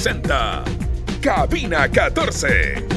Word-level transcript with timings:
presenta 0.00 0.64
Cabina 1.20 1.86
14. 1.86 2.89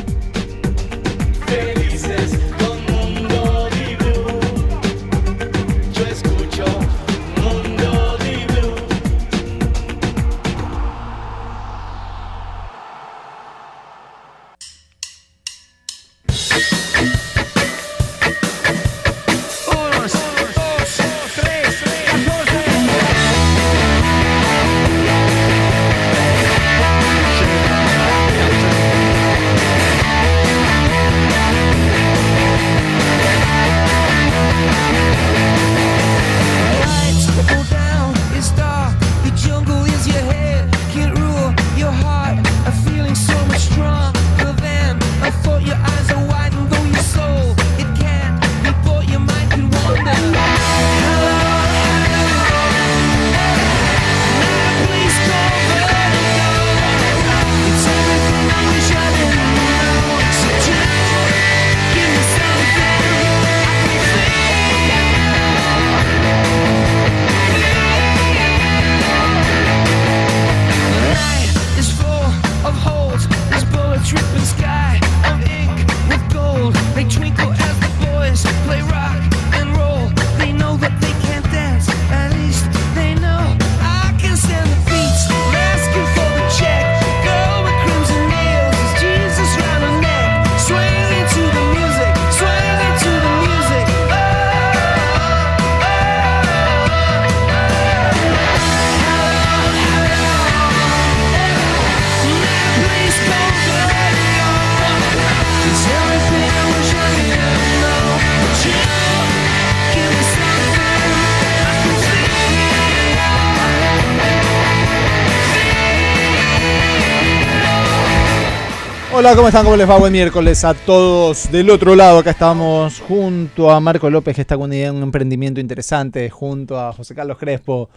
Hola, 119.16 119.36
¿cómo 119.36 119.48
están? 119.48 119.64
¿Cómo 119.64 119.78
les 119.78 119.88
va? 119.88 119.98
Buen 120.00 120.12
miércoles 120.12 120.64
a 120.64 120.74
todos. 120.74 121.52
Del 121.52 121.70
otro 121.70 121.96
lado, 121.96 122.20
acá 122.20 122.32
estamos 122.32 123.00
junto 123.00 123.70
a 123.70 123.80
Marco 123.80 124.10
López, 124.10 124.36
que 124.36 124.42
está 124.42 124.58
con 124.58 124.74
idea, 124.74 124.92
un 124.92 125.04
emprendimiento 125.04 125.60
interesante, 125.60 126.30
junto 126.32 126.80
a 126.80 126.92
José 126.94 127.14
Carlos 127.14 127.38
Crespo 127.38 127.90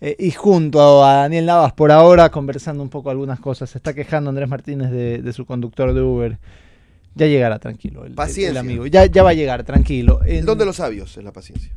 eh, 0.00 0.16
y 0.18 0.32
junto 0.32 1.04
a 1.04 1.14
Daniel 1.22 1.46
Navas, 1.46 1.72
por 1.74 1.92
ahora 1.92 2.28
conversando 2.30 2.82
un 2.82 2.88
poco 2.88 3.10
algunas 3.10 3.38
cosas. 3.38 3.70
Se 3.70 3.78
está 3.78 3.94
quejando 3.94 4.30
Andrés 4.30 4.48
Martínez 4.48 4.90
de, 4.90 5.18
de 5.22 5.32
su 5.32 5.46
conductor 5.46 5.94
de 5.94 6.00
Uber. 6.00 6.38
Ya 7.14 7.26
llegará, 7.26 7.60
tranquilo. 7.60 8.04
El, 8.04 8.14
Paciencia. 8.14 8.58
amigo. 8.58 8.86
Ya, 8.86 9.06
ya 9.06 9.22
va 9.22 9.30
a 9.30 9.34
llegar, 9.34 9.62
tranquilo. 9.62 10.20
El 10.26 10.38
En- 10.38 10.44
don 10.46 10.58
de 10.58 10.66
los 10.66 10.76
sabios 10.76 11.16
es 11.16 11.22
la 11.22 11.32
paciencia. 11.32 11.72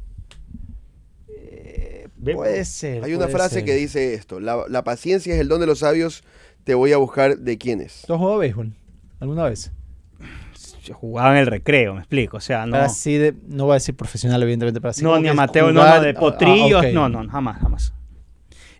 Puede 2.33 2.65
ser. 2.65 3.03
Hay 3.03 3.13
una 3.13 3.27
frase 3.27 3.55
ser. 3.55 3.65
que 3.65 3.75
dice 3.75 4.15
esto: 4.15 4.39
la, 4.39 4.63
la 4.67 4.83
paciencia 4.83 5.35
es 5.35 5.39
el 5.39 5.47
don 5.47 5.61
de 5.61 5.67
los 5.67 5.79
sabios. 5.79 6.23
Te 6.63 6.73
voy 6.73 6.91
a 6.91 6.97
buscar 6.97 7.37
de 7.37 7.57
quién 7.59 7.79
es. 7.79 8.01
¿Tú 8.07 8.13
has 8.15 8.19
jugado 8.19 8.39
béisbol? 8.39 8.73
¿Alguna 9.19 9.43
vez? 9.45 9.71
Yo 10.83 10.93
jugaba 10.93 11.31
en 11.31 11.37
el 11.37 11.47
recreo, 11.47 11.93
me 11.95 11.99
explico. 11.99 12.37
O 12.37 12.41
sea, 12.41 12.65
no, 12.65 12.77
Así 12.77 13.17
de, 13.17 13.33
no 13.47 13.65
voy 13.65 13.71
a 13.71 13.75
decir 13.75 13.95
profesional, 13.95 14.41
evidentemente, 14.41 14.79
pero 14.79 14.91
así 14.91 15.03
no 15.03 15.09
como 15.09 15.21
ni 15.21 15.27
amateur, 15.27 15.73
no, 15.73 15.81
jugar- 15.81 15.97
no, 15.97 16.03
de 16.03 16.09
ah, 16.11 16.19
potrillos, 16.19 16.83
ah, 16.85 16.89
no, 16.93 17.09
no, 17.09 17.29
jamás, 17.29 17.59
jamás. 17.61 17.93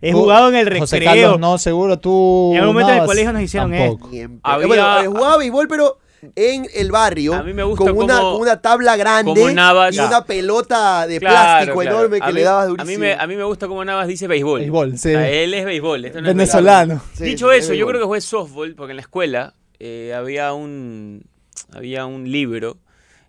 He 0.00 0.12
jugado 0.12 0.48
en 0.48 0.54
el 0.54 0.78
José 0.78 1.00
recreo. 1.00 1.22
Carlos, 1.32 1.40
no, 1.40 1.58
seguro 1.58 1.98
tú. 1.98 2.52
En 2.54 2.60
algún 2.60 2.74
momento 2.74 2.92
en 2.92 3.00
el 3.00 3.06
colegio 3.06 3.32
nos 3.32 3.42
hicieron 3.42 3.70
tampoco. 3.72 4.08
Ni 4.10 4.20
en- 4.20 4.40
Había- 4.44 4.66
Bueno, 4.68 5.00
eh, 5.02 5.06
jugaba 5.08 5.36
béisbol, 5.38 5.66
pero 5.68 5.98
en 6.36 6.66
el 6.74 6.90
barrio. 6.92 7.34
A 7.34 7.42
mí 7.42 7.52
me 7.52 7.64
gusta 7.64 7.84
con, 7.92 8.04
una, 8.04 8.18
cómo- 8.18 8.32
con 8.34 8.40
una 8.42 8.60
tabla 8.62 8.96
grande 8.96 9.52
Navas- 9.54 9.94
y 9.94 9.98
una 9.98 10.24
pelota 10.24 11.06
de 11.06 11.18
Claro, 11.18 11.34
plástico 11.66 11.80
claro. 11.80 11.96
enorme 11.98 12.16
A 12.22 12.26
que 12.26 12.32
mí- 12.32 12.38
le 12.38 12.42
dabas 12.44 12.64
a 12.64 12.66
durísimo. 12.68 12.90
mí, 12.92 12.96
me, 12.98 13.12
a 13.14 13.26
mí 13.26 13.36
me 13.36 13.42
gusta 13.44 13.66
cómo 13.68 13.84
Navas 13.84 14.06
dice 14.06 14.28
béisbol. 14.28 14.60
Béisbol, 14.60 14.92
sí. 14.92 15.10
Sea, 15.10 15.28
él 15.28 15.52
es 15.52 15.64
béisbol. 15.66 16.04
esto 16.06 16.20
no 16.22 16.28
es 16.28 16.34
Venezolano. 16.34 17.02
Sí, 17.12 17.24
Dicho 17.24 17.50
eso, 17.52 17.72
es 17.72 17.78
yo 17.78 17.86
creo 17.86 18.00
que 18.00 18.06
fue 18.06 18.20
softball, 18.20 18.74
porque 18.76 18.92
en 18.92 18.96
la 18.96 19.02
escuela 19.02 19.54
eh, 19.80 20.12
había, 20.14 20.52
un, 20.52 21.24
había 21.72 22.06
un 22.06 22.30
libro 22.30 22.78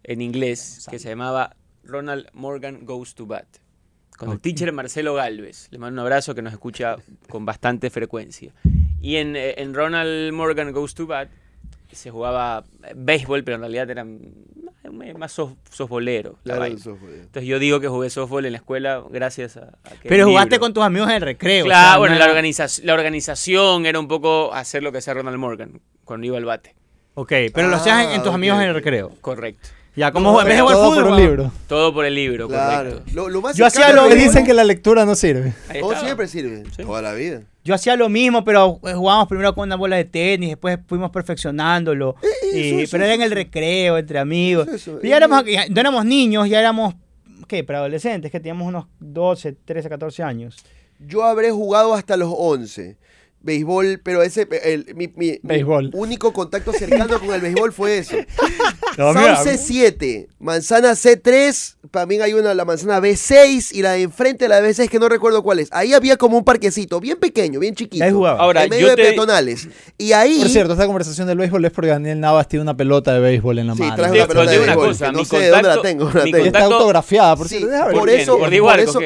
en 0.03 0.21
inglés 0.21 0.87
que 0.89 0.99
se 0.99 1.09
llamaba 1.09 1.55
Ronald 1.83 2.27
Morgan 2.33 2.85
Goes 2.85 3.15
to 3.15 3.25
Bat. 3.25 3.47
Con 4.17 4.31
el 4.31 4.39
teacher 4.41 4.71
Marcelo 4.73 5.13
Galvez. 5.13 5.67
Le 5.71 5.77
mando 5.77 6.01
un 6.01 6.05
abrazo 6.05 6.35
que 6.35 6.41
nos 6.41 6.51
escucha 6.51 6.97
con 7.29 7.45
bastante 7.45 7.89
frecuencia. 7.89 8.53
Y 9.01 9.15
en, 9.15 9.35
eh, 9.37 9.55
en 9.57 9.73
Ronald 9.73 10.33
Morgan 10.33 10.71
Goes 10.73 10.93
to 10.93 11.07
Bat 11.07 11.29
se 11.91 12.11
jugaba 12.11 12.65
béisbol, 12.95 13.43
pero 13.43 13.55
en 13.55 13.61
realidad 13.61 13.89
era 13.89 14.03
mm, 14.03 15.17
más 15.17 15.31
soft, 15.31 15.53
softballero. 15.71 16.37
la 16.43 16.55
Claro. 16.57 16.75
Entonces 16.75 17.45
yo 17.45 17.59
digo 17.59 17.79
que 17.79 17.87
jugué 17.87 18.09
softball 18.09 18.45
en 18.45 18.51
la 18.51 18.57
escuela 18.57 19.03
gracias 19.09 19.57
a, 19.57 19.61
a 19.83 19.91
Pero 20.03 20.27
jugaste 20.27 20.51
libro. 20.51 20.59
con 20.65 20.73
tus 20.73 20.83
amigos 20.83 21.09
en 21.09 21.15
el 21.15 21.21
recreo. 21.21 21.63
o 21.63 21.67
Claro, 21.67 21.89
sea, 21.91 21.97
bueno, 21.97 22.13
no 22.15 22.19
la, 22.19 22.25
era- 22.25 22.33
organiza- 22.41 22.83
la 22.83 22.93
organización 22.93 23.85
era 23.85 23.99
un 23.99 24.07
poco 24.07 24.53
hacer 24.53 24.83
lo 24.83 24.91
que 24.91 24.99
hacía 24.99 25.13
Ronald 25.13 25.37
Morgan 25.37 25.79
cuando 26.09 26.25
iba 26.27 26.37
al 26.37 26.45
bate. 26.45 26.75
Ok, 27.13 27.31
pero 27.53 27.67
lo 27.67 27.75
hacías 27.75 28.05
en, 28.05 28.11
en 28.13 28.23
tus 28.23 28.31
Ah, 28.31 28.35
amigos 28.35 28.57
en 28.61 28.67
el 28.69 28.73
recreo. 28.73 29.11
Correcto. 29.21 29.69
Ya, 29.95 30.11
como 30.11 30.39
en 30.41 30.47
vez 30.47 30.55
de 30.55 30.61
jugar 30.61 30.75
Todo 30.77 30.85
fútbol. 30.89 30.95
por 30.95 31.03
un 31.03 31.09
jugaba- 31.17 31.29
libro. 31.29 31.51
Todo 31.67 31.93
por 31.93 32.05
el 32.05 32.15
libro, 32.15 32.47
Claro. 32.47 32.89
correcto. 32.91 33.11
Lo, 33.13 33.29
lo 33.29 33.41
más 33.41 33.55
Yo 33.57 33.65
hacía 33.65 33.81
cercano 33.87 34.03
lo 34.07 34.15
mismo. 34.15 34.23
dicen 34.31 34.45
que 34.45 34.53
la 34.53 34.63
lectura 34.63 35.05
no 35.05 35.15
sirve. 35.15 35.53
Ahí 35.67 35.81
Todo 35.81 35.91
estaba. 35.91 36.07
siempre 36.07 36.27
sirve. 36.27 36.63
Sí. 36.75 36.83
Toda 36.83 37.01
la 37.01 37.13
vida. 37.13 37.41
Yo 37.63 37.75
hacía 37.75 37.95
lo 37.97 38.07
mismo, 38.09 38.43
pero 38.45 38.79
eh, 38.85 38.93
jugábamos 38.93 39.27
primero 39.27 39.53
con 39.53 39.67
una 39.67 39.75
bola 39.75 39.97
de 39.97 40.05
tenis, 40.05 40.49
después 40.49 40.79
fuimos 40.87 41.11
perfeccionándolo. 41.11 42.15
y- 42.53 42.69
eso, 42.69 42.79
eso, 42.79 42.91
pero 42.91 43.03
era 43.05 43.13
en 43.13 43.21
el 43.21 43.31
recreo, 43.31 43.97
entre 43.97 44.17
amigos. 44.19 44.67
Eso, 44.67 44.75
eso. 44.75 44.95
Pero 45.01 45.09
ya 45.09 45.17
éramos, 45.17 45.43
ya 45.45 45.67
no 45.69 45.79
éramos 45.81 46.05
niños, 46.05 46.47
ya 46.49 46.59
éramos, 46.59 46.95
¿qué? 47.47 47.63
Preadolescentes, 47.63 48.31
que 48.31 48.39
teníamos 48.39 48.67
unos 48.67 48.85
12, 48.99 49.51
13, 49.53 49.89
14 49.89 50.23
años. 50.23 50.55
Yo 50.99 51.23
habré 51.23 51.51
jugado 51.51 51.93
hasta 51.93 52.15
los 52.17 52.31
11. 52.35 52.97
Béisbol, 53.41 54.01
pero 54.03 54.21
ese, 54.21 54.47
el, 54.63 54.93
mi, 54.95 55.07
mi- 55.15 55.31
mi 55.31 55.39
Béisbol. 55.43 55.91
único 55.93 56.33
contacto 56.33 56.73
cercano 56.73 57.19
con 57.19 57.33
el 57.33 57.39
béisbol 57.41 57.71
fue 57.71 57.97
eso. 57.99 58.15
No, 58.97 59.13
Sauce 59.13 59.57
7, 59.57 60.27
manzana 60.39 60.91
C3, 60.91 61.75
también 61.89 62.21
hay 62.21 62.33
una, 62.33 62.53
la 62.53 62.65
manzana 62.65 62.99
B6 62.99 63.69
y 63.73 63.81
la 63.81 63.93
de 63.93 64.01
enfrente 64.01 64.43
de 64.45 64.49
la 64.49 64.59
B6 64.59 64.89
que 64.89 64.99
no 64.99 65.07
recuerdo 65.07 65.41
cuál 65.41 65.59
es. 65.59 65.69
Ahí 65.71 65.93
había 65.93 66.17
como 66.17 66.37
un 66.37 66.43
parquecito, 66.43 66.99
bien 66.99 67.17
pequeño, 67.17 67.61
bien 67.61 67.75
chiquito. 67.75 68.03
Ahí 68.03 68.11
jugaba. 68.11 68.39
Ahora, 68.41 68.65
en 68.65 68.69
medio 68.71 68.87
yo 68.87 68.89
de 68.89 68.95
te- 68.97 69.03
peatonales. 69.03 69.69
Y 69.97 70.11
ahí... 70.11 70.39
Por 70.39 70.49
cierto, 70.49 70.73
esta 70.73 70.85
conversación 70.85 71.27
del 71.27 71.37
béisbol 71.37 71.63
es 71.63 71.71
porque 71.71 71.91
Daniel 71.91 72.19
Navas 72.19 72.49
tiene 72.49 72.63
una 72.63 72.75
pelota 72.75 73.13
de 73.13 73.19
béisbol 73.21 73.59
en 73.59 73.67
la 73.67 73.75
Sí, 73.75 73.83
mano. 73.83 73.95
traje 73.95 74.11
Te- 74.11 74.17
una 74.19 74.27
pelota 74.27 74.51
de 74.51 74.57
una 74.57 74.65
béisbol, 74.65 74.87
cosa, 74.89 75.11
no 75.13 75.19
mi 75.19 75.25
sé 75.25 75.39
de 75.39 75.47
dónde 75.49 75.67
la 75.69 75.81
tengo. 75.81 76.11
la 76.13 76.23
mi 76.25 76.31
tengo. 76.33 76.45
Está 76.45 76.63
autografiada, 76.65 77.35
por 77.37 77.47
Sí, 77.47 77.57
cierto. 77.59 77.91
Por 77.91 78.09
quién? 78.09 78.19
eso, 78.19 78.37
¿Por 78.37 78.49
por 78.59 78.79
eso? 78.81 78.99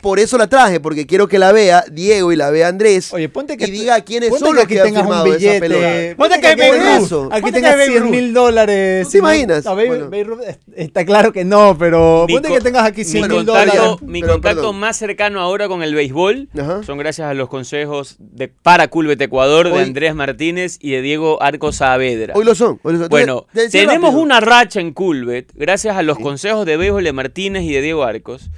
Por 0.00 0.18
eso 0.18 0.38
la 0.38 0.46
traje, 0.48 0.80
porque 0.80 1.06
quiero 1.06 1.28
que 1.28 1.38
la 1.38 1.52
vea 1.52 1.84
Diego 1.90 2.32
y 2.32 2.36
la 2.36 2.50
vea 2.50 2.68
Andrés 2.68 3.12
Oye, 3.12 3.28
ponte 3.28 3.56
que 3.56 3.66
y 3.66 3.70
diga 3.70 4.00
quiénes 4.02 4.30
son 4.30 4.50
que 4.50 4.54
los 4.54 4.64
aquí 4.64 4.74
que 4.74 4.80
han 4.80 4.86
tengas 4.86 5.06
un 5.06 5.12
esa 5.12 5.22
billete. 5.24 5.60
pelota. 5.60 6.16
Ponte 6.16 6.40
que 6.40 6.56
tengas- 6.56 7.10
Ruth. 7.10 7.28
Aquí 7.32 7.52
tengas 7.52 7.70
que 7.72 7.76
Babe 7.78 7.86
100 7.90 8.02
Ruth. 8.02 8.10
mil 8.10 8.34
dólares. 8.34 9.04
¿No 9.06 9.10
te 9.10 9.18
imaginas? 9.18 9.64
No, 9.64 9.74
Bueno. 9.74 10.10
Es- 10.46 10.58
está 10.74 11.04
claro 11.04 11.32
que 11.32 11.44
no, 11.44 11.76
pero 11.78 12.24
Mi 12.28 12.34
ponte 12.34 12.48
que 12.48 12.60
tengas 12.60 12.84
aquí 12.84 13.00
Mi 13.00 13.04
100 13.04 13.28
mil 13.28 13.44
dólares. 13.44 13.80
mi 14.02 14.20
contacto 14.22 14.60
perdón. 14.60 14.78
más 14.80 14.96
cercano 14.96 15.40
ahora 15.40 15.68
con 15.68 15.82
el 15.82 15.94
béisbol 15.94 16.48
Ajá. 16.58 16.82
son 16.82 16.98
gracias 16.98 17.28
a 17.28 17.34
los 17.34 17.48
consejos 17.48 18.16
de 18.18 18.48
para 18.48 18.88
Culbet 18.88 19.20
Ecuador 19.20 19.72
de 19.72 19.80
Andrés 19.80 20.14
Martínez 20.14 20.78
y 20.80 20.90
de 20.92 21.02
Diego 21.02 21.42
Arcos 21.42 21.76
Saavedra. 21.76 22.34
Hoy 22.36 22.44
lo 22.44 22.54
son. 22.54 22.80
hoy 22.82 22.94
lo 22.94 22.98
son. 23.00 23.08
Bueno, 23.08 23.46
te 23.52 23.62
decía 23.62 23.82
tenemos 23.82 24.10
rápido. 24.10 24.22
una 24.22 24.40
racha 24.40 24.80
en 24.80 24.92
Culbet, 24.92 25.50
gracias 25.54 25.96
a 25.96 26.02
los 26.02 26.18
consejos 26.18 26.64
de 26.66 26.76
béisbol 26.76 27.04
de 27.04 27.12
Martínez 27.12 27.62
y 27.64 27.72
de 27.72 27.82
Diego 27.82 28.04
Arcos. 28.04 28.50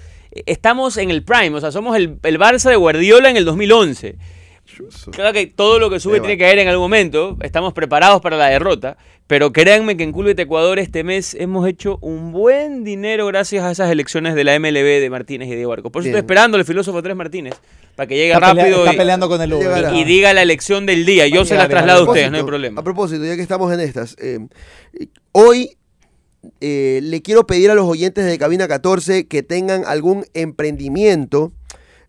Estamos 0.46 0.96
en 0.96 1.10
el 1.10 1.22
prime, 1.22 1.56
o 1.56 1.60
sea, 1.60 1.70
somos 1.72 1.96
el, 1.96 2.18
el 2.22 2.38
Barça 2.38 2.70
de 2.70 2.76
Guardiola 2.76 3.28
en 3.30 3.36
el 3.36 3.44
2011. 3.44 4.16
Claro 5.10 5.32
que 5.34 5.46
todo 5.48 5.78
lo 5.78 5.90
que 5.90 6.00
sube 6.00 6.20
tiene 6.20 6.36
que 6.38 6.44
caer 6.44 6.58
en 6.60 6.68
algún 6.68 6.84
momento. 6.84 7.36
Estamos 7.42 7.72
preparados 7.74 8.20
para 8.22 8.36
la 8.36 8.46
derrota. 8.48 8.96
Pero 9.26 9.52
créanme 9.52 9.96
que 9.96 10.02
en 10.02 10.12
Culbet 10.12 10.38
Ecuador 10.38 10.78
este 10.78 11.04
mes 11.04 11.34
hemos 11.34 11.66
hecho 11.68 11.98
un 12.02 12.32
buen 12.32 12.82
dinero 12.84 13.26
gracias 13.26 13.64
a 13.64 13.70
esas 13.70 13.90
elecciones 13.90 14.34
de 14.34 14.44
la 14.44 14.58
MLB 14.58 15.00
de 15.00 15.08
Martínez 15.10 15.48
y 15.48 15.54
Diego 15.54 15.72
Arcos. 15.72 15.90
Por 15.92 16.00
eso 16.02 16.06
Bien. 16.06 16.16
estoy 16.16 16.26
esperando 16.26 16.58
al 16.58 16.64
filósofo 16.64 17.02
Tres 17.02 17.16
Martínez 17.16 17.54
para 17.94 18.06
que 18.06 18.16
llegue 18.16 18.32
Está, 18.32 18.50
pelea- 18.52 18.64
rápido 18.64 18.78
está 18.80 18.94
y, 18.94 18.96
peleando 18.96 19.28
con 19.28 19.40
el 19.40 19.52
Uber. 19.52 19.66
Llegará. 19.68 19.96
y 19.96 20.04
diga 20.04 20.32
la 20.32 20.42
elección 20.42 20.86
del 20.86 21.04
día. 21.06 21.26
Yo 21.28 21.44
se 21.44 21.54
las 21.56 21.68
traslado 21.68 22.00
a 22.04 22.08
ustedes, 22.08 22.30
no 22.30 22.38
hay 22.38 22.42
problema. 22.44 22.80
A 22.80 22.84
propósito, 22.84 23.24
ya 23.24 23.36
que 23.36 23.42
estamos 23.42 23.72
en 23.72 23.80
estas, 23.80 24.16
eh, 24.20 24.38
hoy 25.32 25.76
eh, 26.60 27.00
le 27.02 27.22
quiero 27.22 27.46
pedir 27.46 27.70
a 27.70 27.74
los 27.74 27.86
oyentes 27.86 28.24
de 28.24 28.38
Cabina 28.38 28.66
14 28.68 29.26
que 29.26 29.42
tengan 29.42 29.84
algún 29.86 30.24
emprendimiento 30.34 31.52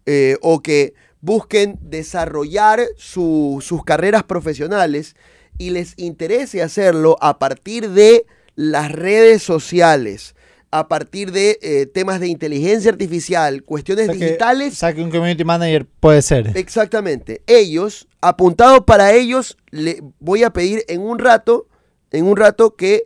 eh, 0.06 0.38
o 0.42 0.62
que 0.62 0.94
busquen 1.22 1.78
desarrollar 1.82 2.82
su- 2.98 3.60
sus 3.62 3.84
carreras 3.84 4.24
profesionales 4.24 5.16
y 5.58 5.70
les 5.70 5.94
interese 5.98 6.62
hacerlo 6.62 7.18
a 7.22 7.40
partir 7.40 7.90
de 7.92 8.26
las 8.56 8.92
redes 8.92 9.42
sociales, 9.44 10.36
a 10.72 10.88
partir 10.88 11.32
de 11.32 11.60
eh, 11.62 11.86
temas 11.86 12.20
de 12.20 12.28
inteligencia 12.28 12.92
artificial, 12.92 13.64
cuestiones 13.64 14.10
O 14.10 14.12
sea 14.12 14.20
que- 14.20 14.26
digitales. 14.26 14.74
o 14.74 14.76
sea 14.78 14.94
que 14.94 15.02
un 15.04 15.12
community 15.12 15.44
manager 15.44 15.86
puede 16.00 16.22
ser. 16.22 16.52
Exactamente. 16.58 17.42
Ellos, 17.48 18.08
apuntado 18.22 18.86
para 18.86 19.14
ellos, 19.14 19.58
le 19.70 20.02
voy 20.20 20.44
a 20.44 20.52
pedir 20.52 20.84
en 20.88 21.02
un 21.02 21.20
rato, 21.20 21.68
en 22.12 22.26
un 22.26 22.36
rato 22.36 22.76
que 22.76 23.04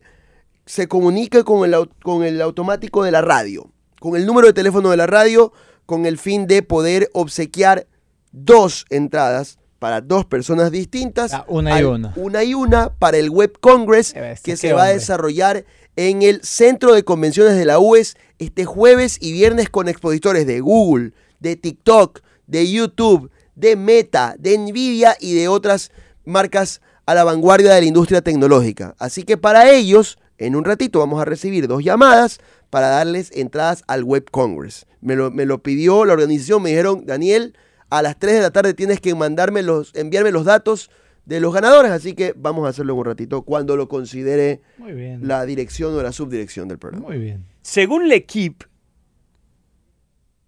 se 0.68 0.88
comunique 0.88 1.44
con 1.44 1.66
el, 1.66 1.90
con 2.04 2.24
el 2.24 2.42
automático 2.42 3.04
de 3.04 3.12
la 3.12 3.22
radio, 3.22 3.72
con 4.00 4.16
el 4.16 4.26
número 4.26 4.48
de 4.48 4.54
teléfono 4.54 4.92
de 4.92 4.98
la 4.98 5.08
radio, 5.08 5.52
con 5.86 6.06
el 6.06 6.20
fin 6.20 6.46
de 6.46 6.62
poder 6.62 7.10
obsequiar 7.14 7.88
dos 8.32 8.86
entradas 8.90 9.58
para 9.80 10.02
dos 10.02 10.26
personas 10.26 10.70
distintas. 10.72 11.34
Ah, 11.34 11.46
una 11.48 11.80
y 11.80 11.84
una. 11.84 12.14
Una 12.16 12.44
y 12.44 12.54
una 12.54 12.94
para 12.94 13.18
el 13.18 13.30
Web 13.30 13.58
Congress 13.60 14.14
bestia, 14.14 14.54
que 14.54 14.58
se 14.58 14.74
va 14.74 14.86
a 14.86 14.90
desarrollar 14.90 15.66
en 15.96 16.22
el 16.22 16.44
Centro 16.44 16.94
de 16.94 17.04
Convenciones 17.04 17.56
de 17.56 17.66
la 17.66 17.80
UES 17.80 18.18
este 18.38 18.66
jueves 18.66 19.18
y 19.22 19.32
viernes 19.32 19.70
con 19.70 19.88
expositores 19.88 20.46
de 20.46 20.60
Google, 20.60 21.14
de 21.40 21.56
TikTok, 21.56 22.22
de 22.46 22.70
YouTube, 22.70 23.32
de 23.56 23.76
Meta, 23.76 24.36
de 24.38 24.58
Nvidia 24.58 25.16
y 25.20 25.34
de 25.34 25.48
otras 25.48 25.92
marcas 26.26 26.82
a 27.06 27.16
la 27.16 27.24
vanguardia 27.24 27.74
de 27.74 27.82
la 27.82 27.88
industria 27.88 28.22
tecnológica. 28.22 28.96
Así 29.00 29.24
que 29.24 29.38
para 29.38 29.72
ellos, 29.72 30.20
en 30.38 30.56
un 30.56 30.66
ratito 30.66 31.00
vamos 31.00 31.22
a 31.22 31.26
recibir 31.26 31.68
dos 31.68 31.84
llamadas 31.84 32.40
para 32.70 32.90
darles 32.90 33.32
entradas 33.36 33.84
al 33.88 34.04
Web 34.04 34.30
Congress. 34.32 34.86
Me 35.02 35.16
lo, 35.16 35.32
me 35.32 35.46
lo 35.46 35.64
pidió 35.64 36.06
la 36.06 36.14
organización, 36.14 36.62
me 36.64 36.70
dijeron, 36.70 37.06
Daniel, 37.06 37.56
a 37.90 38.02
las 38.02 38.18
3 38.20 38.36
de 38.36 38.42
la 38.42 38.52
tarde 38.52 38.74
tienes 38.74 39.00
que 39.00 39.16
mandarme 39.16 39.62
los, 39.64 39.96
enviarme 39.96 40.32
los 40.32 40.46
datos 40.46 40.90
de 41.26 41.40
los 41.40 41.54
ganadores, 41.54 41.92
así 41.92 42.14
que 42.14 42.34
vamos 42.38 42.66
a 42.66 42.70
hacerlo 42.70 42.94
en 42.94 43.00
un 43.00 43.06
ratito 43.06 43.42
cuando 43.44 43.76
lo 43.76 43.88
considere 43.90 44.62
Muy 44.78 44.94
bien. 44.94 45.28
la 45.28 45.46
dirección 45.46 45.94
o 45.96 46.02
la 46.02 46.12
subdirección 46.12 46.68
del 46.68 46.78
programa. 46.78 47.08
Muy 47.08 47.18
bien. 47.18 47.46
Según 47.62 48.08
L'Equipe, 48.08 48.66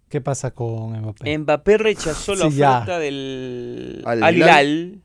¿Qué 0.10 0.22
pasa 0.22 0.52
con 0.52 1.00
Mbappé? 1.00 1.38
Mbappé 1.38 1.78
rechazó 1.78 2.34
la 2.34 2.50
Sí, 2.50 2.58
ya. 2.58 2.78
oferta 2.78 2.98
del 3.00 4.02
Al 4.06 4.24
Al 4.24 4.36
Hilal. 4.36 5.02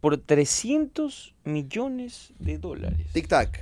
Por 0.00 0.18
300 0.18 1.34
millones 1.44 2.32
de 2.38 2.58
dólares. 2.58 3.06
Tic-tac. 3.12 3.60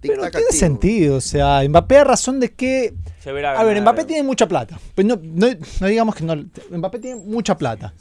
Pero 0.00 0.22
Tic-tac 0.22 0.30
tiene 0.30 0.46
activo. 0.46 0.52
sentido, 0.52 1.16
o 1.16 1.20
sea, 1.20 1.62
Mbappé 1.68 1.98
a 1.98 2.04
razón 2.04 2.40
de 2.40 2.52
que... 2.52 2.94
Se 3.20 3.32
verá 3.32 3.58
A 3.58 3.64
ver. 3.64 3.80
Mbappé 3.80 4.04
tiene 4.04 4.22
mucha 4.22 4.46
plata. 4.46 4.78
Pues 4.94 5.06
no, 5.06 5.18
no, 5.22 5.48
no 5.80 5.86
digamos 5.86 6.14
que 6.14 6.24
no... 6.24 6.36
Mbappé 6.70 6.98
tiene 7.00 7.20
mucha 7.20 7.56
plata. 7.56 7.92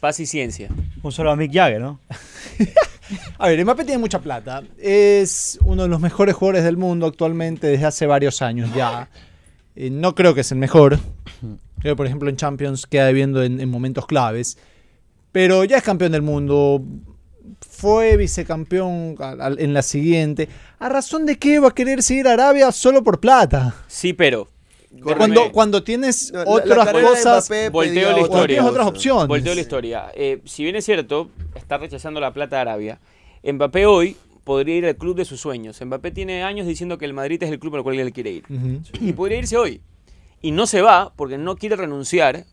Paz 0.00 0.20
y 0.20 0.26
ciencia. 0.26 0.68
Un 1.02 1.12
solo 1.12 1.30
a 1.30 1.36
Mick 1.36 1.52
Jagger, 1.52 1.80
¿no? 1.80 2.00
A 3.38 3.48
ver, 3.48 3.62
Mbappé 3.64 3.84
tiene 3.84 3.98
mucha 3.98 4.18
plata. 4.18 4.62
Es 4.78 5.58
uno 5.62 5.82
de 5.84 5.88
los 5.88 6.00
mejores 6.00 6.34
jugadores 6.34 6.64
del 6.64 6.76
mundo 6.76 7.06
actualmente 7.06 7.66
desde 7.68 7.86
hace 7.86 8.06
varios 8.06 8.42
años 8.42 8.70
ya. 8.74 9.08
Eh, 9.76 9.90
no 9.90 10.14
creo 10.14 10.34
que 10.34 10.42
es 10.42 10.52
el 10.52 10.58
mejor. 10.58 10.98
Creo, 11.80 11.96
por 11.96 12.06
ejemplo, 12.06 12.28
en 12.30 12.36
Champions 12.36 12.86
queda 12.86 13.10
viendo 13.12 13.42
en, 13.42 13.60
en 13.60 13.68
momentos 13.68 14.06
claves. 14.06 14.58
Pero 15.34 15.64
ya 15.64 15.78
es 15.78 15.82
campeón 15.82 16.12
del 16.12 16.22
mundo. 16.22 16.80
Fue 17.68 18.16
vicecampeón 18.16 19.16
en 19.58 19.74
la 19.74 19.82
siguiente. 19.82 20.48
¿A 20.78 20.88
razón 20.88 21.26
de 21.26 21.36
qué 21.40 21.58
va 21.58 21.68
a 21.68 21.74
querer 21.74 22.04
seguir 22.04 22.28
a 22.28 22.34
Arabia 22.34 22.70
solo 22.70 23.02
por 23.02 23.18
plata? 23.18 23.74
Sí, 23.88 24.12
pero. 24.12 24.46
Cuando, 25.02 25.50
cuando 25.50 25.82
tienes 25.82 26.30
la- 26.30 26.44
otras 26.46 26.86
la 26.86 26.92
cosas... 26.92 27.50
Mbappé 27.50 27.68
volteo 27.70 28.02
la 28.02 28.10
otra 28.10 28.22
historia. 28.22 28.46
Tienes 28.46 28.70
otras 28.70 28.86
opciones. 28.86 29.26
Volteo 29.26 29.54
la 29.56 29.60
historia. 29.60 30.12
Eh, 30.14 30.40
si 30.44 30.62
bien 30.62 30.76
es 30.76 30.84
cierto, 30.84 31.30
está 31.56 31.78
rechazando 31.78 32.20
la 32.20 32.32
plata 32.32 32.54
de 32.54 32.62
Arabia. 32.62 33.00
Mbappé 33.42 33.86
hoy 33.86 34.16
podría 34.44 34.76
ir 34.76 34.86
al 34.86 34.94
club 34.94 35.16
de 35.16 35.24
sus 35.24 35.40
sueños. 35.40 35.80
Mbappé 35.84 36.12
tiene 36.12 36.44
años 36.44 36.68
diciendo 36.68 36.96
que 36.96 37.06
el 37.06 37.12
Madrid 37.12 37.42
es 37.42 37.50
el 37.50 37.58
club 37.58 37.74
al 37.74 37.82
cual 37.82 37.98
él 37.98 38.12
quiere 38.12 38.30
ir. 38.30 38.44
Y 39.00 39.12
podría 39.14 39.38
irse 39.38 39.56
hoy. 39.56 39.80
Y 40.40 40.52
no 40.52 40.68
se 40.68 40.80
va 40.80 41.12
porque 41.16 41.38
no 41.38 41.56
quiere 41.56 41.74
renunciar 41.74 42.44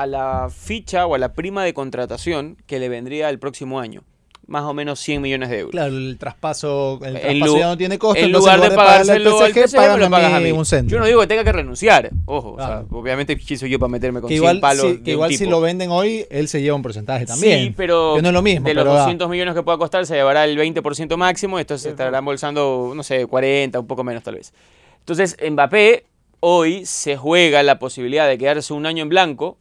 a 0.00 0.06
la 0.06 0.48
ficha 0.54 1.06
o 1.06 1.14
a 1.14 1.18
la 1.18 1.32
prima 1.32 1.64
de 1.64 1.74
contratación 1.74 2.56
que 2.66 2.78
le 2.78 2.88
vendría 2.88 3.28
el 3.30 3.38
próximo 3.38 3.80
año. 3.80 4.02
Más 4.46 4.62
o 4.64 4.72
menos 4.72 4.98
100 5.00 5.20
millones 5.20 5.50
de 5.50 5.58
euros. 5.58 5.72
Claro, 5.72 5.94
el 5.94 6.16
traspaso, 6.18 6.98
el 7.02 7.16
En 7.16 7.20
traspaso 7.20 7.52
lu- 7.52 7.58
ya 7.58 7.66
no 7.66 7.76
tiene 7.76 7.98
costo. 7.98 8.18
en 8.18 8.26
entonces 8.26 8.50
lugar 8.54 8.70
de 8.70 8.74
pagárselo 8.76 9.40
al 9.42 9.52
PSG, 9.52 9.76
págame 9.76 10.00
lo 10.04 10.10
pagas 10.10 10.32
a 10.32 10.40
mí. 10.40 10.52
un 10.52 10.64
centro. 10.64 10.94
Yo 10.96 11.00
no 11.00 11.04
digo 11.06 11.20
que 11.20 11.26
tenga 11.26 11.44
que 11.44 11.52
renunciar. 11.52 12.08
Ojo, 12.24 12.52
o 12.52 12.56
sea, 12.56 12.82
obviamente 12.90 13.36
quién 13.36 13.58
soy 13.58 13.68
yo 13.68 13.78
para 13.78 13.90
meterme 13.90 14.22
con 14.22 14.28
que 14.28 14.36
100 14.36 14.42
igual, 14.42 14.60
palos 14.60 14.82
si, 14.86 14.88
de 14.92 15.02
que 15.02 15.10
un 15.10 15.14
igual 15.16 15.34
si 15.34 15.44
lo 15.44 15.60
venden 15.60 15.90
hoy, 15.90 16.24
él 16.30 16.48
se 16.48 16.62
lleva 16.62 16.76
un 16.76 16.82
porcentaje 16.82 17.26
también. 17.26 17.58
Sí, 17.66 17.74
pero 17.76 18.14
Que 18.16 18.22
no 18.22 18.28
es 18.28 18.34
lo 18.34 18.40
mismo. 18.40 18.66
de 18.66 18.72
los 18.72 18.84
pero 18.84 18.94
da. 18.94 19.00
200 19.00 19.28
millones 19.28 19.54
que 19.54 19.62
pueda 19.62 19.76
costar 19.76 20.06
se 20.06 20.14
llevará 20.14 20.46
el 20.46 20.56
20% 20.56 21.16
máximo, 21.18 21.58
esto 21.58 21.76
se 21.76 21.90
estará 21.90 22.16
embolsando, 22.16 22.92
no 22.96 23.02
sé, 23.02 23.26
40, 23.26 23.78
un 23.80 23.86
poco 23.86 24.02
menos 24.02 24.22
tal 24.22 24.36
vez. 24.36 24.54
Entonces, 25.00 25.36
Mbappé 25.46 26.06
hoy 26.40 26.86
se 26.86 27.18
juega 27.18 27.62
la 27.62 27.78
posibilidad 27.78 28.26
de 28.26 28.38
quedarse 28.38 28.72
un 28.72 28.86
año 28.86 29.02
en 29.02 29.10
blanco, 29.10 29.58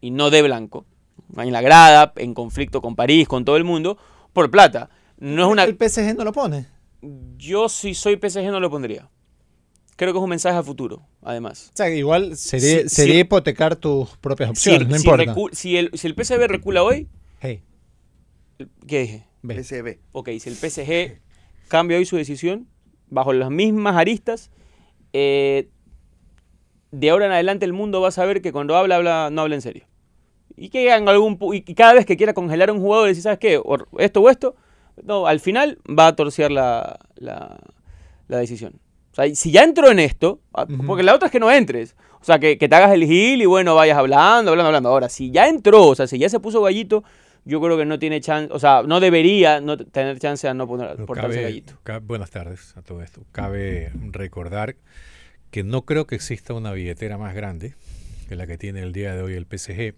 y 0.00 0.10
no 0.10 0.30
de 0.30 0.42
blanco, 0.42 0.86
en 1.36 1.52
la 1.52 1.60
grada, 1.60 2.12
en 2.16 2.34
conflicto 2.34 2.80
con 2.80 2.96
París, 2.96 3.28
con 3.28 3.44
todo 3.44 3.56
el 3.56 3.64
mundo, 3.64 3.98
por 4.32 4.50
plata. 4.50 4.90
No 5.18 5.44
es 5.46 5.48
una... 5.52 5.64
El 5.64 5.76
PSG 5.76 6.16
no 6.16 6.24
lo 6.24 6.32
pone. 6.32 6.66
Yo 7.36 7.68
si 7.68 7.94
soy 7.94 8.16
PSG 8.16 8.50
no 8.50 8.60
lo 8.60 8.70
pondría. 8.70 9.08
Creo 9.96 10.12
que 10.12 10.18
es 10.18 10.22
un 10.22 10.30
mensaje 10.30 10.56
a 10.56 10.62
futuro, 10.62 11.02
además. 11.22 11.70
O 11.74 11.76
sea, 11.76 11.90
igual 11.90 12.36
sería, 12.36 12.88
sería 12.88 13.18
hipotecar 13.18 13.74
tus 13.74 14.16
propias 14.18 14.50
Si, 14.50 14.70
opciones, 14.70 14.88
no 14.88 14.96
si 14.96 15.08
importa. 15.08 15.34
recu- 15.34 15.52
si 15.52 15.76
el, 15.76 15.90
si 15.94 16.06
el 16.06 16.14
PSV 16.14 16.46
recula 16.46 16.84
hoy, 16.84 17.08
Hey, 17.40 17.62
¿qué 18.86 19.00
dije? 19.00 19.24
ok, 20.12 20.28
si 20.38 20.48
el 20.50 20.54
PSG 20.56 21.18
cambia 21.66 21.98
hoy 21.98 22.04
su 22.04 22.16
decisión, 22.16 22.68
bajo 23.08 23.32
las 23.32 23.50
mismas 23.50 23.96
aristas, 23.96 24.50
eh, 25.12 25.68
de 26.92 27.10
ahora 27.10 27.26
en 27.26 27.32
adelante 27.32 27.64
el 27.64 27.72
mundo 27.72 28.00
va 28.00 28.08
a 28.08 28.12
saber 28.12 28.40
que 28.40 28.52
cuando 28.52 28.76
habla, 28.76 28.96
habla 28.96 29.30
no 29.32 29.42
habla 29.42 29.56
en 29.56 29.62
serio. 29.62 29.87
Y 30.56 30.70
que 30.70 30.92
en 30.94 31.08
algún 31.08 31.38
y 31.52 31.74
cada 31.74 31.94
vez 31.94 32.04
que 32.06 32.16
quiera 32.16 32.32
congelar 32.34 32.70
a 32.70 32.72
un 32.72 32.80
jugador 32.80 33.06
y 33.06 33.10
decir, 33.10 33.22
¿sabes 33.22 33.38
qué? 33.38 33.58
O 33.58 33.78
esto 33.98 34.20
o 34.20 34.28
esto, 34.30 34.56
no, 35.04 35.26
al 35.26 35.40
final 35.40 35.78
va 35.88 36.08
a 36.08 36.16
torcer 36.16 36.50
la, 36.50 36.98
la, 37.16 37.58
la 38.26 38.38
decisión. 38.38 38.74
O 39.12 39.14
sea, 39.14 39.34
si 39.34 39.50
ya 39.50 39.62
entró 39.64 39.90
en 39.90 39.98
esto, 40.00 40.40
ah, 40.54 40.66
porque 40.86 41.02
la 41.02 41.14
otra 41.14 41.26
es 41.26 41.32
que 41.32 41.40
no 41.40 41.50
entres. 41.50 41.94
O 42.20 42.24
sea, 42.24 42.38
que, 42.38 42.58
que 42.58 42.68
te 42.68 42.74
hagas 42.74 42.92
el 42.92 43.04
gil 43.04 43.40
y 43.42 43.46
bueno, 43.46 43.74
vayas 43.76 43.96
hablando, 43.98 44.50
hablando, 44.50 44.66
hablando. 44.68 44.88
Ahora, 44.88 45.08
si 45.08 45.30
ya 45.30 45.48
entró, 45.48 45.86
o 45.86 45.94
sea, 45.94 46.06
si 46.08 46.18
ya 46.18 46.28
se 46.28 46.40
puso 46.40 46.60
gallito, 46.62 47.04
yo 47.44 47.60
creo 47.60 47.76
que 47.78 47.84
no 47.84 47.98
tiene 48.00 48.20
chance, 48.20 48.52
o 48.52 48.58
sea, 48.58 48.82
no 48.82 48.98
debería 49.00 49.60
no 49.60 49.76
tener 49.76 50.18
chance 50.18 50.46
a 50.48 50.54
no 50.54 50.66
poner, 50.66 50.90
Pero 50.94 51.06
portarse 51.06 51.30
cabe- 51.38 51.42
gallito. 51.44 51.74
buenas 52.02 52.30
tardes 52.30 52.76
a 52.76 52.82
todo 52.82 53.00
esto. 53.02 53.22
Cabe 53.32 53.92
recordar 54.10 54.76
que 55.50 55.62
no 55.62 55.82
creo 55.82 56.06
que 56.06 56.16
exista 56.16 56.52
una 56.54 56.72
billetera 56.72 57.16
más 57.18 57.34
grande 57.34 57.74
que 58.28 58.36
la 58.36 58.46
que 58.46 58.58
tiene 58.58 58.82
el 58.82 58.92
día 58.92 59.14
de 59.14 59.22
hoy 59.22 59.34
el 59.34 59.46
PSG. 59.46 59.94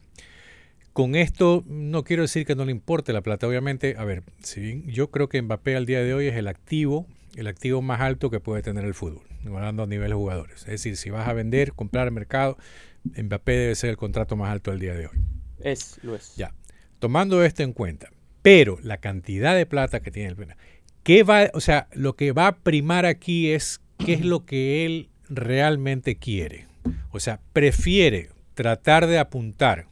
Con 0.93 1.15
esto 1.15 1.65
no 1.67 2.05
quiero 2.05 2.23
decir 2.23 2.45
que 2.45 2.55
no 2.55 2.65
le 2.65 2.73
importe 2.73 3.13
la 3.13 3.21
plata, 3.23 3.47
obviamente. 3.47 3.95
A 3.99 4.05
ver, 4.05 4.23
si 4.43 4.61
bien 4.61 4.87
yo 4.87 5.11
creo 5.11 5.29
que 5.29 5.41
Mbappé 5.41 5.77
al 5.77 5.87
día 5.87 6.03
de 6.03 6.15
hoy 6.15 6.27
es 6.27 6.37
el 6.37 6.49
activo, 6.49 7.07
el 7.37 7.47
activo 7.47 7.81
más 7.83 8.01
alto 8.01 8.31
que 8.31 8.41
puede 8.41 8.63
tener 8.63 8.85
el 8.85 8.95
fútbol, 8.95 9.23
hablando 9.47 9.85
a 9.85 9.87
nivel 9.87 10.09
de 10.09 10.15
jugadores. 10.15 10.63
Es 10.63 10.67
decir, 10.67 10.97
si 10.97 11.11
vas 11.11 11.29
a 11.29 11.33
vender, 11.33 11.73
comprar 11.73 12.11
mercado, 12.11 12.59
Mbappé 13.05 13.53
debe 13.53 13.75
ser 13.75 13.91
el 13.91 13.97
contrato 13.97 14.37
más 14.37 14.51
alto 14.51 14.71
al 14.71 14.81
día 14.81 14.95
de 14.95 15.07
hoy. 15.07 15.19
Es, 15.61 16.01
lo 16.03 16.17
es. 16.17 16.35
Ya, 16.37 16.55
tomando 16.99 17.45
esto 17.45 17.63
en 17.63 17.73
cuenta, 17.73 18.11
pero 18.43 18.79
la 18.83 18.99
cantidad 18.99 19.55
de 19.55 19.67
plata 19.67 20.01
que 20.01 20.11
tiene 20.11 20.31
el 20.31 20.37
Pena, 20.37 20.57
¿qué 21.03 21.23
va, 21.23 21.51
o 21.55 21.61
sea, 21.61 21.89
lo 21.93 22.17
que 22.17 22.33
va 22.33 22.49
a 22.49 22.57
primar 22.57 23.07
aquí 23.07 23.51
es 23.51 23.81
qué 24.05 24.15
es 24.15 24.25
lo 24.25 24.45
que 24.45 24.85
él 24.87 25.11
realmente 25.29 26.17
quiere. 26.17 26.67
O 27.11 27.21
sea, 27.21 27.41
prefiere 27.53 28.31
tratar 28.55 29.07
de 29.07 29.19
apuntar 29.19 29.87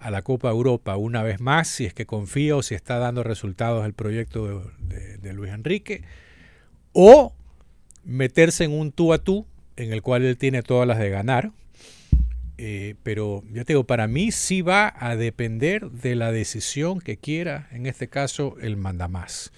a 0.00 0.10
la 0.10 0.22
Copa 0.22 0.50
Europa 0.50 0.96
una 0.96 1.22
vez 1.22 1.40
más, 1.40 1.68
si 1.68 1.84
es 1.86 1.94
que 1.94 2.06
confía 2.06 2.56
o 2.56 2.62
si 2.62 2.74
está 2.74 2.98
dando 2.98 3.22
resultados 3.22 3.84
el 3.86 3.92
proyecto 3.92 4.46
de, 4.46 4.96
de- 4.96 5.16
de 5.18 5.32
Luis 5.32 5.52
Enrique, 5.52 6.02
o 6.92 7.34
meterse 8.04 8.64
en 8.64 8.72
un 8.72 8.92
tú 8.92 9.12
a 9.12 9.18
tú 9.18 9.46
en 9.76 9.92
el 9.92 10.02
cual 10.02 10.24
él 10.24 10.36
tiene 10.36 10.62
todas 10.62 10.86
las 10.88 10.98
de 10.98 11.10
ganar 11.10 11.52
eh, 12.62 12.94
pero 13.02 13.42
ya 13.52 13.64
te 13.64 13.72
digo, 13.72 13.84
para 13.84 14.06
mí 14.06 14.32
sí 14.32 14.60
va 14.60 14.92
a 14.98 15.16
depender 15.16 15.90
de 15.90 16.14
la 16.14 16.30
decisión 16.30 17.00
que 17.00 17.16
quiera, 17.16 17.68
en 17.72 17.86
este 17.86 18.08
caso, 18.08 18.56
el 18.60 18.76
mandamás. 18.76 19.50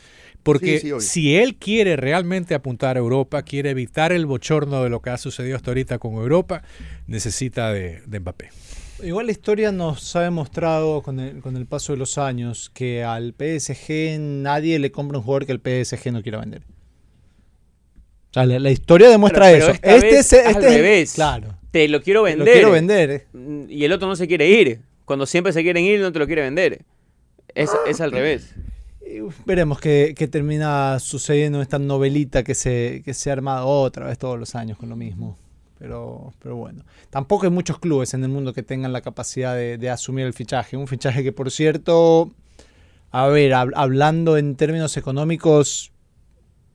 Porque 0.45 0.77
Sí, 0.79 0.83
sí, 0.83 0.93
obvio. 0.93 1.01
si 1.01 1.35
él 1.37 1.57
quiere 1.57 1.97
realmente 1.97 2.55
apuntar 2.55 2.97
a 2.97 3.01
Europa, 3.01 3.43
quiere 3.43 3.71
evitar 3.71 4.13
el 4.13 4.25
bochorno 4.27 4.85
de 4.85 4.89
lo 4.91 5.03
que 5.03 5.11
ha 5.11 5.19
sucedido 5.19 5.57
hasta 5.57 5.73
ahorita 5.73 5.99
con 5.99 6.15
Europa, 6.15 6.63
necesita 7.09 7.73
de, 7.73 8.03
de 8.07 8.21
Mbappé. 8.21 8.51
Igual 9.03 9.27
la 9.27 9.33
historia 9.33 9.73
nos 9.73 10.15
ha 10.17 10.23
demostrado 10.23 11.03
con 11.03 11.19
el, 11.21 11.41
con 11.41 11.57
el 11.57 11.67
paso 11.67 11.93
de 11.93 11.99
los 11.99 12.19
años 12.19 12.71
que 12.73 13.03
al 13.05 13.35
PSG 13.37 14.19
nadie 14.21 14.79
le 14.79 14.93
compra 14.93 15.19
un 15.19 15.25
jugador 15.25 15.47
que 15.47 15.53
el 15.53 15.61
PSG 15.85 16.13
no 16.13 16.23
quiera 16.23 16.39
vender. 16.41 16.63
O 18.31 18.35
sea, 18.35 18.47
la, 18.47 18.59
la 18.59 18.71
historia 18.71 19.11
demuestra 19.11 19.47
Pero- 19.47 19.67
pero 19.67 19.73
eso. 19.73 19.81
Este 20.05 20.17
vez 20.17 20.33
es, 20.33 20.47
al 20.47 20.53
este 20.53 20.69
es- 20.69 20.75
revés. 20.75 21.13
claro. 21.15 21.55
Te 21.71 21.89
lo 21.89 22.03
quiero 22.03 22.23
Te 22.25 22.31
vender. 22.31 22.47
Lo 22.47 22.53
quiero 22.53 22.71
vender. 22.71 23.11
eh. 23.11 23.27
Mm, 23.33 23.65
Y 23.71 23.85
el 23.85 23.93
otro 23.93 24.07
no 24.09 24.17
se 24.17 24.27
quiere 24.29 24.49
ir. 24.49 24.81
Cuando 25.05 25.27
siempre 25.27 25.53
se 25.53 25.63
quieren 25.63 25.85
ir, 25.85 26.01
no 26.01 26.13
te 26.13 26.19
lo 26.19 26.27
quiere 26.27 26.43
vender. 26.43 26.83
Es, 27.55 27.71
es 27.87 28.01
al 28.01 28.13
revés. 28.13 28.55
Veremos 29.45 29.79
qué, 29.81 30.15
qué 30.17 30.27
termina 30.29 30.99
sucediendo 31.01 31.59
en 31.59 31.63
esta 31.63 31.79
novelita 31.79 32.43
que 32.45 32.55
se, 32.55 33.03
que 33.05 33.13
se 33.13 33.29
ha 33.31 33.33
armado 33.35 33.67
otra 33.69 34.07
vez 34.07 34.17
todos 34.17 34.39
los 34.39 34.55
años 34.55 34.79
con 34.79 34.89
lo 34.89 34.97
mismo. 34.97 35.37
Pero, 35.83 36.33
pero 36.39 36.55
bueno, 36.55 36.85
tampoco 37.11 37.45
hay 37.45 37.51
muchos 37.51 37.81
clubes 37.81 38.15
en 38.15 38.23
el 38.23 38.29
mundo 38.29 38.53
que 38.53 38.63
tengan 38.63 38.93
la 38.93 39.01
capacidad 39.01 39.57
de, 39.57 39.91
asumir 39.91 40.25
el 40.25 40.33
fichaje. 40.33 40.77
Un 40.77 40.87
fichaje 40.87 41.25
que, 41.25 41.33
por 41.33 41.51
cierto, 41.51 42.31
a 43.11 43.27
ver, 43.27 43.51
hab- 43.51 43.73
hablando 43.75 44.37
en 44.37 44.55
términos 44.55 44.97
económicos, 44.97 45.91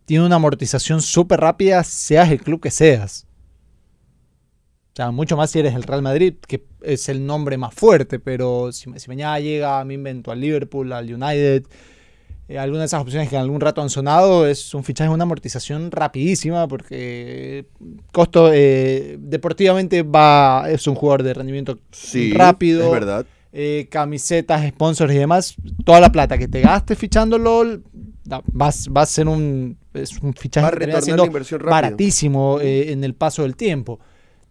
tiene 0.03 0.25
una 0.25 0.35
amortización 0.35 1.01
súper 1.01 1.39
rápida, 1.39 1.85
seas 1.85 2.29
el 2.31 2.41
club 2.41 2.59
que 2.59 2.69
seas. 2.69 3.25
O 4.91 4.95
sea, 4.97 5.11
mucho 5.11 5.37
más 5.37 5.51
si 5.51 5.59
eres 5.59 5.73
el 5.73 5.83
Real 5.83 6.01
Madrid, 6.01 6.33
que 6.45 6.65
es 6.81 7.07
el 7.07 7.25
nombre 7.25 7.55
más 7.57 7.73
fuerte, 7.73 8.19
pero 8.19 8.73
si, 8.73 8.91
si 8.97 9.07
mañana 9.07 9.39
llega, 9.39 9.85
me 9.85 9.93
invento 9.93 10.31
al 10.31 10.41
Liverpool, 10.41 10.91
al 10.91 11.05
United, 11.05 11.65
eh, 12.47 12.57
alguna 12.57 12.81
de 12.81 12.85
esas 12.85 13.01
opciones 13.01 13.29
que 13.29 13.35
en 13.35 13.41
algún 13.41 13.59
rato 13.61 13.81
han 13.81 13.89
sonado, 13.89 14.47
es 14.47 14.73
un 14.73 14.83
fichaje, 14.83 15.09
una 15.09 15.23
amortización 15.23 15.91
rapidísima, 15.91 16.67
porque 16.67 17.65
costo 18.11 18.51
eh, 18.53 19.17
deportivamente 19.19 20.03
va, 20.03 20.65
es 20.69 20.87
un 20.87 20.95
jugador 20.95 21.23
de 21.23 21.33
rendimiento 21.33 21.79
Sí, 21.91 22.33
rápido. 22.33 22.85
Es 22.85 22.91
verdad. 22.91 23.25
eh, 23.53 23.87
camisetas, 23.89 24.67
sponsors 24.69 25.13
y 25.13 25.17
demás, 25.17 25.55
toda 25.85 25.99
la 25.99 26.11
plata 26.11 26.37
que 26.37 26.47
te 26.47 26.61
gastes 26.61 26.97
fichándolo, 26.97 27.81
vas, 28.53 28.87
va 28.95 29.01
a 29.01 29.05
ser 29.05 29.27
un, 29.27 29.77
es 29.93 30.17
un 30.21 30.33
fichaje 30.33 30.65
Va 30.65 30.71
que 30.71 30.77
termina 30.79 31.01
siendo 31.01 31.25
baratísimo 31.65 32.59
eh, 32.61 32.91
en 32.91 33.03
el 33.03 33.13
paso 33.13 33.43
del 33.43 33.55
tiempo. 33.55 33.99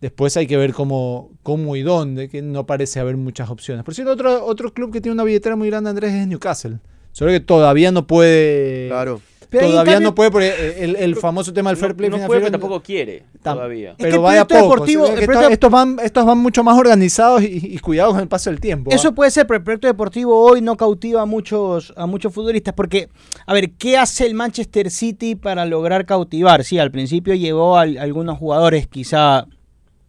Después 0.00 0.36
hay 0.36 0.46
que 0.46 0.56
ver 0.58 0.74
cómo, 0.74 1.30
cómo 1.42 1.74
y 1.76 1.82
dónde, 1.82 2.28
que 2.28 2.42
no 2.42 2.66
parece 2.66 3.00
haber 3.00 3.16
muchas 3.16 3.48
opciones. 3.48 3.82
Por 3.84 3.94
cierto, 3.94 4.12
otro, 4.12 4.44
otro 4.44 4.74
club 4.74 4.92
que 4.92 5.00
tiene 5.00 5.14
una 5.14 5.24
billetera 5.24 5.56
muy 5.56 5.68
grande, 5.70 5.88
Andrés, 5.90 6.12
es 6.12 6.26
Newcastle. 6.26 6.78
Solo 7.16 7.30
que 7.30 7.40
todavía 7.40 7.90
no 7.92 8.06
puede. 8.06 8.88
Claro. 8.88 9.22
Pero 9.48 9.68
Todavía 9.68 9.92
cambio- 9.94 10.08
no 10.10 10.14
puede, 10.14 10.30
porque 10.30 10.74
el, 10.80 10.96
el 10.96 11.16
famoso 11.16 11.50
tema 11.50 11.70
del 11.70 11.78
fair 11.78 11.94
play 11.96 12.10
no, 12.10 12.18
no 12.18 12.26
puede, 12.26 12.40
pero 12.40 12.50
tampoco 12.50 12.82
quiere 12.82 13.22
todavía. 13.42 13.94
que 13.96 14.02
Pero 14.04 14.20
vaya 14.20 14.44
poco. 14.46 14.60
deportivo- 14.60 15.04
o 15.04 15.06
sea, 15.06 15.14
que 15.14 15.24
el 15.24 15.30
estos, 15.30 15.34
proyecto- 15.36 15.52
estos 15.54 15.70
van, 15.70 15.96
estos 16.04 16.26
van 16.26 16.38
mucho 16.38 16.62
más 16.62 16.76
organizados 16.78 17.42
y, 17.42 17.60
y 17.62 17.78
cuidados 17.78 18.12
con 18.12 18.20
el 18.22 18.28
paso 18.28 18.50
del 18.50 18.60
tiempo. 18.60 18.90
Eso 18.90 19.08
¿ah? 19.08 19.12
puede 19.14 19.30
ser, 19.30 19.46
pero 19.46 19.56
el 19.58 19.62
proyecto 19.64 19.86
deportivo 19.86 20.38
hoy 20.38 20.60
no 20.60 20.76
cautiva 20.76 21.22
a 21.22 21.26
muchos, 21.26 21.94
a 21.96 22.04
muchos 22.06 22.34
futbolistas. 22.34 22.74
Porque, 22.74 23.08
a 23.46 23.54
ver, 23.54 23.70
¿qué 23.78 23.96
hace 23.96 24.26
el 24.26 24.34
Manchester 24.34 24.90
City 24.90 25.36
para 25.36 25.64
lograr 25.64 26.04
cautivar? 26.04 26.64
Sí, 26.64 26.78
al 26.78 26.90
principio 26.90 27.32
llevó 27.34 27.78
a, 27.78 27.82
algunos 27.82 28.36
jugadores, 28.36 28.88
quizá 28.88 29.46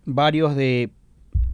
varios 0.04 0.58
de 0.58 0.90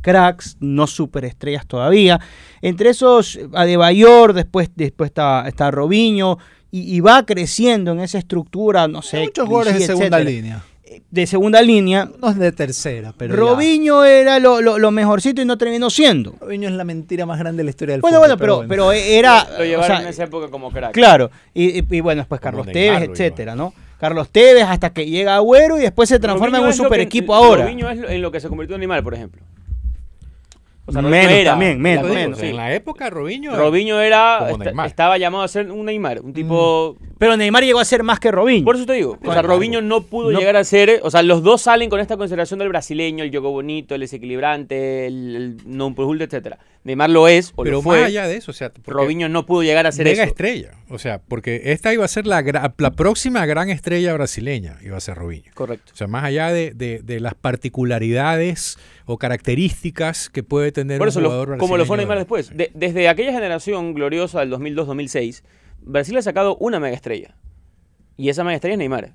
cracks, 0.04 0.58
no 0.60 0.86
superestrellas 0.86 1.66
todavía. 1.66 2.20
Entre 2.62 2.92
esos, 2.92 3.40
Adebayor, 3.54 4.34
después, 4.34 4.70
después 4.76 5.08
está, 5.10 5.46
está 5.48 5.72
Robinho, 5.72 6.38
y, 6.70 6.96
y 6.96 7.00
va 7.00 7.26
creciendo 7.26 7.92
en 7.94 8.02
esa 8.02 8.20
estructura, 8.20 8.88
no 8.88 9.02
sé. 9.02 9.18
Hay 9.18 9.26
muchos 9.26 9.48
jugadores 9.48 9.80
de 9.80 9.86
segunda 9.88 10.18
etcétera. 10.20 10.30
línea. 10.30 10.64
De 11.10 11.26
segunda 11.26 11.60
línea. 11.64 12.08
No 12.22 12.30
es 12.30 12.38
de 12.38 12.52
tercera, 12.52 13.16
pero. 13.18 13.34
ya. 13.34 13.40
Robinho 13.40 14.06
era 14.06 14.38
lo, 14.40 14.62
lo- 14.62 14.78
lo 14.78 14.92
mejorcito 14.92 15.42
y 15.42 15.46
no 15.46 15.58
terminó 15.58 15.90
siendo. 15.90 16.36
Robinho 16.40 16.68
es 16.70 16.76
la 16.76 16.84
mentira 16.84 17.26
más 17.26 17.40
grande 17.40 17.62
de 17.62 17.64
la 17.64 17.70
historia 17.72 17.94
del 17.94 18.02
Bueno, 18.02 18.18
fútbol. 18.18 18.38
bueno, 18.38 18.38
pero, 18.38 18.66
pero 18.68 18.92
era. 18.92 19.48
Lo 19.58 19.66
llevaron 19.66 19.84
o 19.84 19.88
sea, 19.98 20.02
en 20.04 20.08
esa 20.10 20.24
época 20.26 20.50
como 20.50 20.70
crack. 20.72 20.92
Claro, 20.94 21.32
y, 21.54 21.80
y- 21.80 21.86
y 21.90 22.00
bueno, 22.02 22.22
después 22.22 22.40
Como 22.42 22.58
Carlos 22.58 22.68
Tevez, 22.74 23.10
etcétera, 23.10 23.56
¿no? 23.56 23.74
Carlos 24.00 24.30
Tevez 24.30 24.66
hasta 24.66 24.92
que 24.92 25.06
llega 25.08 25.36
Agüero 25.36 25.78
y 25.80 25.82
después 25.82 26.10
se 26.10 26.20
transforma 26.20 26.60
en 26.60 26.66
un 26.66 26.74
super 26.74 26.98
que- 27.00 27.04
equipo 27.06 27.34
ahora. 27.34 27.64
Robinho 27.64 27.90
es 27.90 28.00
en 28.10 28.22
lo 28.22 28.32
que 28.32 28.40
se 28.40 28.48
convirtió 28.50 28.76
en 28.76 28.82
Neymar, 28.82 29.02
por 29.04 29.14
ejemplo. 29.16 29.42
O 30.86 30.92
Menos 30.92 31.12
Robinho 31.12 31.30
era 31.30 31.52
también, 31.52 31.80
menos, 31.82 32.10
menos, 32.10 32.38
sea, 32.38 32.46
sí. 32.46 32.52
En 32.52 32.58
la 32.58 32.74
época, 32.74 33.10
Robinho. 33.10 33.56
Robinho 33.56 34.02
era, 34.02 34.50
Neymar. 34.58 34.88
estaba 34.88 35.18
llamado 35.18 35.46
a 35.46 35.48
ser 35.48 35.72
un 35.72 35.86
Neymar, 35.86 36.20
un 36.22 36.34
tipo... 36.34 36.98
Pero 37.18 37.38
Neymar 37.38 37.64
llegó 37.64 37.80
a 37.80 37.86
ser 37.86 38.04
más 38.04 38.20
que 38.20 38.32
Robinho. 38.32 38.66
Por 38.66 38.76
eso 38.76 38.86
te 38.86 38.92
digo, 38.94 39.18
o 39.24 39.32
sea. 39.32 39.42
Robinho 39.42 39.82
no 39.82 40.02
pudo 40.02 40.32
No- 40.32 40.38
llegar 40.40 40.58
a 40.58 40.64
ser, 40.66 41.00
o 41.04 41.10
sea, 41.10 41.24
los 41.24 41.42
dos 41.42 41.62
salen 41.62 41.90
con 41.90 42.02
esta 42.02 42.18
consideración 42.18 42.60
del 42.60 42.68
brasileño, 42.68 43.24
el 43.24 43.30
juego 43.30 43.52
bonito, 43.52 43.96
el 43.96 44.02
desequilibrante, 44.02 45.08
el, 45.08 45.36
el 45.38 45.58
non 45.78 45.96
plus 45.96 46.20
etcétera. 46.20 46.58
Neymar 46.86 47.10
lo 47.10 47.30
es, 47.30 47.54
o 47.56 47.64
Pero 47.64 47.78
lo 47.78 47.82
fue. 47.82 47.98
más 48.00 48.08
allá 48.08 48.28
de 48.28 48.36
eso, 48.36 48.52
o 48.52 48.54
sea, 48.54 48.72
Robinho 48.86 49.30
no 49.30 49.46
pudo 49.46 49.64
llegar 49.64 49.88
a 49.88 49.92
ser 49.94 50.04
mega 50.06 50.24
eso. 50.24 50.32
estrella. 50.32 50.72
O 50.90 51.00
sea, 51.00 51.20
porque 51.22 51.62
esta 51.72 51.94
iba 51.94 52.04
a 52.04 52.08
ser 52.10 52.28
la, 52.28 52.44
próxima 52.96 53.46
gran 53.46 53.70
estrella 53.70 54.14
brasileña, 54.14 54.78
iba 54.84 54.98
a 54.98 55.00
ser 55.00 55.16
Robinho. 55.16 55.50
Correcto. 55.54 55.94
O 55.94 55.96
sea, 55.96 56.08
más 56.08 56.26
allá 56.26 56.52
de, 56.52 56.72
de- 56.72 57.00
de 57.02 57.20
las 57.22 57.36
particularidades 57.36 58.78
o 59.06 59.18
características 59.18 60.30
que 60.30 60.44
puede 60.44 60.72
tener 60.74 60.98
Por 60.98 61.08
eso, 61.08 61.20
un 61.20 61.24
lo- 61.24 61.30
jugador 61.30 61.58
como 61.58 61.78
lo 61.78 61.86
fue 61.86 61.96
brasileño 61.96 61.98
Neymar 61.98 62.18
de- 62.18 62.22
después. 62.24 62.46
sí. 62.48 62.54
De- 62.54 62.72
desde 62.74 63.08
aquella 63.08 63.32
generación 63.32 63.94
gloriosa 63.94 64.42
del 64.42 64.50
2002-2006, 64.50 65.44
Brasil 65.82 66.18
ha 66.18 66.22
sacado 66.22 66.58
una 66.58 66.80
mega 66.82 66.96
estrella. 66.96 67.36
Y 68.18 68.30
esa 68.30 68.44
mega 68.44 68.56
estrella 68.56 68.74
es 68.74 68.80
Neymar. 68.80 69.14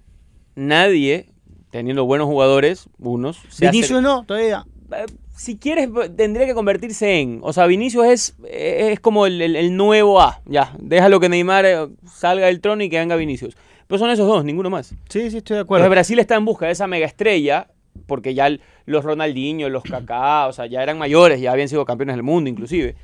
Nadie, 0.54 1.26
teniendo 1.70 2.04
buenos 2.04 2.26
jugadores, 2.26 2.88
unos, 2.98 3.37
se 3.48 3.66
hace- 3.66 3.70
Vinicius 3.76 4.02
no, 4.02 4.25
todavía. 4.25 4.64
Eh, 4.92 5.04
si 5.38 5.57
quieres, 5.57 5.88
tendría 6.16 6.47
que 6.47 6.54
convertirse 6.54 7.21
en. 7.21 7.38
O 7.42 7.52
sea, 7.52 7.66
Vinicius 7.66 8.07
es, 8.07 8.37
es 8.50 9.00
como 9.00 9.25
el, 9.26 9.40
el- 9.40 9.57
el 9.57 9.76
nuevo 9.76 10.21
A. 10.21 10.40
Ya, 10.47 10.75
déjalo 10.78 11.21
que 11.21 11.28
Neymar 11.28 11.64
eh, 11.64 11.87
salga 12.07 12.47
del 12.47 12.61
trono 12.61 12.83
y 12.83 12.90
que 12.90 12.99
venga 12.99 13.16
Vinicius. 13.16 13.57
Pero 13.87 13.99
son 13.99 14.11
esos 14.11 14.26
dos, 14.26 14.45
ninguno 14.45 14.68
más. 14.68 14.95
Sí, 15.09 15.30
sí, 15.30 15.38
estoy 15.38 15.54
de 15.57 15.62
acuerdo. 15.62 15.88
Brasil 15.88 16.18
está 16.18 16.35
en 16.35 16.45
busca 16.45 16.66
de 16.66 16.73
esa 16.73 16.87
mega 16.87 17.07
estrella, 17.07 17.68
porque 18.07 18.35
ya 18.35 18.47
el- 18.49 18.61
los 18.85 19.04
Ronaldinho, 19.04 19.68
los 19.71 19.83
Kaká, 19.85 20.47
o 20.49 20.52
sea, 20.52 20.66
ya 20.66 20.83
eran 20.83 20.99
mayores, 20.99 21.40
ya 21.40 21.52
habían 21.52 21.68
sido 21.68 21.85
campeones 21.85 22.16
del 22.16 22.23
mundo, 22.23 22.50
inclusive. 22.50 22.97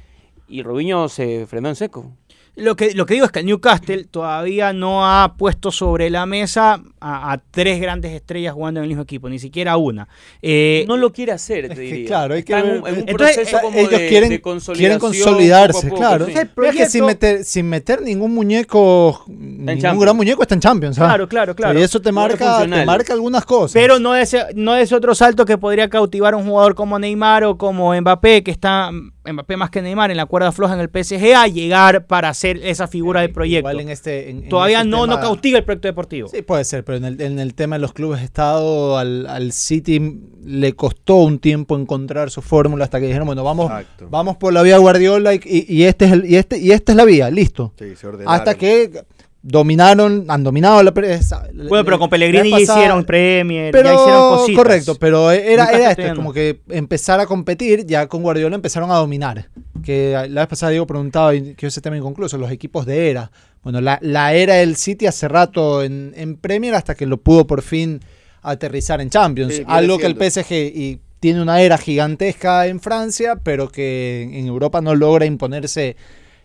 Y 0.47 0.63
Robinho 0.63 1.09
se 1.09 1.47
frenó 1.47 1.69
en 1.71 1.77
seco. 1.77 2.13
Lo 2.57 2.77
que, 2.77 2.95
lo 2.95 3.05
que 3.05 3.15
digo 3.15 3.27
es 3.27 3.33
que 3.33 3.41
el 3.41 3.47
Newcastle 3.47 4.05
todavía 4.05 4.73
no 4.73 5.05
ha 5.05 5.35
puesto 5.37 5.73
sobre 5.73 6.09
la 6.09 6.25
mesa 6.25 6.81
a, 7.01 7.33
a 7.33 7.39
tres 7.51 7.81
grandes 7.81 8.13
estrellas 8.13 8.55
jugando 8.55 8.79
en 8.79 8.85
el 8.85 8.89
mismo 8.89 9.03
equipo, 9.03 9.29
ni 9.29 9.41
siquiera 9.41 9.77
una. 9.77 10.07
Eh, 10.41 10.85
No 10.87 10.97
lo 10.97 11.13
quiere 11.13 11.33
hacer, 11.33 11.67
te 11.67 11.73
Es 11.73 11.79
que, 11.79 11.85
diría. 11.85 12.07
claro, 12.07 12.35
hay 12.35 12.45
que 12.45 12.55
ver- 12.55 12.65
un, 12.65 12.87
en 12.87 12.95
un 13.03 13.09
Entonces, 13.09 13.37
proceso 13.37 13.57
eh, 13.57 13.61
como 13.61 13.79
ellos 13.79 13.91
de, 13.91 14.09
quieren, 14.09 14.29
de 14.31 14.41
quieren 14.77 14.99
consolidarse, 15.01 15.89
poco 15.91 15.97
a 16.05 16.17
poco, 16.17 16.27
claro. 16.27 16.27
sí. 16.27 16.33
Mira 16.57 16.73
que 16.73 16.87
sin 16.89 17.05
meter, 17.07 17.45
sin 17.45 17.69
meter 17.69 18.03
ningún 18.03 18.33
muñeco, 18.33 19.25
ningún 19.27 19.67
Champions. 19.81 20.01
gran 20.01 20.17
muñeco 20.17 20.43
está 20.43 20.55
en 20.55 20.61
Champions. 20.61 20.99
¿ah? 21.01 21.07
Claro, 21.07 21.29
claro, 21.29 21.57
claro. 21.57 21.79
Y 21.79 21.83
eso 21.83 22.01
te 22.01 22.13
marca, 22.13 22.61
te 22.69 22.87
marca 22.87 23.13
algunas 23.15 23.45
cosas. 23.45 23.73
Pero 23.73 23.99
no 23.99 24.15
es, 24.15 24.37
no 24.55 24.77
es 24.77 24.93
otro 24.93 25.15
salto 25.17 25.45
que 25.45 25.59
podría 25.59 25.89
cautivar 25.91 26.35
a 26.35 26.37
un 26.37 26.45
jugador 26.47 26.77
como 26.77 27.01
Neymar 27.01 27.43
o 27.45 27.59
como 27.59 27.93
Mbappé, 28.01 28.45
que 28.45 28.51
está 28.53 28.91
Mbappé 28.93 29.57
más 29.57 29.71
que 29.71 29.83
Neymar 29.83 30.11
en 30.13 30.19
la 30.19 30.27
cuerda 30.27 30.53
floja 30.53 30.75
en 30.75 30.81
el 30.81 30.89
PSG, 30.91 31.35
a 31.35 31.49
llegar 31.49 32.07
para 32.07 32.33
ser 32.35 32.44
esa 32.53 32.87
figura 32.89 33.21
de 33.23 33.29
proyecto. 33.29 33.69
Igual 33.71 33.81
en 33.81 33.89
este, 33.91 34.31
en- 34.31 34.45
en 34.45 34.49
Todavía 34.49 34.79
este 34.79 34.89
no, 34.91 35.07
no 35.07 35.15
tema- 35.15 35.21
cautiva 35.21 35.59
el 35.59 35.65
proyecto 35.65 35.89
deportivo. 35.89 36.29
Sí, 36.29 36.43
puede 36.43 36.65
ser, 36.65 36.85
pero 36.85 36.99
en 36.99 37.05
el, 37.05 37.21
en 37.21 37.39
el 37.39 37.55
tema 37.55 37.77
de 37.77 37.81
los 37.81 37.93
clubes 37.93 38.21
de 38.21 38.27
Estado, 38.27 38.99
al, 38.99 39.27
al 39.27 39.53
City 39.53 40.21
le 40.45 40.75
costó 40.75 41.17
un 41.17 41.39
tiempo 41.39 41.77
encontrar 41.77 42.31
su 42.31 42.43
fórmula 42.43 42.85
hasta 42.85 43.01
que 43.01 43.07
dijeron, 43.07 43.27
bueno, 43.27 43.45
vamos, 43.45 43.67
Exacto. 43.71 44.09
vamos 44.11 44.37
por 44.37 44.53
la 44.53 44.63
vía 44.63 44.79
Guardiola 44.79 45.35
y, 45.35 45.41
y- 45.45 45.67
y 45.75 45.83
este 45.85 46.05
es 46.05 46.13
el, 46.13 46.25
y, 46.31 46.37
este, 46.37 46.59
y 46.59 46.71
esta 46.73 46.93
es 46.93 46.97
la 46.97 47.05
vía, 47.05 47.31
listo. 47.31 47.73
Sí, 47.79 47.97
se 47.97 48.07
ordenaron. 48.07 48.35
Hasta 48.35 48.55
que 48.55 49.05
dominaron, 49.47 50.25
han 50.29 50.43
dominado 50.43 50.83
la 50.83 50.95
prensa. 50.95 51.47
Bueno, 51.53 51.85
pero 51.85 51.99
con 51.99 52.09
Pellegrini 52.09 52.51
ya 52.51 52.61
hicieron 52.61 53.05
Premier, 53.05 53.71
pero, 53.73 53.91
ya 53.91 53.95
hicieron 53.95 54.29
cositas. 54.31 54.57
Correcto, 54.57 54.95
pero 54.99 55.31
era, 55.31 55.65
Nunca 55.65 55.79
era 55.79 55.95
se 55.95 56.03
esto, 56.03 56.17
como 56.17 56.33
que 56.33 56.61
empezar 56.71 57.21
a 57.21 57.27
competir, 57.27 57.85
ya 57.85 58.07
con 58.09 58.23
Guardiola 58.23 58.57
empezaron 58.57 58.91
a 58.91 58.95
dominar. 58.95 59.51
Que 59.85 60.13
la 60.31 60.41
vez 60.41 60.49
pasada 60.49 60.71
Diego 60.71 60.87
preguntaba, 60.87 61.35
y 61.35 61.55
que 61.55 61.67
ese 61.67 61.83
tema 61.83 61.97
inconcluso, 61.97 62.39
los 62.39 62.51
equipos 62.51 62.87
de 62.87 63.11
era. 63.11 63.31
Bueno, 63.63 63.83
la, 63.83 63.99
la 64.01 64.33
era 64.33 64.55
del 64.55 64.77
City 64.77 65.07
hace 65.07 65.29
rato 65.29 65.83
en, 65.83 66.15
en 66.17 66.37
Premier 66.37 66.75
hasta 66.75 66.95
que 66.95 67.05
lo 67.05 67.19
pudo 67.19 67.47
por 67.47 67.61
fin 67.61 68.01
aterrizar 68.41 69.03
en 69.03 69.11
Champions. 69.11 69.57
Sí, 69.57 69.63
Algo 69.67 69.99
que 69.99 70.07
el. 70.07 70.17
PSG 70.17 70.53
y 70.53 71.01
tiene 71.21 71.43
una 71.43 71.61
era 71.61 71.77
gigantesca 71.77 72.67
en 72.67 72.81
Francia, 72.81 73.37
pero 73.43 73.69
que 73.69 74.23
en 74.23 74.47
Europa 74.47 74.81
no 74.81 74.95
logra 74.95 75.27
imponerse 75.27 75.97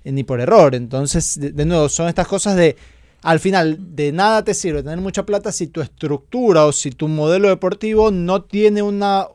ni 0.04 0.24
por 0.24 0.42
error. 0.42 0.76
Entonces, 0.76 1.40
de, 1.40 1.52
de 1.52 1.66
nuevo, 1.66 1.90
son 1.90 2.08
estas 2.08 2.28
cosas 2.28 2.56
de, 2.56 2.76
al 3.22 3.40
final, 3.40 3.78
de 3.96 4.12
nada 4.12 4.44
te 4.44 4.54
sirve 4.54 4.84
tener 4.84 5.00
mucha 5.00 5.26
plata 5.26 5.52
si 5.52 5.68
tu 5.68 5.82
estructura 5.82 6.66
o 6.66 6.72
si 6.72 6.92
tu 6.92 7.08
modelo 7.08 7.50
deportivo 7.50 8.12
no 8.12 8.44
tiene 8.44 8.82
una, 8.82 9.28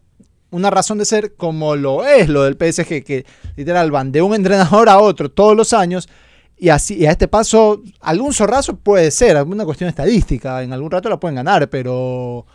una 0.51 0.71
razón 0.71 0.99
de 0.99 1.05
ser 1.05 1.35
como 1.35 1.77
lo 1.77 2.07
es 2.07 2.29
lo 2.29 2.45
del 2.45 2.55
PSG, 2.55 3.05
que 3.05 3.27
literal 3.57 3.91
van 3.91 4.13
de 4.13 4.23
un 4.23 4.35
entrenador 4.35 4.89
a 4.89 4.99
otro 4.99 5.31
todos 5.31 5.57
los 5.57 5.73
años. 5.73 6.09
Y 6.57 6.69
así, 6.69 6.95
y 6.97 7.07
a 7.07 7.11
este 7.11 7.29
paso, 7.29 7.83
algún 8.01 8.33
zorrazo 8.33 8.77
puede 8.77 9.11
ser, 9.11 9.37
alguna 9.37 9.65
cuestión 9.65 9.89
estadística, 9.89 10.63
en 10.63 10.73
algún 10.73 10.91
rato 10.91 11.09
la 11.09 11.19
pueden 11.19 11.35
ganar, 11.35 11.69
pero 11.69 12.47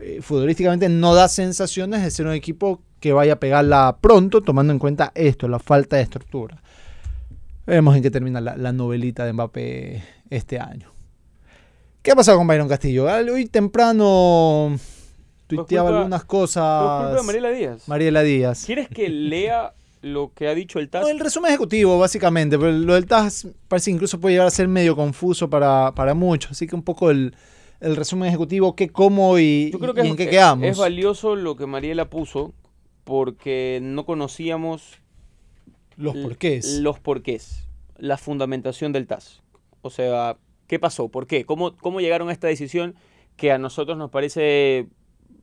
eh, 0.00 0.18
futbolísticamente 0.20 0.88
no 0.88 1.14
da 1.14 1.28
sensaciones 1.28 2.02
de 2.02 2.10
ser 2.10 2.26
un 2.26 2.32
equipo 2.32 2.82
que 2.98 3.12
vaya 3.12 3.34
a 3.34 3.40
pegarla 3.40 3.98
pronto, 4.00 4.40
tomando 4.40 4.72
en 4.72 4.80
cuenta 4.80 5.12
esto, 5.14 5.46
la 5.46 5.60
falta 5.60 5.96
de 5.96 6.02
estructura. 6.02 6.60
Veremos 7.66 7.96
en 7.96 8.02
qué 8.02 8.10
termina 8.10 8.40
la, 8.40 8.56
la 8.56 8.72
novelita 8.72 9.24
de 9.24 9.32
Mbappé 9.32 10.02
este 10.30 10.58
año. 10.58 10.90
¿Qué 12.02 12.10
ha 12.10 12.14
pasado 12.14 12.36
con 12.36 12.46
Byron 12.46 12.68
Castillo? 12.68 13.06
Hoy 13.06 13.46
temprano 13.46 14.76
tuiteaba 15.46 15.88
culpa- 15.88 15.98
algunas 16.00 16.20
Por 16.24 16.28
culpa 16.28 16.40
cosas. 16.42 17.16
de 17.16 17.22
Mariela 17.22 17.50
Díaz. 17.50 17.88
Mariela 17.88 18.22
Díaz. 18.22 18.64
¿Quieres 18.66 18.88
que 18.88 19.08
lea 19.08 19.72
lo 20.02 20.32
que 20.34 20.48
ha 20.48 20.54
dicho 20.54 20.78
el 20.78 20.90
TAS? 20.90 21.02
No, 21.02 21.08
el 21.08 21.18
resumen 21.20 21.48
ejecutivo, 21.50 21.98
básicamente. 21.98 22.58
Pero 22.58 22.72
lo 22.72 22.94
del 22.94 23.06
TAS 23.06 23.48
parece 23.68 23.90
que 23.90 23.94
incluso 23.94 24.20
puede 24.20 24.34
llegar 24.34 24.48
a 24.48 24.50
ser 24.50 24.68
medio 24.68 24.94
confuso 24.94 25.48
para, 25.48 25.92
para 25.94 26.12
muchos. 26.12 26.50
Así 26.52 26.66
que 26.66 26.74
un 26.76 26.82
poco 26.82 27.10
el, 27.10 27.34
el 27.80 27.96
resumen 27.96 28.28
ejecutivo, 28.28 28.76
qué, 28.76 28.90
cómo 28.90 29.38
y, 29.38 29.70
Yo 29.72 29.78
creo 29.78 29.94
que 29.94 30.02
y 30.02 30.04
es, 30.04 30.10
en 30.10 30.16
qué 30.18 30.24
es- 30.24 30.30
quedamos. 30.30 30.66
es 30.68 30.76
valioso 30.76 31.34
lo 31.36 31.56
que 31.56 31.64
Mariela 31.64 32.10
puso 32.10 32.52
porque 33.04 33.78
no 33.82 34.04
conocíamos 34.04 34.98
Los 35.96 36.16
porqués. 36.16 36.78
Los 36.80 37.00
porqués. 37.00 37.68
La 37.98 38.16
fundamentación 38.16 38.92
del 38.92 39.06
TAS. 39.06 39.42
O 39.82 39.90
sea, 39.90 40.36
¿qué 40.66 40.78
pasó? 40.78 41.08
¿Por 41.08 41.26
qué? 41.26 41.44
¿Cómo, 41.44 41.76
cómo 41.76 42.00
llegaron 42.00 42.28
a 42.28 42.32
esta 42.32 42.48
decisión 42.48 42.94
que 43.36 43.52
a 43.52 43.58
nosotros 43.58 43.96
nos 43.98 44.10
parece 44.10 44.88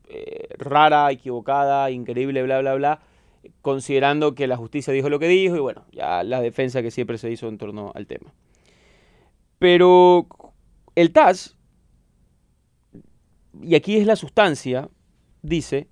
eh, 0.08 0.48
rara, 0.58 1.12
equivocada, 1.12 1.92
increíble, 1.92 2.44
bla, 2.44 2.60
bla, 2.60 2.74
bla? 2.76 3.02
Considerando 3.62 4.36
que 4.36 4.48
la 4.48 4.58
justicia 4.58 4.94
dijo 4.94 5.10
lo 5.10 5.20
que 5.20 5.28
dijo 5.28 5.56
y 5.56 5.60
bueno, 5.60 5.86
ya 5.92 6.24
la 6.24 6.42
defensa 6.42 6.82
que 6.82 6.92
siempre 6.92 7.18
se 7.18 7.32
hizo 7.32 7.48
en 7.48 7.58
torno 7.58 7.92
al 7.96 8.08
tema. 8.08 8.34
Pero 9.58 10.28
el 10.96 11.12
TAS, 11.12 11.56
y 13.62 13.76
aquí 13.76 13.98
es 13.98 14.06
la 14.06 14.16
sustancia, 14.16 14.90
dice, 15.42 15.88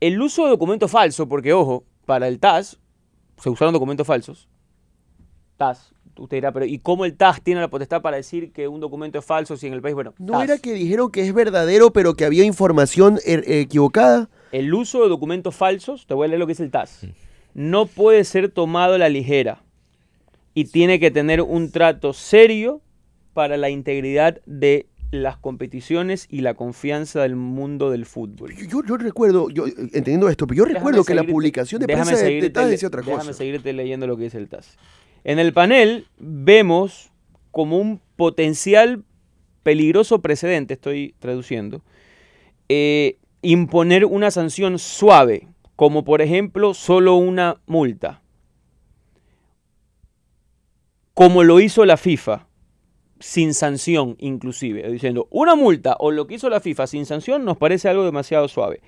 el 0.00 0.20
uso 0.20 0.44
de 0.44 0.50
documento 0.50 0.88
falso, 0.88 1.28
porque 1.28 1.52
ojo, 1.52 1.84
para 2.06 2.28
el 2.28 2.38
TAS 2.38 2.78
se 3.40 3.50
usaron 3.50 3.72
documentos 3.74 4.06
falsos. 4.06 4.48
TAS, 5.56 5.92
usted 6.18 6.36
dirá, 6.38 6.52
pero 6.52 6.64
¿y 6.66 6.78
cómo 6.78 7.04
el 7.04 7.16
TAS 7.16 7.40
tiene 7.42 7.60
la 7.60 7.68
potestad 7.68 8.02
para 8.02 8.16
decir 8.16 8.52
que 8.52 8.66
un 8.68 8.80
documento 8.80 9.18
es 9.18 9.24
falso 9.24 9.56
si 9.56 9.66
en 9.66 9.72
el 9.72 9.82
país, 9.82 9.94
bueno, 9.94 10.14
¿No 10.18 10.32
TAS. 10.32 10.44
era 10.44 10.58
que 10.58 10.72
dijeron 10.72 11.10
que 11.10 11.20
es 11.22 11.32
verdadero, 11.32 11.92
pero 11.92 12.14
que 12.14 12.24
había 12.24 12.44
información 12.44 13.18
er- 13.26 13.44
equivocada? 13.46 14.28
El 14.52 14.72
uso 14.74 15.02
de 15.02 15.08
documentos 15.08 15.54
falsos, 15.54 16.06
te 16.06 16.14
voy 16.14 16.26
a 16.26 16.28
leer 16.28 16.40
lo 16.40 16.46
que 16.46 16.52
dice 16.52 16.64
el 16.64 16.70
TAS, 16.70 17.06
no 17.54 17.86
puede 17.86 18.24
ser 18.24 18.50
tomado 18.50 18.94
a 18.94 18.98
la 18.98 19.08
ligera 19.08 19.62
y 20.54 20.64
tiene 20.66 20.98
que 21.00 21.10
tener 21.10 21.40
un 21.40 21.70
trato 21.70 22.12
serio 22.12 22.80
para 23.32 23.56
la 23.56 23.70
integridad 23.70 24.40
de 24.46 24.86
las 25.22 25.36
competiciones 25.36 26.26
y 26.30 26.40
la 26.40 26.54
confianza 26.54 27.22
del 27.22 27.36
mundo 27.36 27.90
del 27.90 28.06
fútbol. 28.06 28.54
Yo, 28.54 28.82
recuerdo, 28.96 29.48
yo 29.50 29.66
entendiendo 29.66 30.28
esto, 30.28 30.46
pero 30.46 30.58
yo 30.58 30.64
Déjame 30.64 30.78
recuerdo 30.78 31.04
que 31.04 31.14
la 31.14 31.24
publicación 31.24 31.80
de 31.80 31.86
déjame 31.86 32.12
prensa 32.12 32.24
de, 32.26 32.50
TAS 32.50 32.70
decía 32.70 32.88
otra 32.88 33.02
déjame 33.02 33.18
cosa. 33.18 33.32
seguirte 33.32 33.72
leyendo 33.72 34.06
lo 34.06 34.16
que 34.16 34.24
dice 34.24 34.38
el 34.38 34.48
TAS. 34.48 34.76
En 35.24 35.38
el 35.38 35.52
panel 35.52 36.06
vemos 36.18 37.10
como 37.50 37.78
un 37.78 38.00
potencial 38.16 39.04
peligroso 39.62 40.20
precedente, 40.20 40.74
estoy 40.74 41.14
traduciendo, 41.18 41.82
eh, 42.68 43.18
imponer 43.42 44.04
una 44.04 44.30
sanción 44.30 44.78
suave, 44.78 45.48
como 45.76 46.04
por 46.04 46.22
ejemplo 46.22 46.74
solo 46.74 47.16
una 47.16 47.60
multa, 47.66 48.22
como 51.14 51.44
lo 51.44 51.60
hizo 51.60 51.84
la 51.84 51.96
FIFA, 51.96 52.46
sin 53.20 53.54
sanción 53.54 54.16
inclusive, 54.18 54.90
diciendo 54.90 55.28
una 55.30 55.54
multa 55.54 55.96
o 55.98 56.10
lo 56.10 56.26
que 56.26 56.34
hizo 56.34 56.50
la 56.50 56.60
FIFA 56.60 56.86
sin 56.86 57.06
sanción 57.06 57.44
nos 57.44 57.56
parece 57.56 57.88
algo 57.88 58.04
demasiado 58.04 58.48
suave. 58.48 58.80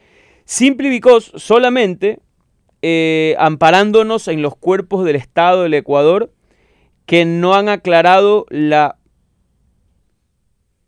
Because 0.79 1.33
solamente 1.37 2.21
eh, 2.83 3.35
amparándonos 3.39 4.29
en 4.29 4.43
los 4.43 4.57
cuerpos 4.57 5.05
del 5.05 5.17
Estado 5.17 5.63
del 5.63 5.75
Ecuador 5.75 6.33
que 7.07 7.25
no 7.25 7.55
han 7.55 7.69
aclarado 7.69 8.47
la 8.51 8.99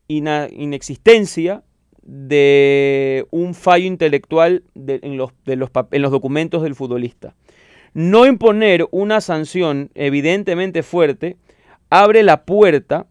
inexistencia 0.09 1.63
de 2.03 3.27
un 3.31 3.55
fallo 3.55 3.87
intelectual 3.87 4.65
en 4.75 5.17
los 5.17 6.11
documentos 6.11 6.63
del 6.63 6.75
futbolista. 6.75 7.35
No 7.95 8.27
imponer 8.27 8.87
una 8.91 9.21
sanción 9.21 9.91
evidentemente 9.95 10.83
fuerte 10.83 11.37
abre 11.91 12.23
la 12.23 12.45
puerta 12.45 13.07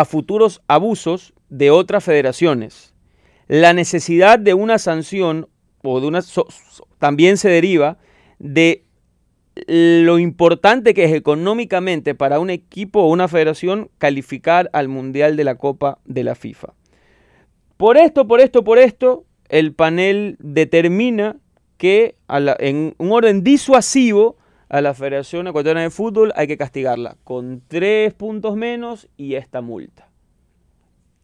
a 0.00 0.06
futuros 0.06 0.62
abusos 0.66 1.34
de 1.50 1.70
otras 1.70 2.02
federaciones. 2.02 2.94
La 3.48 3.74
necesidad 3.74 4.38
de 4.38 4.54
una 4.54 4.78
sanción 4.78 5.46
o 5.82 6.00
de 6.00 6.06
una 6.06 6.20
también 6.98 7.36
se 7.36 7.50
deriva 7.50 7.98
de 8.38 8.84
lo 9.66 10.18
importante 10.18 10.94
que 10.94 11.04
es 11.04 11.12
económicamente 11.12 12.14
para 12.14 12.40
un 12.40 12.48
equipo 12.48 13.02
o 13.02 13.10
una 13.10 13.28
federación 13.28 13.90
calificar 13.98 14.70
al 14.72 14.88
Mundial 14.88 15.36
de 15.36 15.44
la 15.44 15.56
Copa 15.56 15.98
de 16.06 16.24
la 16.24 16.34
FIFA. 16.34 16.72
Por 17.76 17.98
esto, 17.98 18.26
por 18.26 18.40
esto, 18.40 18.64
por 18.64 18.78
esto, 18.78 19.26
el 19.50 19.74
panel 19.74 20.36
determina 20.38 21.36
que 21.76 22.16
en 22.58 22.94
un 22.96 23.12
orden 23.12 23.44
disuasivo 23.44 24.38
a 24.70 24.80
la 24.80 24.94
Federación 24.94 25.48
Ecuatoriana 25.48 25.82
de 25.82 25.90
Fútbol 25.90 26.32
hay 26.36 26.46
que 26.46 26.56
castigarla 26.56 27.16
con 27.24 27.60
tres 27.66 28.14
puntos 28.14 28.56
menos 28.56 29.08
y 29.16 29.34
esta 29.34 29.60
multa. 29.60 30.08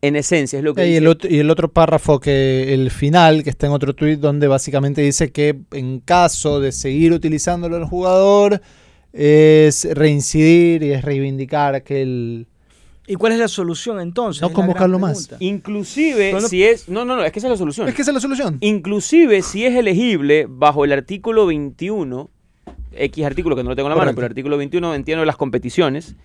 En 0.02 0.16
esencia 0.16 0.58
es 0.58 0.64
lo 0.64 0.74
que 0.74 0.84
y, 0.84 0.88
dice. 0.88 0.98
el 0.98 1.06
otro, 1.06 1.30
y 1.30 1.38
el 1.38 1.48
otro 1.48 1.72
párrafo 1.72 2.18
que 2.18 2.74
el 2.74 2.90
final, 2.90 3.44
que 3.44 3.50
está 3.50 3.66
en 3.66 3.72
otro 3.72 3.94
tuit, 3.94 4.18
donde 4.18 4.48
básicamente 4.48 5.00
dice 5.00 5.30
que 5.30 5.56
en 5.72 6.00
caso 6.00 6.60
de 6.60 6.72
seguir 6.72 7.12
utilizándolo 7.12 7.76
el 7.76 7.84
jugador, 7.84 8.60
es 9.12 9.88
reincidir 9.94 10.82
y 10.82 10.92
es 10.92 11.02
reivindicar 11.02 11.76
aquel... 11.76 12.48
¿Y 13.06 13.14
cuál 13.14 13.32
es 13.32 13.38
la 13.38 13.46
solución 13.46 14.00
entonces? 14.00 14.42
No 14.42 14.52
convocarlo 14.52 14.98
más. 14.98 15.30
Inclusive 15.38 16.40
si 16.40 16.64
es... 16.64 16.88
No, 16.88 17.04
no, 17.04 17.14
no, 17.14 17.24
es 17.24 17.30
que 17.30 17.38
esa 17.38 17.46
es 17.46 17.52
la 17.52 17.56
solución. 17.56 17.88
Es 17.88 17.94
que 17.94 18.02
esa 18.02 18.10
es 18.10 18.16
la 18.16 18.20
solución. 18.20 18.58
Inclusive 18.60 19.42
si 19.42 19.64
es 19.64 19.76
elegible 19.76 20.46
bajo 20.48 20.84
el 20.84 20.92
artículo 20.92 21.46
21, 21.46 22.30
X 22.92 23.24
artículo 23.24 23.56
que 23.56 23.62
no 23.62 23.70
lo 23.70 23.76
tengo 23.76 23.88
en 23.88 23.94
la 23.94 23.96
mano, 23.96 24.12
pero 24.14 24.26
el 24.26 24.30
artículo 24.30 24.56
21 24.56 24.94
entiendo 24.94 25.20
de 25.20 25.26
las 25.26 25.36
competiciones, 25.36 26.16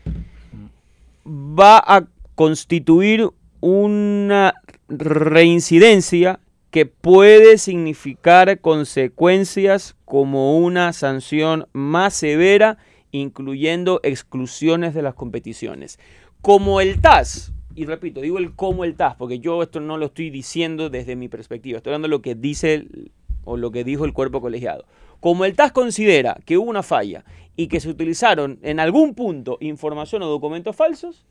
va 1.25 1.77
a 1.77 2.05
constituir 2.35 3.29
una 3.59 4.55
reincidencia 4.87 6.39
que 6.71 6.85
puede 6.85 7.57
significar 7.57 8.59
consecuencias 8.59 9.95
como 10.05 10.57
una 10.57 10.93
sanción 10.93 11.67
más 11.73 12.13
severa, 12.13 12.77
incluyendo 13.11 13.99
exclusiones 14.03 14.93
de 14.93 15.01
las 15.01 15.13
competiciones. 15.13 15.99
Como 16.41 16.79
el 16.79 17.01
TAS, 17.01 17.51
y 17.75 17.85
repito, 17.85 18.21
digo 18.21 18.37
el 18.37 18.55
como 18.55 18.85
el 18.85 18.95
TAS, 18.95 19.15
porque 19.15 19.39
yo 19.39 19.61
esto 19.61 19.81
no 19.81 19.97
lo 19.97 20.07
estoy 20.07 20.29
diciendo 20.29 20.89
desde 20.89 21.17
mi 21.17 21.27
perspectiva, 21.27 21.77
estoy 21.77 21.91
hablando 21.91 22.07
de 22.07 22.11
lo 22.11 22.21
que 22.21 22.35
dice 22.35 22.87
o 23.43 23.57
lo 23.57 23.71
que 23.71 23.83
dijo 23.83 24.05
el 24.05 24.13
cuerpo 24.13 24.39
colegiado. 24.39 24.85
Como 25.21 25.45
el 25.45 25.55
TAS 25.55 25.71
considera 25.71 26.39
que 26.45 26.57
hubo 26.57 26.67
una 26.67 26.81
falla 26.81 27.23
y 27.55 27.67
que 27.67 27.79
se 27.79 27.89
utilizaron 27.89 28.57
en 28.63 28.79
algún 28.79 29.13
punto 29.13 29.59
información 29.61 30.23
o 30.23 30.27
documentos 30.27 30.75
falsos, 30.75 31.27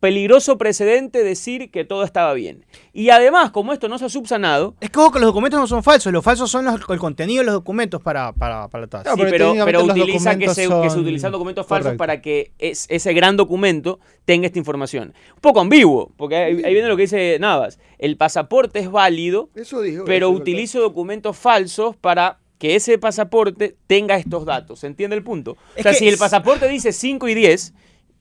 peligroso 0.00 0.58
precedente 0.58 1.24
decir 1.24 1.70
que 1.70 1.84
todo 1.84 2.04
estaba 2.04 2.32
bien. 2.34 2.64
Y 2.92 3.10
además, 3.10 3.50
como 3.50 3.72
esto 3.72 3.88
no 3.88 3.98
se 3.98 4.04
ha 4.04 4.08
subsanado, 4.08 4.76
Es 4.80 4.90
que 4.90 4.98
ojo, 5.00 5.10
que 5.10 5.18
los 5.18 5.26
documentos 5.26 5.58
no 5.58 5.66
son 5.66 5.82
falsos, 5.82 6.12
los 6.12 6.24
falsos 6.24 6.50
son 6.50 6.64
los- 6.66 6.80
el 6.88 6.98
contenido 6.98 7.40
de 7.40 7.46
los 7.46 7.54
documentos 7.54 8.00
para, 8.00 8.32
para, 8.32 8.68
para 8.68 8.82
la 8.82 8.86
tasa. 8.88 9.14
Sí, 9.14 9.20
pero 9.28 9.54
pero, 9.64 9.84
utiliza 9.84 10.38
que 10.38 10.48
se, 10.54 10.68
que 10.68 10.90
se 10.90 10.98
utilizan 10.98 11.32
documentos 11.32 11.66
falsos 11.66 11.84
Correcto. 11.86 11.98
para 11.98 12.20
que 12.20 12.52
es- 12.58 12.86
ese 12.88 13.12
gran 13.12 13.36
documento 13.36 13.98
tenga 14.24 14.46
esta 14.46 14.58
información. 14.58 15.14
Un 15.34 15.40
poco 15.40 15.60
ambiguo, 15.60 16.12
porque 16.16 16.36
ahí, 16.36 16.62
ahí 16.64 16.72
viene 16.74 16.88
lo 16.88 16.96
que 16.96 17.02
dice 17.02 17.36
Navas. 17.40 17.78
El 17.98 18.16
pasaporte 18.16 18.78
es 18.78 18.90
válido, 18.90 19.50
Eso 19.56 19.80
dijo. 19.80 20.04
pero 20.04 20.28
eso 20.28 20.34
es 20.36 20.40
utilizo 20.42 20.80
documentos 20.80 21.36
falsos 21.36 21.96
para 21.96 22.38
que 22.58 22.74
ese 22.76 22.98
pasaporte 22.98 23.76
tenga 23.86 24.16
estos 24.16 24.44
datos. 24.44 24.80
¿Se 24.80 24.86
entiende 24.88 25.14
el 25.16 25.22
punto? 25.22 25.56
Es 25.76 25.80
o 25.80 25.82
sea, 25.90 25.92
si 25.94 26.08
el 26.08 26.18
pasaporte 26.18 26.66
dice 26.68 26.92
5 26.92 27.28
y 27.28 27.34
10, 27.34 27.72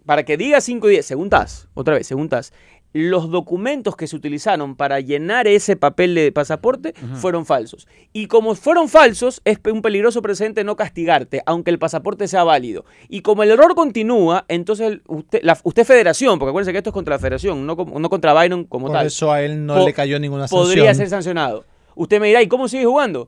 para 0.07 0.23
que 0.23 0.37
diga 0.37 0.61
5 0.61 0.87
y 0.87 0.91
10, 0.93 1.05
según 1.05 1.29
TAS, 1.29 1.67
otra 1.73 1.95
vez, 1.95 2.07
según 2.07 2.29
TAS, 2.29 2.53
los 2.93 3.29
documentos 3.29 3.97
que 3.97 4.07
se 4.07 4.15
utilizaron 4.15 4.77
para 4.77 5.01
llenar 5.01 5.47
ese 5.47 5.75
papel 5.75 6.15
de 6.15 6.31
pasaporte 6.31 6.93
fueron 7.15 7.45
falsos. 7.45 7.87
Y 8.13 8.27
como 8.27 8.55
fueron 8.55 8.87
falsos, 8.87 9.41
es 9.43 9.59
un 9.71 9.81
peligroso 9.81 10.21
precedente 10.21 10.63
no 10.63 10.77
castigarte, 10.77 11.43
aunque 11.45 11.69
el 11.71 11.77
pasaporte 11.77 12.29
sea 12.29 12.45
válido. 12.45 12.85
Y 13.09 13.21
como 13.21 13.43
el 13.43 13.51
error 13.51 13.75
continúa, 13.75 14.45
entonces 14.47 14.99
usted, 15.07 15.41
la, 15.43 15.59
usted 15.63 15.81
es 15.81 15.87
federación, 15.87 16.39
porque 16.39 16.51
acuérdense 16.51 16.71
que 16.71 16.77
esto 16.77 16.91
es 16.91 16.93
contra 16.93 17.15
la 17.15 17.19
federación, 17.19 17.67
no, 17.67 17.75
contra 17.75 18.31
Byron 18.31 18.63
como 18.63 18.87
Por 18.87 18.95
tal 18.95 19.07
eso 19.07 19.29
a 19.29 19.41
él 19.41 19.65
no 19.65 19.85
le 19.85 19.93
cayó 19.93 20.17
ninguna 20.19 20.47
sanción. 20.47 20.67
podría 20.67 20.93
ser 20.93 21.09
sancionado. 21.09 21.65
Usted 21.95 22.21
me 22.21 22.27
dirá, 22.27 22.41
¿y 22.41 22.47
cómo 22.47 22.69
sigue 22.69 22.85
jugando? 22.85 23.27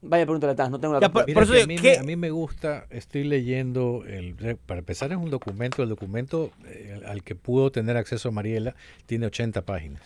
Vaya, 0.00 0.24
pregúntale 0.26 0.52
a 0.52 0.56
Taz, 0.56 0.70
no 0.70 0.78
tengo 0.78 0.94
la 0.94 1.00
Ya, 1.00 1.08
por- 1.10 1.28
eso 1.28 1.52
a, 1.54 1.66
mí, 1.66 1.74
me- 1.74 1.80
¿qué- 1.82 1.98
a 1.98 2.02
mí 2.04 2.14
me 2.14 2.30
gusta, 2.30 2.86
estoy 2.90 3.24
leyendo, 3.24 4.04
el, 4.06 4.34
para 4.66 4.78
empezar 4.78 5.10
es 5.10 5.18
un 5.18 5.30
documento, 5.30 5.82
el 5.82 5.88
documento 5.88 6.52
eh, 6.66 7.00
al 7.06 7.24
que 7.24 7.34
pudo 7.34 7.72
tener 7.72 7.96
acceso 7.96 8.30
Mariela 8.30 8.76
tiene 9.06 9.26
80 9.26 9.62
páginas. 9.62 10.00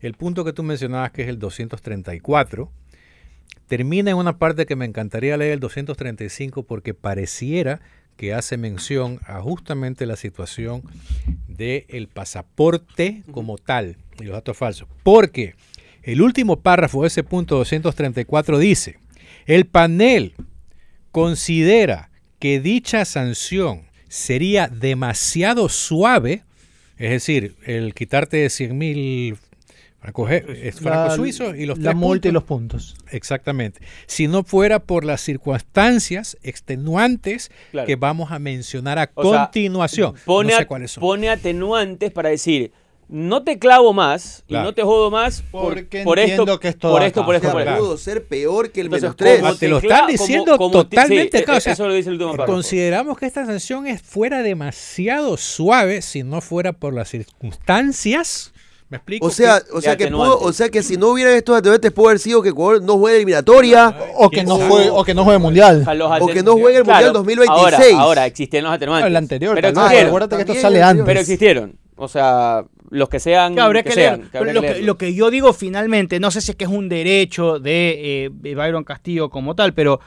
El 0.00 0.12
punto 0.14 0.44
que 0.44 0.52
tú 0.52 0.62
mencionabas, 0.62 1.10
que 1.12 1.22
es 1.22 1.28
el 1.28 1.38
234, 1.38 2.70
termina 3.66 4.10
en 4.10 4.18
una 4.18 4.36
parte 4.36 4.66
que 4.66 4.76
me 4.76 4.84
encantaría 4.84 5.36
leer 5.38 5.52
el 5.54 5.60
235 5.60 6.64
porque 6.64 6.92
pareciera 6.92 7.80
que 8.18 8.34
hace 8.34 8.58
mención 8.58 9.20
a 9.26 9.40
justamente 9.40 10.04
la 10.06 10.16
situación 10.16 10.82
del 11.48 12.08
pasaporte 12.12 13.22
como 13.32 13.56
tal 13.58 13.96
y 14.20 14.24
los 14.24 14.34
datos 14.34 14.56
falsos. 14.56 14.86
Porque 15.02 15.54
el 16.02 16.20
último 16.22 16.60
párrafo 16.60 17.00
de 17.02 17.08
ese 17.08 17.24
punto 17.24 17.56
234 17.56 18.58
dice, 18.58 18.98
el 19.46 19.66
panel 19.66 20.34
considera 21.12 22.10
que 22.38 22.60
dicha 22.60 23.04
sanción 23.04 23.82
sería 24.08 24.68
demasiado 24.68 25.68
suave, 25.68 26.42
es 26.98 27.10
decir, 27.10 27.56
el 27.64 27.94
quitarte 27.94 28.48
100 28.50 28.76
mil 28.78 29.36
francos 30.00 30.30
eh, 30.30 30.72
francos 30.72 31.14
suizos 31.16 31.56
y 31.56 31.64
los 31.64 31.78
la 31.78 31.90
tres 31.92 31.96
multa 31.96 32.28
y 32.28 32.30
puntos. 32.30 32.34
los 32.34 32.44
puntos. 32.44 32.96
Exactamente. 33.10 33.80
Si 34.06 34.28
no 34.28 34.44
fuera 34.44 34.80
por 34.80 35.04
las 35.04 35.22
circunstancias 35.22 36.36
extenuantes 36.42 37.50
Claro. 37.70 37.86
que 37.86 37.96
vamos 37.96 38.30
a 38.30 38.38
mencionar 38.38 38.98
a 38.98 39.10
O 39.14 39.30
sea, 39.30 39.44
continuación. 39.46 40.14
Pone, 40.26 40.50
no 40.50 40.56
sé 40.58 40.62
a- 40.62 40.66
cuáles 40.66 40.90
son. 40.90 41.00
pone 41.00 41.30
atenuantes 41.30 42.12
para 42.12 42.28
decir, 42.28 42.72
no 43.08 43.42
te 43.42 43.58
clavo 43.58 43.92
más 43.92 44.42
Claro. 44.48 44.64
y 44.64 44.66
no 44.68 44.74
te 44.74 44.82
jodo 44.82 45.10
más 45.10 45.42
por, 45.50 45.74
Porque 45.74 46.02
por 46.04 46.18
entiendo 46.18 46.44
esto, 46.44 46.60
que 46.60 46.68
es 46.68 46.78
todo 46.78 46.92
por 46.92 47.00
acá. 47.02 47.06
esto, 47.08 47.24
por 47.24 47.34
esto, 47.34 47.50
por 47.52 47.60
esto. 47.62 47.76
pudo 47.76 47.96
ser 47.98 48.24
peor 48.26 48.70
que 48.70 48.80
el 48.80 48.86
Entonces, 48.86 49.02
menos 49.02 49.16
3. 49.16 49.40
¿cómo 49.40 49.54
te 49.56 49.68
lo 49.68 49.78
están 49.78 49.98
como- 50.00 50.08
diciendo 50.10 50.58
como 50.58 50.70
ti- 50.70 50.96
totalmente 50.96 51.38
sí, 51.38 51.44
claro, 51.44 51.58
o 51.58 51.60
sea, 51.60 51.72
eso 51.74 51.86
lo 51.88 51.94
dice 51.94 52.08
el 52.08 52.14
último 52.14 52.30
párrafo. 52.32 52.52
Consideramos 52.52 53.18
que 53.18 53.26
esta 53.26 53.44
sanción 53.46 53.86
es 53.86 54.02
fuera 54.02 54.42
demasiado 54.42 55.36
suave 55.36 56.02
si 56.02 56.22
no 56.22 56.40
fuera 56.40 56.72
por 56.72 56.94
las 56.94 57.08
circunstancias. 57.08 58.52
¿Me 58.90 58.98
explico? 58.98 59.26
O 59.26 59.30
sea, 59.30 59.60
que- 59.60 59.72
o 59.72 59.80
sea 59.80 59.96
que 59.96 60.12
o 60.12 60.52
sea 60.52 60.68
que 60.68 60.82
si 60.82 60.96
no 60.96 61.08
hubieran 61.08 61.34
estos 61.34 61.56
atenuantes 61.56 61.90
pudo 61.90 62.08
haber 62.08 62.18
sido 62.20 62.42
que 62.42 62.50
Ecuador 62.50 62.82
no 62.82 62.98
juegue 62.98 63.16
eliminatoria. 63.16 63.96
O 64.16 64.28
que 64.30 64.44
no 64.44 64.56
juegue, 64.56 64.90
o 64.90 65.02
que 65.04 65.14
no 65.14 65.24
juegue 65.24 65.38
mundial. 65.38 65.84
O 66.20 66.26
que 66.28 66.42
no 66.42 66.52
juegue 66.52 66.78
el 66.78 66.84
Mundial 66.84 67.12
2026. 67.12 67.92
Ahora, 67.94 68.02
ahora 68.04 68.26
existían 68.26 68.64
los 68.64 68.72
atenuantes. 68.74 69.08
El 69.08 69.16
anterior, 69.16 69.54
pero 69.54 69.68
vez. 69.68 69.76
existieron. 69.76 70.08
Acuérdate 70.08 70.36
que 70.36 70.42
esto 70.42 70.52
También 70.52 70.62
sale 70.62 70.82
antes. 70.82 71.06
Pero 71.06 71.20
existieron. 71.20 71.78
O 71.96 72.08
sea, 72.08 72.64
los 72.94 73.08
que 73.08 73.20
sean. 73.20 73.54
Que 73.54 73.60
habría 73.60 73.82
que, 73.82 73.92
sean, 73.92 74.28
que 74.30 74.38
habría 74.38 74.54
lo, 74.54 74.62
lo 74.62 74.96
que 74.96 75.14
yo 75.14 75.30
digo 75.30 75.52
finalmente, 75.52 76.20
no 76.20 76.30
sé 76.30 76.40
si 76.40 76.52
es 76.52 76.56
que 76.56 76.64
es 76.64 76.70
un 76.70 76.88
derecho 76.88 77.58
de, 77.58 78.24
eh, 78.24 78.30
de 78.32 78.54
Byron 78.54 78.84
Castillo 78.84 79.28
como 79.28 79.54
tal, 79.54 79.74
pero 79.74 80.00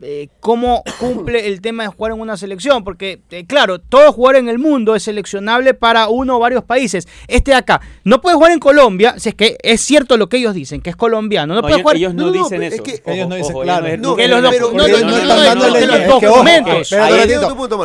eh, 0.00 0.28
cómo 0.40 0.82
cumple 0.98 1.48
el 1.48 1.60
tema 1.60 1.82
de 1.82 1.88
jugar 1.88 2.12
en 2.12 2.20
una 2.20 2.36
selección, 2.36 2.84
porque 2.84 3.20
eh, 3.30 3.44
claro, 3.46 3.80
todo 3.80 4.12
jugar 4.12 4.36
en 4.36 4.48
el 4.48 4.58
mundo 4.58 4.94
es 4.94 5.02
seleccionable 5.02 5.74
para 5.74 6.08
uno 6.08 6.36
o 6.36 6.38
varios 6.38 6.62
países. 6.64 7.08
Este 7.26 7.50
de 7.50 7.56
acá 7.56 7.80
no 8.04 8.20
puede 8.20 8.36
jugar 8.36 8.52
en 8.52 8.58
Colombia, 8.60 9.14
si 9.18 9.30
es 9.30 9.34
que 9.34 9.56
es 9.62 9.80
cierto 9.80 10.16
lo 10.16 10.28
que 10.28 10.36
ellos 10.36 10.54
dicen, 10.54 10.80
que 10.80 10.90
es 10.90 10.96
colombiano, 10.96 11.54
no, 11.54 11.60
No, 11.60 11.62
puede 11.62 11.74
ellos, 11.74 11.82
jugar. 11.82 11.96
ellos 11.96 12.14
no, 12.14 12.26
no, 12.26 12.32
no, 12.32 12.42
dicen 12.44 12.62
es 12.62 12.74
eso. 12.74 12.82
ellos 13.06 13.28
no 13.28 13.34
dicen, 13.36 13.50
ellos 13.52 13.62
claro. 13.64 13.86
es- 13.86 13.98
No, 14.00 14.16
que 14.16 14.28
los 14.28 14.40
docu- 14.42 14.50
pero- 14.50 14.72
no, 14.72 14.86
ellos 14.86 15.02
no, 15.02 16.16
ojo, 16.16 16.26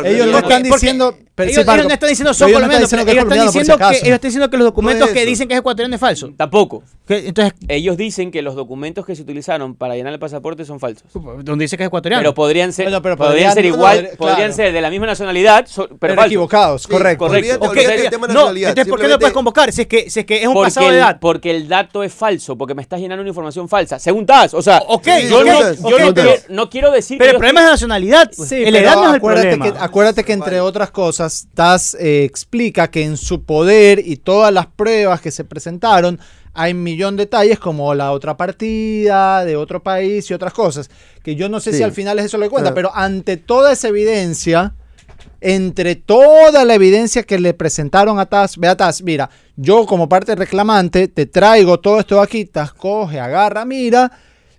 ellos 0.04 0.26
no 0.28 0.38
están 0.38 0.62
diciendo, 0.62 1.16
ellos, 1.36 1.66
no 1.66 1.72
están 1.94 2.08
diciendo 2.08 2.34
son 2.34 2.48
ellos 2.48 2.60
no 2.60 2.66
están 2.66 2.78
colombianos, 2.78 2.90
diciendo 2.90 3.04
que 3.04 3.10
es 3.10 3.16
ellos 3.16 3.24
están 3.24 3.46
diciendo 3.46 3.76
que 3.76 3.84
acaso. 3.84 4.04
ellos 4.04 4.14
están 4.14 4.28
diciendo 4.28 4.50
que 4.50 4.56
los 4.56 4.64
documentos 4.66 5.08
que 5.10 5.26
dicen 5.26 5.48
que 5.48 5.54
es 5.54 5.60
ecuatoriano 5.60 5.94
es 5.94 6.00
falso. 6.00 6.30
Tampoco. 6.36 6.82
Entonces, 7.08 7.54
Ellos 7.68 7.96
dicen 7.96 8.30
que 8.30 8.40
los 8.42 8.54
documentos 8.54 9.04
que 9.04 9.14
se 9.16 9.22
utilizaron 9.22 9.74
para 9.74 9.94
llenar 9.96 10.12
el 10.12 10.18
pasaporte 10.18 10.64
son 10.64 10.78
falsos. 10.80 11.04
donde 11.42 11.64
dice 11.64 11.76
que 11.76 11.82
es 11.82 11.88
ecuatoriano. 11.88 12.03
Pero 12.18 12.34
podrían 12.34 12.72
ser, 12.72 12.86
Bueno, 12.86 13.02
pero 13.02 13.16
podrían 13.16 13.34
podrían- 13.34 13.54
ser 13.54 13.64
no, 13.64 13.68
igual, 13.76 14.00
claro. 14.00 14.16
podrían 14.16 14.52
ser 14.52 14.72
de 14.72 14.80
la 14.80 14.90
misma 14.90 15.06
nacionalidad, 15.06 15.66
so- 15.66 15.88
pero, 15.98 16.22
equivocados, 16.24 16.82
Sí, 16.82 16.88
correcto. 16.88 17.26
correcto. 17.26 17.48
olvídate- 17.54 17.66
Ok, 17.66 17.70
olvídate 17.72 17.96
del 18.02 18.10
tema 18.10 18.26
de 18.26 18.32
no, 18.34 18.40
nacionalidad. 18.40 18.68
entonces 18.70 18.90
¿por 18.90 19.00
qué 19.00 19.08
no 19.08 19.18
puedes 19.18 19.34
convocar? 19.34 19.72
Si 19.72 19.80
es 19.82 19.86
que, 19.86 20.10
si 20.10 20.20
es, 20.20 20.26
que 20.26 20.40
es 20.42 20.46
un 20.46 20.54
Porque 20.54 20.66
pasado 20.68 20.86
de 20.86 20.92
el, 20.92 20.98
edad. 20.98 21.18
porque 21.20 21.50
el 21.50 21.68
dato 21.68 22.02
es 22.02 22.12
falso, 22.12 22.56
porque 22.58 22.74
me 22.74 22.82
estás 22.82 23.00
llenando 23.00 23.22
una 23.22 23.28
información 23.30 23.68
falsa. 23.68 23.98
Según 23.98 24.26
TAS, 24.26 24.54
o 24.54 24.62
sea, 24.62 24.82
Ok, 24.86 25.06
yo, 25.28 25.44
no, 25.44 25.58
quiero, 26.12 26.32
no 26.48 26.70
quiero 26.70 26.90
decir 26.90 27.18
Pero 27.18 27.30
que 27.30 27.34
el 27.36 27.38
problema 27.38 27.60
es 27.60 27.66
la 27.66 27.72
nacionalidad. 27.72 28.30
pues. 28.36 28.48
Sí, 28.48 28.62
el 28.64 28.76
edad 28.76 28.94
no 28.96 29.08
es 29.08 29.14
el 29.14 29.20
problema. 29.20 29.72
que, 29.72 29.78
acuérdate 29.78 30.24
que 30.24 30.32
entre 30.32 30.60
otras 30.60 30.90
cosas, 30.90 31.48
TAS 31.54 31.94
eh, 32.00 32.24
explica 32.24 32.88
que 32.90 33.02
en 33.04 33.16
su 33.16 33.44
poder 33.44 34.00
y 34.04 34.16
todas 34.16 34.52
las 34.52 34.66
pruebas 34.66 35.20
que 35.20 35.30
se 35.30 35.44
presentaron, 35.44 36.18
hay 36.54 36.72
un 36.72 36.82
millón 36.82 37.16
de 37.16 37.24
detalles 37.24 37.58
como 37.58 37.94
la 37.94 38.12
otra 38.12 38.36
partida 38.36 39.44
de 39.44 39.56
otro 39.56 39.82
país 39.82 40.30
y 40.30 40.34
otras 40.34 40.52
cosas, 40.52 40.88
que 41.22 41.34
yo 41.36 41.48
no 41.48 41.60
sé 41.60 41.72
Sí. 41.72 41.78
si 41.78 41.82
al 41.82 41.92
final 41.92 42.18
es 42.18 42.26
eso 42.26 42.38
lo 42.38 42.44
que 42.44 42.50
cuenta, 42.50 42.70
Ah. 42.70 42.74
pero 42.74 42.90
ante 42.94 43.36
toda 43.36 43.72
esa 43.72 43.88
evidencia, 43.88 44.74
entre 45.40 45.94
toda 45.96 46.64
la 46.64 46.74
evidencia 46.74 47.22
que 47.22 47.38
le 47.38 47.54
presentaron 47.54 48.18
a 48.18 48.26
TAS, 48.26 48.56
ve 48.56 48.68
a 48.68 48.76
TAS, 48.76 49.02
mira, 49.02 49.28
yo 49.56 49.84
como 49.86 50.08
parte 50.08 50.34
reclamante 50.34 51.08
te 51.08 51.26
traigo 51.26 51.78
todo 51.80 52.00
esto 52.00 52.20
aquí, 52.20 52.44
TAS 52.46 52.72
coge, 52.72 53.20
agarra, 53.20 53.64
mira, 53.64 54.10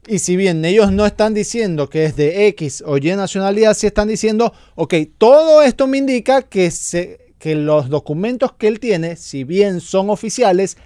y 0.08 0.20
si 0.20 0.36
bien 0.36 0.64
ellos 0.64 0.92
no 0.92 1.06
están 1.06 1.34
diciendo 1.34 1.90
que 1.90 2.06
es 2.06 2.16
de 2.16 2.48
X 2.48 2.84
o 2.86 2.98
Y 2.98 3.16
nacionalidad, 3.16 3.74
sí 3.74 3.88
están 3.88 4.08
diciendo, 4.08 4.54
ok, 4.76 4.94
todo 5.18 5.64
esto 5.64 5.88
me 5.88 5.98
indica 5.98 6.44
que, 6.44 6.70
se, 6.70 7.34
que 7.40 7.56
los 7.56 7.90
documentos 7.90 8.54
que 8.54 8.68
él 8.68 8.80
tiene, 8.80 9.16
si 9.16 9.44
bien 9.44 9.82
son 9.82 10.12
oficiales, 10.12 10.78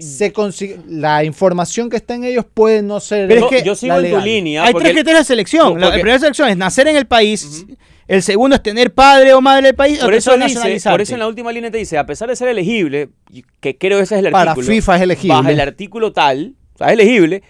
se 0.00 0.32
consigue, 0.32 0.78
la 0.88 1.24
información 1.24 1.90
que 1.90 1.96
está 1.96 2.14
en 2.14 2.24
ellos 2.24 2.44
puede 2.52 2.82
no 2.82 3.00
ser. 3.00 3.28
Pero 3.28 3.46
es 3.50 3.50
que 3.50 3.62
yo 3.66 3.74
sigo 3.74 3.98
la 3.98 4.06
en 4.08 4.14
tu 4.14 4.20
línea. 4.20 4.64
Hay 4.64 4.72
tres 4.74 4.92
criterios 4.92 5.20
de 5.20 5.24
selección. 5.24 5.74
No, 5.74 5.80
La 5.88 5.92
primera 5.92 6.18
selección 6.18 6.48
es 6.48 6.56
nacer 6.56 6.86
en 6.88 6.96
el 6.96 7.06
país. 7.06 7.66
El 8.08 8.22
segundo 8.22 8.56
es 8.56 8.62
tener 8.62 8.92
padre 8.92 9.32
o 9.34 9.40
madre 9.40 9.66
del 9.68 9.74
país. 9.76 9.98
por 10.00 10.12
el 10.12 10.18
eso, 10.18 10.36
dice, 10.36 10.90
por 10.90 11.00
eso 11.00 11.12
en 11.14 11.20
la 11.20 11.28
última 11.28 11.52
línea 11.52 11.70
te 11.70 11.78
dice, 11.78 11.96
a 11.96 12.06
pesar 12.06 12.28
de 12.28 12.34
ser 12.36 12.48
elegible, 12.48 13.10
y 13.32 13.44
que 13.60 13.78
creo 13.78 13.98
que 13.98 14.04
ese 14.04 14.18
es 14.18 14.24
el 14.24 14.32
Para 14.32 14.50
artículo. 14.52 14.74
FIFA 14.74 14.96
es 14.96 15.02
elegible. 15.02 15.34
Bajo 15.36 15.48
el 15.48 15.60
artículo 15.60 16.12
tal, 16.12 16.54
o 16.74 16.78
sea, 16.78 16.88
es 16.88 16.94
elegible. 16.94 17.42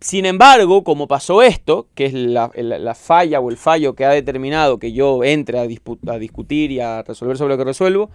Sin 0.00 0.24
embargo, 0.26 0.82
como 0.82 1.06
pasó 1.06 1.42
esto, 1.42 1.86
que 1.94 2.06
es 2.06 2.14
la, 2.14 2.50
la- 2.56 2.78
la 2.78 2.94
falla 2.94 3.38
o 3.38 3.50
el 3.50 3.56
fallo 3.58 3.94
que 3.94 4.04
ha 4.06 4.10
determinado 4.10 4.78
que 4.78 4.92
yo 4.92 5.22
entre 5.22 5.58
a, 5.58 5.62
a 5.62 6.18
discutir 6.18 6.70
y 6.72 6.80
a 6.80 7.02
resolver 7.02 7.36
sobre 7.36 7.54
lo 7.54 7.58
que 7.58 7.64
resuelvo, 7.64 8.10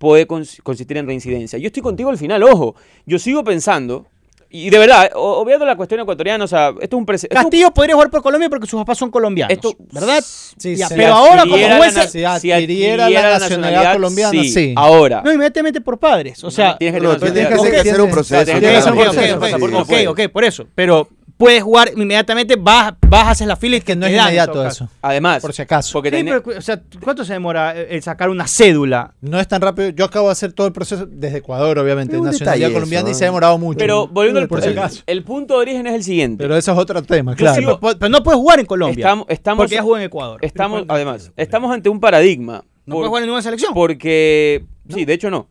puede 0.00 0.26
cons- 0.26 0.62
consistir 0.62 0.96
en 0.96 1.06
reincidencia. 1.06 1.58
Yo 1.58 1.66
estoy 1.66 1.82
contigo 1.82 2.08
al 2.08 2.16
final, 2.16 2.42
ojo. 2.42 2.74
Yo 3.04 3.18
sigo 3.18 3.44
pensando, 3.44 4.06
y 4.48 4.70
de 4.70 4.78
verdad, 4.78 5.10
obviando 5.14 5.66
la 5.66 5.76
cuestión 5.76 6.00
ecuatoriana, 6.00 6.42
o 6.42 6.48
sea, 6.48 6.70
esto 6.80 6.96
es 6.96 6.98
un 6.98 7.04
precedente. 7.04 7.36
Castillo 7.36 7.70
podría 7.70 7.94
jugar 7.96 8.10
por 8.10 8.22
Colombia 8.22 8.48
porque 8.48 8.66
sus 8.66 8.80
papás 8.80 8.96
son 8.96 9.10
colombianos. 9.10 9.52
Esto- 9.54 9.76
¿verdad? 9.92 10.24
Sí, 10.24 10.74
Ya, 10.74 10.88
sí. 10.88 10.94
pero 10.96 11.12
ahora, 11.12 11.42
como 11.42 11.52
juez, 11.76 11.94
na- 11.94 12.38
si 12.40 12.50
adquiriera 12.50 13.10
la 13.10 13.38
nacionalidad 13.38 13.92
colombiana, 13.92 14.42
sí. 14.42 14.72
Ahora. 14.74 15.20
no 15.22 15.32
inmediatamente 15.34 15.82
por 15.82 15.98
padres. 15.98 16.42
O 16.44 16.50
sea, 16.50 16.78
tienes 16.78 16.98
que 16.98 17.06
No, 17.06 17.16
tienes 17.18 17.46
que, 17.46 17.54
hacer, 17.54 17.80
hacer 17.80 18.00
un 18.00 18.10
proceso. 18.10 18.44
tienes 18.44 18.60
que 18.62 18.76
hacer 18.76 18.92
un 18.92 18.98
proceso, 18.98 19.80
ok, 19.82 19.92
ok, 20.08 20.32
por 20.32 20.44
eso. 20.44 20.66
Pero 20.74 21.08
puedes 21.40 21.62
jugar 21.62 21.90
inmediatamente, 21.96 22.54
vas, 22.56 22.94
vas 23.08 23.28
hacer 23.28 23.48
la 23.48 23.56
fila 23.56 23.76
y 23.76 23.80
que 23.80 23.96
no 23.96 24.06
es 24.06 24.12
inmediato 24.12 24.64
eso, 24.64 24.88
Además, 25.02 25.40
por 25.42 25.52
si 25.52 25.62
acaso. 25.62 25.92
porque 25.94 26.10
Sí, 26.10 26.16
tenés- 26.16 26.42
pero, 26.44 26.58
o 26.58 26.60
sea, 26.62 26.80
¿cuánto 27.02 27.24
se 27.24 27.32
demora 27.32 27.72
el 27.76 28.00
sacar 28.02 28.28
una 28.30 28.46
cédula? 28.46 29.14
No 29.22 29.40
es 29.40 29.48
tan 29.48 29.60
rápido. 29.62 29.88
Yo 29.88 30.04
acabo 30.04 30.26
de 30.28 30.32
hacer 30.32 30.52
todo 30.52 30.66
el 30.68 30.72
proceso 30.72 31.06
desde 31.06 31.38
Ecuador, 31.38 31.78
obviamente, 31.78 32.16
nacionalidad 32.20 32.70
colombiana 32.72 33.08
eso, 33.08 33.16
y 33.16 33.18
se 33.18 33.24
ha 33.24 33.28
demorado 33.28 33.58
mucho. 33.58 33.78
Pero 33.78 34.06
volviendo 34.06 34.38
al 34.40 34.46
por 34.48 34.60
si 34.62 34.68
el, 34.68 34.78
acaso. 34.78 35.02
el 35.06 35.24
punto 35.24 35.54
de 35.54 35.60
origen 35.60 35.86
es 35.86 35.94
el 35.94 36.04
siguiente. 36.04 36.44
Pero 36.44 36.56
eso 36.56 36.72
es 36.72 36.78
otro 36.78 37.02
tema, 37.02 37.34
claro. 37.34 37.60
sigo- 37.60 37.80
Pero, 37.80 37.98
pero 37.98 38.08
no 38.10 38.22
puedes 38.22 38.38
jugar 38.38 38.60
en 38.60 38.66
Colombia. 38.66 39.02
Estamos, 39.06 39.26
estamos, 39.28 39.62
porque 39.64 39.74
ya 39.76 39.82
jugó 39.82 39.96
en 39.96 40.02
Ecuador. 40.04 40.38
estamos, 40.44 40.84
además, 40.88 41.32
estamos 41.36 41.72
ante 41.72 41.88
un 41.88 41.98
paradigma. 42.00 42.64
no 42.86 42.94
por- 42.94 43.00
puedes 43.02 43.08
jugar 43.08 43.22
en 43.22 43.26
ninguna 43.28 43.42
selección. 43.42 43.72
porque, 43.74 44.64
sí, 44.88 45.04
de 45.04 45.12
hecho 45.14 45.30
no. 45.30 45.48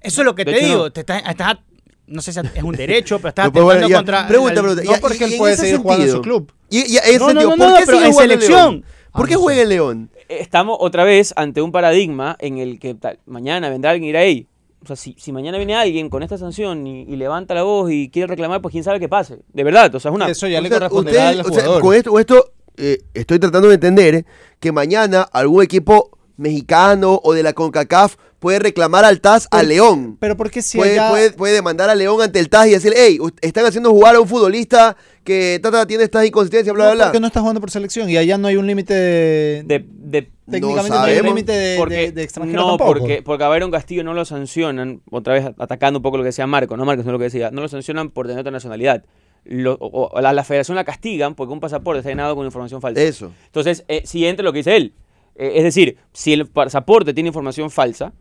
Eso 0.00 0.20
es 0.20 0.24
lo 0.26 0.34
que 0.34 0.44
De 0.44 0.52
te 0.52 0.58
hecho, 0.58 0.66
digo. 0.68 0.82
no. 0.84 0.90
Te 0.92 1.00
estás, 1.00 1.22
estás- 1.28 1.56
no 2.06 2.20
sé 2.22 2.32
si 2.32 2.40
es 2.40 2.62
un 2.62 2.74
derecho, 2.74 3.18
pero 3.20 3.32
jugar, 3.32 3.48
atentando 3.78 3.88
ya. 3.88 3.96
contra. 3.96 4.26
Pregunta, 4.28 4.60
pregunta. 4.62 4.82
No, 4.84 4.92
ya, 4.92 5.00
porque 5.00 5.18
y 5.28 5.32
él 5.32 5.38
puede 5.38 5.56
seguir 5.56 5.76
jugando 5.78 6.04
en 6.04 6.10
su 6.10 6.14
sentido, 6.16 6.22
club. 6.38 6.52
Y, 6.70 6.78
y 6.78 6.96
en 6.98 7.02
ese 7.04 7.18
No, 7.18 7.26
sentido, 7.28 7.48
¿por 7.50 7.58
no, 7.58 7.76
qué 7.76 7.82
pero 7.86 8.00
en 8.04 8.14
selección. 8.14 8.52
León? 8.72 8.84
¿Por 9.12 9.28
qué 9.28 9.36
juega 9.36 9.62
en 9.62 9.68
León? 9.68 10.10
Estamos 10.28 10.76
otra 10.80 11.04
vez 11.04 11.32
ante 11.36 11.62
un 11.62 11.70
paradigma 11.72 12.36
en 12.40 12.58
el 12.58 12.78
que 12.80 12.94
tal, 12.94 13.18
mañana 13.26 13.68
vendrá 13.70 13.90
alguien 13.92 14.04
y 14.04 14.08
dirá, 14.08 14.22
hey, 14.24 14.48
o 14.82 14.86
sea, 14.86 14.96
si, 14.96 15.14
si 15.18 15.32
mañana 15.32 15.56
viene 15.56 15.74
alguien 15.76 16.10
con 16.10 16.22
esta 16.22 16.36
sanción 16.36 16.86
y, 16.86 17.02
y 17.02 17.16
levanta 17.16 17.54
la 17.54 17.62
voz 17.62 17.90
y 17.90 18.10
quiere 18.10 18.26
reclamar, 18.26 18.60
pues 18.60 18.72
quién 18.72 18.82
sabe 18.84 18.98
qué 19.00 19.08
pase. 19.08 19.38
De 19.52 19.64
verdad, 19.64 19.94
o 19.94 20.00
sea, 20.00 20.10
es 20.10 20.14
una... 20.14 20.28
Eso 20.28 20.46
ya 20.48 20.58
O 20.58 20.62
le 20.62 20.68
sea, 20.68 20.78
corresponderá 20.78 21.30
ustedes- 21.30 21.40
al 21.40 21.46
o 21.46 21.54
sea, 21.54 21.62
jugador. 21.62 21.82
con 21.82 21.94
esto, 21.94 22.10
con 22.10 22.20
esto 22.20 22.52
eh, 22.76 22.98
estoy 23.14 23.38
tratando 23.38 23.68
de 23.68 23.74
entender 23.74 24.26
que 24.60 24.72
mañana 24.72 25.22
algún 25.22 25.62
equipo 25.62 26.10
mexicano 26.36 27.20
o 27.22 27.32
de 27.32 27.42
la 27.42 27.52
CONCACAF 27.52 28.16
puede 28.38 28.58
reclamar 28.58 29.04
al 29.06 29.20
TAS 29.22 29.48
a 29.50 29.62
León. 29.62 30.18
Pero 30.20 30.36
porque 30.36 30.60
si 30.60 30.76
puede, 30.76 30.98
allá- 30.98 31.10
puede, 31.10 31.30
puede 31.32 31.54
demandar 31.54 31.88
a 31.88 31.94
León 31.94 32.20
ante 32.20 32.38
el 32.40 32.50
TAS 32.50 32.66
y 32.66 32.70
decirle, 32.72 32.96
hey, 32.98 33.18
están 33.40 33.64
haciendo 33.64 33.90
jugar 33.90 34.16
a 34.16 34.20
un 34.20 34.28
futbolista 34.28 34.96
que 35.22 35.58
tata, 35.62 35.86
tiene 35.86 36.04
estas 36.04 36.26
inconsistencias, 36.26 36.74
bla, 36.74 36.84
No, 36.84 36.90
bla, 36.90 36.94
bla. 36.96 37.04
porque 37.06 37.20
no 37.20 37.26
está 37.28 37.40
jugando 37.40 37.60
por 37.60 37.70
selección 37.70 38.10
y 38.10 38.18
allá 38.18 38.36
no 38.36 38.48
hay 38.48 38.56
un 38.56 38.66
límite 38.66 38.92
de, 38.92 39.62
de, 39.64 39.86
de- 39.88 40.30
técnicamente 40.50 40.90
No 40.90 40.96
no, 40.98 41.02
hay 41.04 41.18
un 41.20 41.26
límite 41.26 41.52
de, 41.52 41.78
porque, 41.78 41.94
de, 41.94 42.12
de 42.12 42.22
extranjero 42.22 42.60
no, 42.60 42.68
tampoco. 42.76 42.98
porque, 42.98 43.22
porque 43.22 43.44
a 43.44 43.48
Byron 43.48 43.70
Castillo 43.70 44.04
no 44.04 44.12
lo 44.12 44.26
sancionan, 44.26 45.00
otra 45.10 45.32
vez 45.32 45.46
atacando 45.58 46.00
un 46.00 46.02
poco 46.02 46.18
lo 46.18 46.22
que 46.22 46.28
decía 46.28 46.46
Marco, 46.46 46.76
no 46.76 46.84
Marco, 46.84 47.00
sino 47.02 47.12
lo 47.12 47.18
que 47.18 47.24
decía, 47.24 47.50
no 47.50 47.62
lo 47.62 47.68
sancionan 47.68 48.10
por 48.10 48.26
tener 48.26 48.40
otra 48.40 48.52
nacionalidad. 48.52 49.04
lo- 49.46 49.74
o- 49.80 50.08
o 50.12 50.20
la, 50.20 50.32
la 50.34 50.42
federación 50.44 50.74
la 50.74 50.84
castigan 50.84 51.34
porque 51.34 51.52
un 51.54 51.60
pasaporte 51.60 51.98
está 52.00 52.10
llenado 52.10 52.34
con 52.36 52.44
información 52.46 52.80
falsa. 52.82 53.00
Eso. 53.02 53.30
Entonces, 53.46 53.84
eh, 53.88 54.02
si 54.04 54.26
entra 54.26 54.42
lo 54.44 54.52
que 54.52 54.58
dice 54.60 54.76
él. 54.76 54.92
Eh, 55.36 55.52
es 55.56 55.64
decir, 55.64 55.98
si 56.12 56.32
el 56.32 56.46
pasaporte 56.46 57.14
tiene 57.14 57.28
información 57.28 57.70
falsa, 57.70 58.12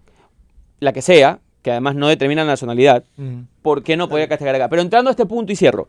la 0.80 0.93
que 0.93 1.02
sea, 1.02 1.39
que 1.62 1.71
además 1.71 1.95
no 1.95 2.08
determina 2.08 2.43
la 2.43 2.52
nacionalidad. 2.52 3.06
¿por 3.62 3.84
qué 3.84 3.95
no 3.97 4.10
podía 4.10 4.28
castigar 4.28 4.56
acá? 4.56 4.69
Pero 4.69 4.82
entrando 4.82 5.10
a 5.10 5.12
este 5.12 5.26
punto 5.26 5.52
y 5.52 5.56
cierro. 5.56 5.88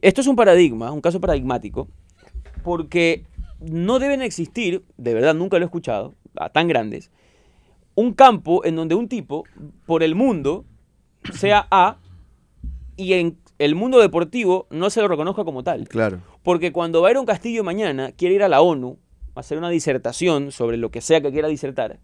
Esto 0.00 0.20
es 0.20 0.26
un 0.26 0.36
paradigma, 0.36 0.92
un 0.92 1.00
caso 1.00 1.20
paradigmático, 1.20 1.88
porque 2.62 3.24
no 3.60 3.98
deben 3.98 4.22
existir, 4.22 4.84
de 4.96 5.14
verdad 5.14 5.34
nunca 5.34 5.58
lo 5.58 5.64
he 5.64 5.66
escuchado, 5.66 6.14
a 6.36 6.48
tan 6.48 6.68
grandes, 6.68 7.10
un 7.94 8.12
campo 8.12 8.64
en 8.64 8.76
donde 8.76 8.94
un 8.94 9.08
tipo, 9.08 9.44
por 9.86 10.02
el 10.02 10.14
mundo, 10.14 10.64
sea 11.32 11.66
A 11.70 11.98
y 12.96 13.14
en 13.14 13.38
el 13.58 13.74
mundo 13.74 13.98
deportivo 14.00 14.66
no 14.70 14.90
se 14.90 15.00
lo 15.00 15.08
reconozca 15.08 15.44
como 15.44 15.62
tal. 15.62 15.88
Claro. 15.88 16.20
Porque 16.42 16.72
cuando 16.72 17.02
Byron 17.02 17.26
Castillo 17.26 17.64
mañana 17.64 18.12
quiere 18.12 18.34
ir 18.34 18.42
a 18.42 18.48
la 18.48 18.60
ONU 18.60 18.98
a 19.34 19.40
hacer 19.40 19.58
una 19.58 19.70
disertación 19.70 20.52
sobre 20.52 20.76
lo 20.76 20.90
que 20.90 21.00
sea 21.00 21.20
que 21.20 21.32
quiera 21.32 21.48
disertar, 21.48 21.98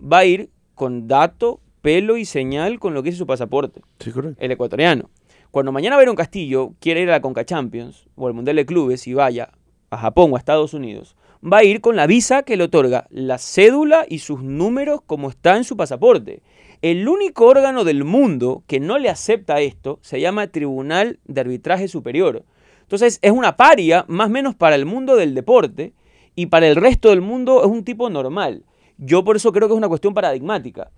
va 0.00 0.18
a 0.18 0.24
ir 0.24 0.50
con 0.74 1.08
dato, 1.08 1.60
pelo 1.82 2.16
y 2.16 2.24
señal 2.24 2.78
con 2.78 2.94
lo 2.94 3.02
que 3.02 3.10
dice 3.10 3.18
su 3.18 3.26
pasaporte, 3.26 3.80
Sí, 4.00 4.10
correcto. 4.12 4.42
el 4.42 4.50
ecuatoriano. 4.50 5.10
Cuando 5.50 5.72
mañana 5.72 5.96
Byron 5.96 6.16
Castillo 6.16 6.72
quiere 6.80 7.00
ir 7.02 7.08
a 7.08 7.12
la 7.12 7.20
Conca 7.20 7.44
Champions 7.44 8.06
o 8.14 8.26
al 8.26 8.34
Mundial 8.34 8.56
de 8.56 8.66
Clubes 8.66 9.06
y 9.06 9.14
vaya 9.14 9.50
a 9.90 9.96
Japón 9.96 10.32
o 10.32 10.36
a 10.36 10.38
Estados 10.38 10.74
Unidos, 10.74 11.16
va 11.42 11.58
a 11.58 11.64
ir 11.64 11.80
con 11.80 11.96
la 11.96 12.06
visa 12.06 12.42
que 12.42 12.56
le 12.56 12.64
otorga 12.64 13.06
la 13.10 13.38
cédula 13.38 14.04
y 14.08 14.18
sus 14.18 14.42
números 14.42 15.00
como 15.06 15.30
está 15.30 15.56
en 15.56 15.64
su 15.64 15.76
pasaporte. 15.76 16.42
El 16.82 17.08
único 17.08 17.46
órgano 17.46 17.84
del 17.84 18.04
mundo 18.04 18.64
que 18.66 18.80
no 18.80 18.98
le 18.98 19.08
acepta 19.08 19.60
esto 19.60 19.98
se 20.02 20.20
llama 20.20 20.48
Tribunal 20.48 21.20
de 21.24 21.40
Arbitraje 21.40 21.88
Superior. 21.88 22.44
Entonces 22.82 23.18
es 23.22 23.32
una 23.32 23.56
paria 23.56 24.04
más 24.08 24.26
o 24.26 24.30
menos 24.30 24.54
para 24.54 24.74
el 24.76 24.84
mundo 24.84 25.16
del 25.16 25.34
deporte 25.34 25.92
y 26.36 26.46
para 26.46 26.68
el 26.68 26.76
resto 26.76 27.08
del 27.08 27.22
mundo 27.22 27.62
es 27.64 27.66
un 27.66 27.82
tipo 27.82 28.08
normal. 28.10 28.62
Yo 28.98 29.24
por 29.24 29.36
eso 29.36 29.52
creo 29.52 29.66
que 29.66 29.74
es 29.74 29.78
una 29.78 29.88
cuestión 29.88 30.14
paradigmática. 30.14 30.90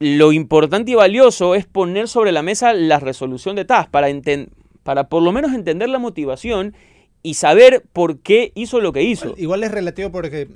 Lo 0.00 0.32
importante 0.32 0.90
y 0.90 0.94
valioso 0.94 1.54
es 1.54 1.64
poner 1.64 2.08
sobre 2.08 2.32
la 2.32 2.42
mesa 2.42 2.72
la 2.74 3.00
resolución 3.00 3.56
de 3.56 3.64
TAS 3.64 3.88
para, 3.88 5.08
por 5.08 5.22
lo 5.22 5.32
menos 5.32 5.52
entender 5.54 5.88
la 5.88 5.98
motivación 5.98 6.74
y 7.22 7.34
saber 7.34 7.84
por 7.92 8.20
qué 8.20 8.52
hizo 8.54 8.80
lo 8.80 8.92
que 8.92 9.02
hizo. 9.02 9.34
Igual 9.38 9.64
es 9.64 9.70
relativo 9.70 10.10
porque 10.10 10.48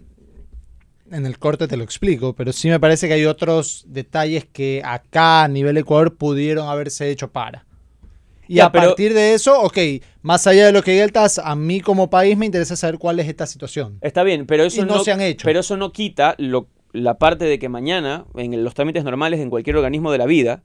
en 1.11 1.27
el 1.27 1.39
corte 1.39 1.69
te 1.69 1.77
lo 1.77 1.85
explico, 1.85 2.35
pero 2.35 2.53
sí 2.53 2.69
me 2.69 2.81
parece 2.81 3.09
que 3.09 3.15
hay 3.15 3.25
otros 3.25 3.85
detalles 3.89 4.47
que 4.47 4.83
acá 4.85 5.45
a 5.45 5.49
nivel 5.49 5.77
Ecuador 5.77 6.17
pudieron 6.17 6.69
haberse 6.69 7.11
hecho 7.11 7.31
para. 7.31 7.67
Y 8.53 8.57
Ya, 8.57 8.67
a 8.67 8.73
pero- 8.73 8.89
partir 8.89 9.15
de 9.15 9.33
eso, 9.33 9.59
ok, 9.63 9.79
más 10.21 10.47
allá 10.47 10.67
de 10.67 10.73
lo 10.73 10.83
que 10.83 10.91
diga 10.91 11.05
el 11.05 11.13
TAS, 11.13 11.39
a 11.39 11.57
mí 11.57 11.81
como 11.81 12.11
país 12.11 12.37
me 12.37 12.45
interesa 12.45 12.77
saber 12.77 12.99
cuál 12.99 13.19
es 13.19 13.27
esta 13.27 13.47
situación. 13.47 13.97
Está 14.03 14.23
bien, 14.25 14.45
pero 14.45 14.63
eso 14.65 14.83
Y 14.83 14.85
no 14.85 15.03
se 15.03 15.11
han 15.11 15.23
hecho. 15.23 15.47
Pero 15.47 15.61
eso 15.61 15.79
no 15.79 15.91
quita 15.91 16.35
lo- 16.37 16.69
la 16.93 17.17
parte 17.17 17.47
de 17.47 17.59
que 17.59 17.71
mañana, 17.71 18.27
en 18.37 18.63
los 18.63 18.75
trámites 18.75 19.05
normales, 19.05 19.41
en 19.41 19.49
cualquier 19.49 19.77
organismo 19.77 20.13
de 20.13 20.19
la 20.19 20.27
vida, 20.27 20.63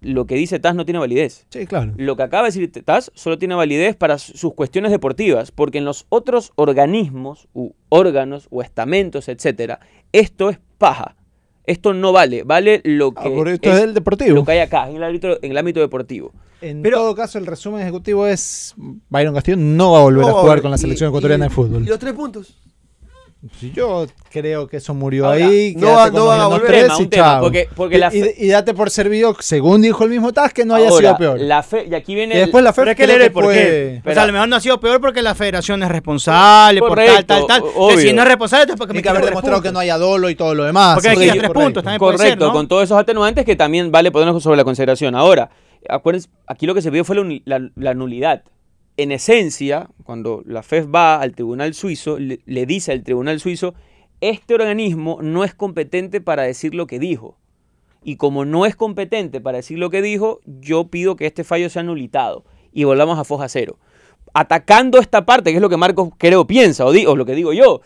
lo 0.00 0.26
que 0.26 0.34
dice 0.34 0.58
TAS 0.58 0.74
no 0.74 0.84
tiene 0.84 0.98
validez. 0.98 1.46
Sí, 1.50 1.64
claro. 1.66 1.92
Lo 1.96 2.16
que 2.16 2.24
acaba 2.24 2.42
de 2.42 2.48
decir 2.60 2.84
TAS 2.84 3.12
solo 3.14 3.38
tiene 3.38 3.54
validez 3.54 3.94
para 3.94 4.18
su- 4.18 4.36
sus 4.36 4.54
cuestiones 4.54 4.90
deportivas, 4.90 5.52
porque 5.52 5.78
en 5.78 5.84
los 5.84 6.06
otros 6.08 6.50
organismos, 6.56 7.46
u 7.52 7.70
órganos, 7.88 8.48
o 8.50 8.62
estamentos, 8.62 9.28
etcétera, 9.28 9.78
esto 10.10 10.50
es 10.50 10.58
paja. 10.78 11.14
Esto 11.66 11.94
no 11.94 12.10
vale, 12.12 12.42
vale 12.42 12.80
lo 12.84 13.12
que, 13.12 13.28
Ah, 13.28 13.32
por 13.32 13.48
esto 13.48 13.70
es 13.72 13.80
el 13.80 13.94
deportivo. 13.94 14.34
lo 14.34 14.44
que 14.44 14.52
hay 14.52 14.58
acá, 14.58 14.88
en 14.90 14.96
el 14.96 15.04
ámbito, 15.04 15.38
en 15.40 15.50
el 15.52 15.56
ámbito 15.58 15.78
deportivo. 15.78 16.32
En 16.60 16.82
Pero- 16.82 16.98
todo 16.98 17.14
caso, 17.14 17.38
el 17.38 17.46
resumen 17.46 17.82
ejecutivo 17.82 18.26
es 18.26 18.74
Byron 19.08 19.34
Castillo 19.34 19.56
no 19.58 19.92
va 19.92 19.98
a 19.98 20.02
volver 20.02 20.22
No, 20.26 20.38
a 20.38 20.40
jugar 20.40 20.62
con 20.62 20.70
la 20.70 20.78
selección 20.78 21.08
y- 21.08 21.10
ecuatoriana 21.10 21.46
y- 21.46 21.48
de 21.48 21.54
fútbol. 21.54 21.82
¿Y 21.82 21.86
los 21.88 21.98
tres 21.98 22.14
puntos? 22.14 22.54
Si 23.60 23.70
Yo 23.70 24.06
creo 24.32 24.66
que 24.66 24.78
eso 24.78 24.92
murió 24.92 25.26
Ahora, 25.26 25.46
ahí. 25.46 25.74
no 25.76 25.92
va- 25.92 26.10
no 26.10 26.26
van 26.26 26.40
a 26.40 26.46
volver. 26.48 26.66
Tema, 26.82 26.94
y 26.98 27.02
un 27.02 27.10
tema, 27.10 27.38
porque- 27.40 27.68
porque 27.76 27.96
y, 27.96 27.98
la 27.98 28.10
fe- 28.10 28.34
y- 28.38 28.46
y 28.46 28.48
date 28.48 28.74
por 28.74 28.90
servido, 28.90 29.36
según 29.38 29.82
dijo 29.82 30.02
el 30.02 30.10
mismo 30.10 30.32
TAS, 30.32 30.52
que 30.52 30.64
no 30.64 30.74
haya 30.74 30.90
sido 30.90 31.16
peor. 31.16 31.38
La 31.38 31.62
fe, 31.62 31.86
y 31.88 31.94
aquí 31.94 32.14
viene 32.16 32.34
y 32.34 32.38
después 32.38 32.64
la 32.64 32.72
fe 32.72 32.80
Pero 32.80 32.90
hay 32.90 32.96
que 32.96 33.06
leer 33.06 33.32
porqué. 33.32 33.48
fue- 33.48 33.98
O 33.98 34.02
Pero- 34.02 34.14
sea, 34.14 34.22
a 34.24 34.26
lo 34.26 34.32
mejor 34.32 34.48
no 34.48 34.56
ha 34.56 34.60
sido 34.60 34.80
peor 34.80 35.00
porque 35.00 35.22
la 35.22 35.34
federación 35.36 35.80
es 35.82 35.88
responsable, 35.90 36.80
por 36.80 36.96
tal, 36.96 37.24
tal, 37.26 37.46
tal. 37.46 37.62
si 37.98 38.12
no 38.12 38.22
es 38.22 38.28
responsable, 38.28 38.62
entonces 38.62 38.78
porque 38.78 38.92
Tiene 38.94 38.98
me 39.00 39.02
que 39.02 39.08
haber 39.10 39.24
demostrado 39.26 39.62
que 39.62 39.70
no 39.70 39.78
haya 39.78 39.98
dolo 39.98 40.28
y 40.28 40.34
todo 40.34 40.54
lo 40.54 40.64
demás. 40.64 40.94
Porque 40.94 41.10
hay 41.10 41.16
que 41.16 41.22
Sí, 41.22 41.26
ir 41.26 41.30
a 41.30 41.34
tres 41.34 41.48
correcto. 41.48 41.64
puntos 41.66 41.84
también. 41.84 41.98
puede 42.00 42.16
Correcto, 42.16 42.38
ser, 42.44 42.48
¿no? 42.48 42.52
con 42.52 42.66
todos 42.66 42.82
esos 42.84 42.98
atenuantes 42.98 43.44
que 43.44 43.54
también 43.54 43.92
vale 43.92 44.10
ponernos 44.10 44.42
sobre 44.42 44.56
la 44.56 44.64
consideración. 44.64 45.14
Ahora, 45.14 45.50
acuérdense, 45.88 46.28
aquí 46.46 46.66
lo 46.66 46.74
que 46.74 46.82
se 46.82 46.90
pidió 46.90 47.04
fue 47.04 47.16
la, 47.44 47.94
nulidad. 47.94 48.44
En 48.96 49.12
esencia, 49.12 49.90
cuando 50.04 50.42
la 50.46 50.62
FEF 50.62 50.86
va 50.94 51.20
al 51.20 51.34
tribunal 51.34 51.74
suizo, 51.74 52.18
le, 52.18 52.66
dice 52.66 52.92
al 52.92 53.02
tribunal 53.02 53.40
suizo, 53.40 53.74
este 54.20 54.54
organismo 54.54 55.18
no 55.22 55.44
es 55.44 55.54
competente 55.54 56.20
para 56.20 56.44
decir 56.44 56.74
lo 56.74 56.86
que 56.86 56.98
dijo. 56.98 57.38
Y 58.02 58.16
como 58.16 58.44
no 58.44 58.66
es 58.66 58.76
competente 58.76 59.40
para 59.40 59.58
decir 59.58 59.78
lo 59.78 59.90
que 59.90 60.00
dijo, 60.00 60.40
yo 60.46 60.88
pido 60.88 61.16
que 61.16 61.26
este 61.26 61.44
fallo 61.44 61.68
sea 61.68 61.80
anulitado 61.80 62.44
y 62.72 62.84
volvamos 62.84 63.18
a 63.18 63.24
foja 63.24 63.48
cero. 63.48 63.78
Atacando 64.32 64.98
esta 64.98 65.26
parte, 65.26 65.50
que 65.50 65.56
es 65.56 65.62
lo 65.62 65.68
que 65.68 65.76
Marcos 65.76 66.10
creo 66.16 66.46
piensa, 66.46 66.86
o, 66.86 66.90
o 66.90 67.16
lo 67.16 67.24
que 67.26 67.34
digo 67.34 67.52
yo, 67.52 67.80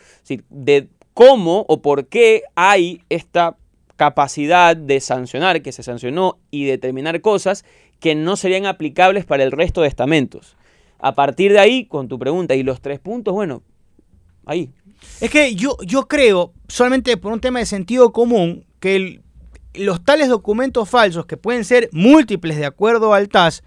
de 0.50 0.88
cómo 1.14 1.64
o 1.68 1.80
por 1.82 2.06
qué 2.06 2.42
hay 2.54 3.02
esta 3.08 3.56
capacidad 4.00 4.74
de 4.74 4.98
sancionar, 5.00 5.60
que 5.60 5.72
se 5.72 5.82
sancionó, 5.82 6.38
y 6.50 6.64
determinar 6.64 7.20
cosas 7.20 7.66
que 8.00 8.14
no 8.14 8.36
serían 8.36 8.66
aplicables 8.66 9.24
para 9.24 9.44
el 9.44 9.52
resto 9.52 9.82
de 9.82 9.88
estamentos. 9.88 10.56
A 10.98 11.14
partir 11.14 11.52
de 11.52 11.60
ahí, 11.60 11.86
con 11.86 12.08
tu 12.08 12.18
pregunta 12.18 12.54
y 12.54 12.62
los 12.62 12.80
tres 12.80 12.98
puntos, 12.98 13.32
bueno, 13.32 13.62
ahí. 14.44 14.70
Es 15.20 15.30
que 15.30 15.54
yo, 15.54 15.76
yo 15.86 16.08
creo, 16.08 16.52
solamente 16.68 17.16
por 17.16 17.32
un 17.32 17.40
tema 17.40 17.58
de 17.58 17.66
sentido 17.66 18.12
común, 18.12 18.66
que 18.80 19.20
los 19.74 20.04
tales 20.04 20.28
documentos 20.28 20.88
falsos, 20.88 21.26
que 21.26 21.36
pueden 21.36 21.64
ser 21.64 21.88
múltiples 21.92 22.56
de 22.56 22.66
acuerdo 22.66 23.14
al 23.14 23.28
TAS, 23.28 23.62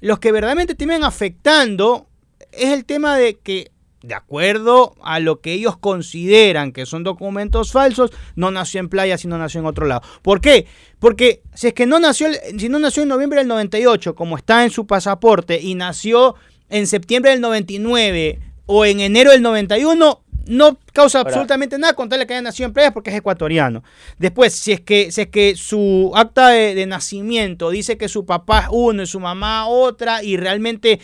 los 0.00 0.18
que 0.18 0.32
verdaderamente 0.32 0.74
terminan 0.74 1.04
afectando 1.04 2.08
es 2.52 2.72
el 2.72 2.84
tema 2.84 3.16
de 3.16 3.38
que, 3.38 3.70
de 4.06 4.14
acuerdo 4.14 4.94
a 5.02 5.18
lo 5.18 5.40
que 5.40 5.52
ellos 5.52 5.76
consideran 5.76 6.72
que 6.72 6.86
son 6.86 7.02
documentos 7.02 7.72
falsos, 7.72 8.12
no 8.36 8.50
nació 8.50 8.80
en 8.80 8.88
playa, 8.88 9.18
sino 9.18 9.36
nació 9.36 9.60
en 9.60 9.66
otro 9.66 9.86
lado. 9.86 10.02
¿Por 10.22 10.40
qué? 10.40 10.66
Porque 11.00 11.42
si 11.54 11.68
es 11.68 11.74
que 11.74 11.86
no 11.86 11.98
nació, 11.98 12.28
si 12.56 12.68
no 12.68 12.78
nació 12.78 13.02
en 13.02 13.08
noviembre 13.08 13.40
del 13.40 13.48
98, 13.48 14.14
como 14.14 14.36
está 14.36 14.64
en 14.64 14.70
su 14.70 14.86
pasaporte, 14.86 15.60
y 15.60 15.74
nació 15.74 16.36
en 16.68 16.86
septiembre 16.86 17.32
del 17.32 17.40
99 17.40 18.40
o 18.66 18.84
en 18.84 19.00
enero 19.00 19.32
del 19.32 19.42
91, 19.42 20.22
no 20.46 20.78
causa 20.92 21.18
Ahora- 21.18 21.30
absolutamente 21.30 21.78
nada 21.78 21.94
contarle 21.94 22.26
que 22.26 22.34
haya 22.34 22.42
nacido 22.42 22.66
en 22.68 22.72
playa 22.72 22.92
porque 22.92 23.10
es 23.10 23.16
ecuatoriano. 23.16 23.82
Después, 24.18 24.52
si 24.54 24.72
es 24.72 24.80
que, 24.80 25.10
si 25.12 25.22
es 25.22 25.28
que 25.28 25.54
su 25.56 26.12
acta 26.14 26.48
de, 26.48 26.74
de 26.74 26.86
nacimiento 26.86 27.70
dice 27.70 27.96
que 27.96 28.08
su 28.08 28.24
papá 28.26 28.60
es 28.60 28.66
uno 28.70 29.02
y 29.02 29.06
su 29.06 29.20
mamá 29.20 29.66
otra 29.68 30.22
y 30.22 30.36
realmente 30.36 31.00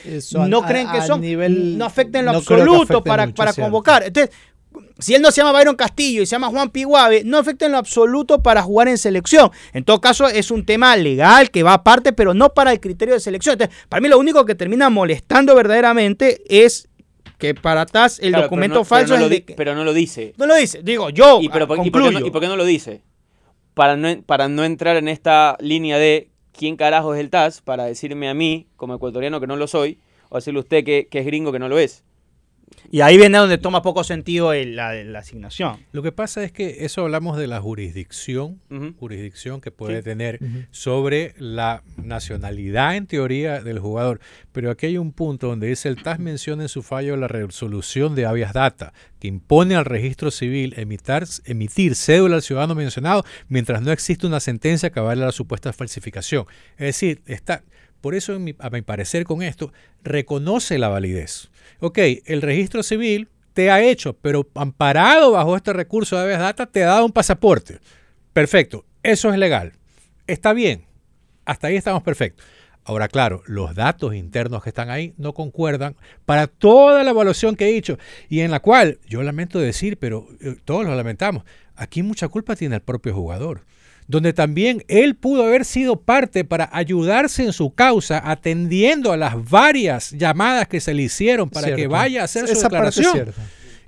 no 0.49 0.63
a- 0.63 0.67
creen 0.67 0.89
que 0.91 1.03
son, 1.03 1.21
nivel- 1.23 1.77
no 1.77 1.85
afecta 1.85 2.19
en 2.19 2.27
lo 2.27 2.33
no 2.33 2.39
absoluto 2.39 3.05
para, 3.05 3.27
mucho, 3.27 3.37
para 3.37 3.53
convocar. 3.65 4.03
Entonces, 4.05 4.35
si 4.99 5.15
él 5.15 5.21
no 5.21 5.31
se 5.31 5.43
llama 5.43 5.53
Byron 5.53 5.77
Castillo 5.77 6.23
y 6.23 6.27
se 6.27 6.31
llama 6.31 6.49
Juan 6.49 6.71
Piguave, 6.71 7.25
no 7.25 7.37
afecta 7.37 7.67
en 7.67 7.73
lo 7.73 7.79
absoluto 7.79 8.43
para 8.43 8.63
jugar 8.63 8.89
en 8.89 8.97
selección. 8.97 9.51
En 9.75 9.85
todo 9.85 10.01
caso, 10.01 10.29
es 10.29 10.51
un 10.51 10.65
tema 10.65 10.97
legal 10.97 11.51
que 11.51 11.63
va 11.63 11.75
aparte, 11.75 12.13
pero 12.15 12.33
no 12.33 12.55
para 12.55 12.73
el 12.73 12.81
criterio 12.81 13.13
de 13.13 13.21
selección. 13.21 13.55
Entonces, 13.55 13.77
para 13.91 14.01
mí 14.01 14.09
lo 14.09 14.19
único 14.19 14.47
que 14.47 14.55
termina 14.55 14.89
molestando 14.89 15.55
verdaderamente 15.55 16.43
es 16.49 16.89
que 17.43 17.55
para 17.55 17.85
TAS 17.87 18.19
el 18.21 18.31
Claro, 18.31 18.45
documento 18.45 18.73
pero 18.75 18.81
no- 18.81 18.85
falso 18.85 19.07
pero 19.09 19.19
no 19.19 19.25
es 19.27 19.31
lo 19.31 19.35
de 19.35 19.45
que- 19.45 19.55
pero 19.55 19.75
no 19.75 19.85
lo 19.85 19.93
dice. 19.93 20.33
No 20.39 20.47
lo 20.47 20.55
dice, 20.55 20.81
digo 20.83 21.11
yo. 21.11 21.41
¿Y, 21.43 21.49
pero, 21.49 21.67
por- 21.67 21.77
y 21.77 21.79
por 21.79 21.85
qué 21.85 21.91
concluyo. 21.93 22.21
no, 22.21 22.27
y 22.27 22.31
por 22.31 22.41
qué 22.41 22.47
no 22.49 22.57
lo 22.57 22.65
dice? 22.65 23.03
Para 23.75 23.97
no, 23.97 24.23
para 24.23 24.49
no 24.49 24.65
entrar 24.65 24.97
en 24.97 25.09
esta 25.09 25.57
línea 25.61 25.99
de 25.99 26.29
quién 26.53 26.77
carajo 26.77 27.15
es 27.15 27.21
el 27.21 27.31
TAS, 27.31 27.61
para 27.63 27.85
decirme 27.85 28.29
a 28.29 28.35
mí, 28.35 28.67
como 28.77 28.95
ecuatoriano 28.95 29.41
que 29.41 29.47
no 29.47 29.57
lo 29.57 29.67
soy, 29.67 29.99
o 30.29 30.37
decirle 30.37 30.59
a 30.59 30.63
usted 30.63 30.85
que, 30.85 31.09
que 31.11 31.19
es 31.21 31.27
gringo 31.27 31.53
que 31.53 31.59
no 31.59 31.69
lo 31.69 31.79
es. 31.79 32.05
Y 32.91 33.01
ahí 33.01 33.17
viene 33.17 33.39
donde 33.39 33.59
toma 33.59 33.83
poco 33.83 34.05
sentido 34.05 34.53
el- 34.53 34.77
la, 34.77 34.93
la 35.05 35.19
asignación. 35.21 35.79
Lo 35.93 36.03
que 36.03 36.13
pasa 36.13 36.45
es 36.45 36.53
que 36.53 36.85
eso 36.85 37.03
hablamos 37.03 37.39
de 37.39 37.47
la 37.47 37.61
jurisdicción, 37.61 38.61
jurisdicción 38.99 39.61
que 39.61 39.71
puede 39.71 39.99
Sí. 39.99 40.03
tener 40.05 40.39
sobre 40.71 41.35
la 41.39 41.83
nacionalidad 41.97 42.97
en 42.97 43.07
teoría 43.07 43.61
del 43.63 43.79
jugador. 43.79 44.21
Pero 44.53 44.71
aquí 44.71 44.87
hay 44.87 44.99
un 44.99 45.13
punto 45.13 45.49
donde 45.49 45.67
dice 45.69 45.89
el 45.89 46.03
TAS 46.03 46.19
menciona 46.19 46.63
en 46.65 46.69
su 46.69 46.83
fallo 46.83 47.17
la 47.17 47.29
resolución 47.29 48.15
de 48.15 48.27
habeas 48.27 48.53
data, 48.53 48.93
que 49.19 49.29
impone 49.29 49.75
al 49.75 49.85
registro 49.85 50.31
civil 50.31 50.75
emitar, 50.77 51.25
emitir 51.45 51.95
cédula 51.95 52.37
al 52.37 52.43
ciudadano 52.43 52.75
mencionado 52.75 53.25
mientras 53.49 53.83
no 53.83 53.93
existe 53.93 54.27
una 54.27 54.41
sentencia 54.41 54.91
que 54.91 55.01
avale 55.01 55.23
la 55.25 55.33
supuesta 55.33 55.73
falsificación. 55.73 56.47
Es 56.77 56.87
decir, 56.87 57.23
está, 57.27 57.63
por 58.01 58.15
eso, 58.15 58.35
en 58.35 58.45
mi- 58.45 58.57
a 58.59 58.71
mi 58.71 58.83
parecer 58.83 59.25
con 59.25 59.43
esto, 59.43 59.73
reconoce 60.03 60.79
la 60.79 60.89
validez. 60.89 61.51
Ok, 61.85 61.99
el 62.27 62.43
registro 62.43 62.85
civil 62.85 63.29
te 63.55 63.69
ha 63.69 63.83
hecho, 63.83 64.13
pero 64.13 64.49
amparado 64.55 65.33
bajo 65.33 65.57
este 65.57 65.73
recurso 65.73 66.15
de 66.15 66.23
habeas 66.23 66.39
data, 66.39 66.67
te 66.67 66.85
ha 66.85 66.87
dado 66.87 67.05
un 67.05 67.11
pasaporte. 67.11 67.81
Perfecto, 68.33 68.85
eso 69.03 69.33
es 69.33 69.37
legal. 69.37 69.73
Está 70.29 70.53
bien. 70.53 70.85
Hasta 71.45 71.67
ahí 71.67 71.75
estamos 71.75 72.05
perfectos. 72.05 72.47
Ahora, 72.85 73.09
claro, 73.09 73.43
los 73.47 73.75
datos 73.75 74.15
internos 74.15 74.63
que 74.63 74.69
están 74.69 74.91
ahí 74.91 75.13
no 75.17 75.35
concuerdan 75.35 75.97
para 76.25 76.47
toda 76.47 77.03
la 77.03 77.11
evaluación 77.11 77.57
que 77.57 77.65
he 77.65 77.77
hecho 77.77 77.99
y 78.29 78.43
en 78.43 78.53
la 78.53 78.61
cual 78.61 79.01
yo 79.09 79.25
lamento 79.25 79.59
decir, 79.59 79.99
pero 79.99 80.29
eh, 80.41 80.55
todos 80.65 80.85
lo 80.87 80.95
lamentamos, 80.95 81.43
aquí 81.75 82.05
mucha 82.05 82.29
culpa 82.29 82.55
tiene 82.55 82.77
el 82.77 82.83
propio 82.83 83.13
jugador 83.13 83.65
donde 84.13 84.33
también 84.35 84.85
él 84.89 85.17
pudo 85.17 85.45
haber 85.45 85.65
sido 85.65 85.97
parte 86.01 86.45
para 86.45 86.69
ayudarse 86.71 87.43
en 87.45 87.53
su 87.55 87.75
causa, 87.75 88.21
atendiendo 88.31 89.11
a 89.11 89.17
las 89.17 89.49
varias 89.51 90.11
llamadas 90.11 90.69
que 90.69 90.81
se 90.81 90.93
le 90.93 91.03
hicieron 91.05 91.49
para 91.49 91.75
que 91.75 91.87
vaya 91.87 92.21
a 92.21 92.25
hacer 92.25 92.47
su 92.47 92.53
Esa 92.53 92.69
declaración. 92.69 93.33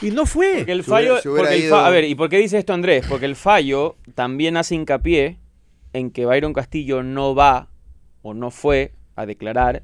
Y 0.00 0.10
no 0.10 0.24
fue. 0.26 0.54
Porque 0.56 0.72
el 0.72 0.82
Si 0.82 0.90
hubiera- 0.90 1.08
fallo. 1.10 1.22
si 1.22 1.28
hubiera 1.28 1.42
porque 1.48 1.56
el 1.58 1.64
ido- 1.66 1.76
fa- 1.76 1.87
a 1.87 1.90
ver, 1.90 2.04
¿y 2.04 2.14
por 2.14 2.28
qué 2.30 2.38
dice 2.38 2.58
esto 2.58 2.72
Andrés? 2.72 3.04
Porque 3.08 3.26
el 3.26 3.37
fallo 3.37 3.96
también 4.14 4.56
hace 4.56 4.74
hincapié 4.74 5.38
en 5.92 6.10
que 6.10 6.24
Byron 6.26 6.52
Castillo 6.54 7.02
no 7.02 7.34
va 7.34 7.68
o 8.22 8.32
no 8.34 8.50
fue 8.50 8.92
a 9.16 9.26
declarar 9.26 9.82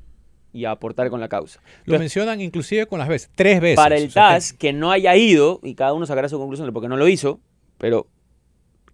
y 0.54 0.64
a 0.64 0.70
aportar 0.72 1.10
con 1.10 1.20
la 1.20 1.28
causa. 1.28 1.60
Lo 1.62 1.68
Entonces, 1.80 2.00
mencionan 2.00 2.40
inclusive 2.40 2.86
con 2.86 2.98
las 2.98 3.08
veces, 3.08 3.30
tres 3.34 3.60
veces. 3.60 3.76
para 3.76 3.96
el 3.96 4.08
O 4.08 4.10
sea, 4.10 4.28
que- 4.28 4.34
TAS, 4.34 4.52
que 4.54 4.72
no 4.72 4.90
haya 4.90 5.14
ido, 5.16 5.60
y 5.62 5.74
cada 5.74 5.92
uno 5.92 6.06
sacará 6.06 6.28
su 6.30 6.38
conclusión 6.38 6.66
de 6.66 6.72
por 6.72 6.82
qué 6.82 6.88
no 6.88 6.96
lo 6.96 7.06
hizo, 7.08 7.40
pero 7.78 8.06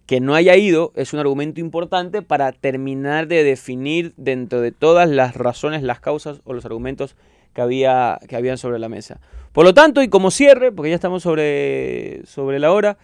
que 0.07 0.21
no 0.21 0.33
haya 0.33 0.55
ido 0.55 0.93
es 0.95 1.13
un 1.13 1.19
argumento 1.19 1.59
importante 1.59 2.21
para 2.21 2.53
terminar 2.53 3.27
de 3.27 3.43
definir 3.43 4.13
dentro 4.15 4.61
de 4.61 4.71
todas 4.71 5.07
las 5.09 5.35
razones, 5.35 5.83
las 5.83 5.99
causas 5.99 6.39
o 6.45 6.53
los 6.53 6.65
argumentos 6.65 7.15
que, 7.53 7.61
había, 7.61 8.17
que 8.27 8.37
habían 8.37 8.57
sobre 8.57 8.79
la 8.79 8.87
mesa. 8.87 9.19
Por 9.51 9.65
lo 9.65 9.73
tanto, 9.73 10.01
y 10.01 10.07
como 10.07 10.31
cierre, 10.31 10.71
porque 10.71 10.91
ya 10.91 10.95
estamos 10.95 11.23
sobre, 11.23 12.25
sobre 12.25 12.57
la 12.57 12.71
hora, 12.71 12.97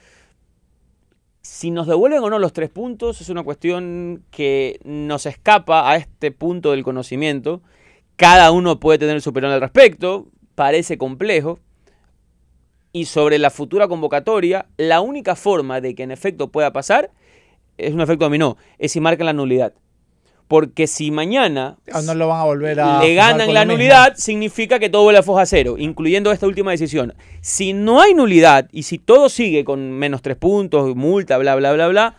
si 1.41 1.71
nos 1.71 1.87
devuelven 1.87 2.23
o 2.23 2.29
no 2.29 2.39
los 2.39 2.53
tres 2.53 2.69
puntos 2.69 3.19
es 3.19 3.27
una 3.27 3.43
cuestión 3.43 4.23
que 4.31 4.79
nos 4.85 5.25
escapa 5.25 5.91
a 5.91 5.97
este 5.97 6.31
punto 6.31 6.71
del 6.71 6.83
conocimiento. 6.83 7.61
Cada 8.15 8.51
uno 8.51 8.79
puede 8.79 8.99
tener 8.99 9.21
su 9.21 9.31
opinión 9.31 9.51
al 9.51 9.59
respecto, 9.59 10.27
parece 10.55 10.97
complejo. 10.97 11.59
Y 12.95 13.05
sobre 13.05 13.39
la 13.39 13.49
futura 13.49 13.87
convocatoria, 13.87 14.67
la 14.77 15.01
única 15.01 15.35
forma 15.35 15.81
de 15.81 15.95
que 15.95 16.03
en 16.03 16.11
efecto 16.11 16.49
pueda 16.51 16.71
pasar 16.71 17.09
es 17.77 17.91
un 17.91 18.01
efecto 18.01 18.25
dominó, 18.25 18.55
es 18.77 18.91
si 18.91 18.99
marcan 18.99 19.25
la 19.25 19.33
nulidad. 19.33 19.73
Porque 20.47 20.85
si 20.85 21.09
mañana 21.09 21.77
Ah, 21.91 22.03
no 22.03 22.13
lo 22.13 22.27
van 22.27 22.41
a 22.41 22.43
volver 22.43 22.79
a. 22.79 23.01
le 23.01 23.15
ganan 23.15 23.51
la 23.53 23.65
nulidad, 23.65 24.13
significa 24.15 24.77
que 24.77 24.89
todo 24.89 25.03
vuelve 25.03 25.19
a 25.19 25.23
foja 25.23 25.45
cero, 25.47 25.75
incluyendo 25.79 26.31
esta 26.31 26.45
última 26.45 26.69
decisión. 26.69 27.15
Si 27.41 27.73
no 27.73 27.99
hay 27.99 28.13
nulidad 28.13 28.69
y 28.71 28.83
si 28.83 28.99
todo 28.99 29.27
sigue 29.29 29.63
con 29.65 29.91
menos 29.93 30.21
tres 30.21 30.35
puntos, 30.37 30.95
multa, 30.95 31.37
bla, 31.39 31.55
bla, 31.55 31.73
bla, 31.73 31.87
bla, 31.87 32.15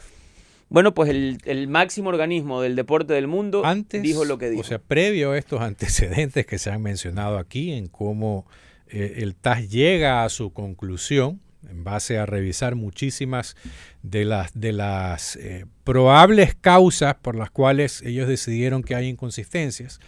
bueno, 0.71 0.93
pues 0.95 1.11
el, 1.11 1.39
el 1.45 1.69
máximo 1.69 2.09
organismo 2.09 2.61
del 2.61 2.75
deporte 2.75 3.13
del 3.13 3.29
mundo 3.29 3.65
antes, 3.65 4.03
dijo 4.03 4.25
lo 4.25 4.39
que 4.39 4.51
dijo. 4.51 4.63
O 4.63 4.65
sea, 4.65 4.81
previo 4.81 5.31
a 5.33 5.39
estos 5.39 5.61
antecedentes 5.61 6.47
que 6.47 6.59
se 6.59 6.71
han 6.71 6.83
mencionado 6.83 7.39
aquí 7.39 7.73
en 7.73 7.87
cómo 7.87 8.47
eh, 8.89 9.17
el 9.19 9.35
TAS 9.35 9.69
llega 9.69 10.25
a 10.25 10.29
su 10.29 10.53
conclusión 10.53 11.41
en 11.69 11.85
base 11.85 12.19
a 12.19 12.27
revisar 12.27 12.75
muchísimas 12.75 13.57
de 14.03 14.25
las 14.25 14.59
de 14.59 14.73
las 14.73 15.37
eh, 15.37 15.67
probables 15.83 16.55
causas 16.55 17.15
por 17.15 17.37
las 17.37 17.51
cuales 17.51 18.03
ellos 18.03 18.29
decidieron 18.29 18.83
que 18.83 18.95
hay 18.95 19.09
inconsistencias. 19.09 20.01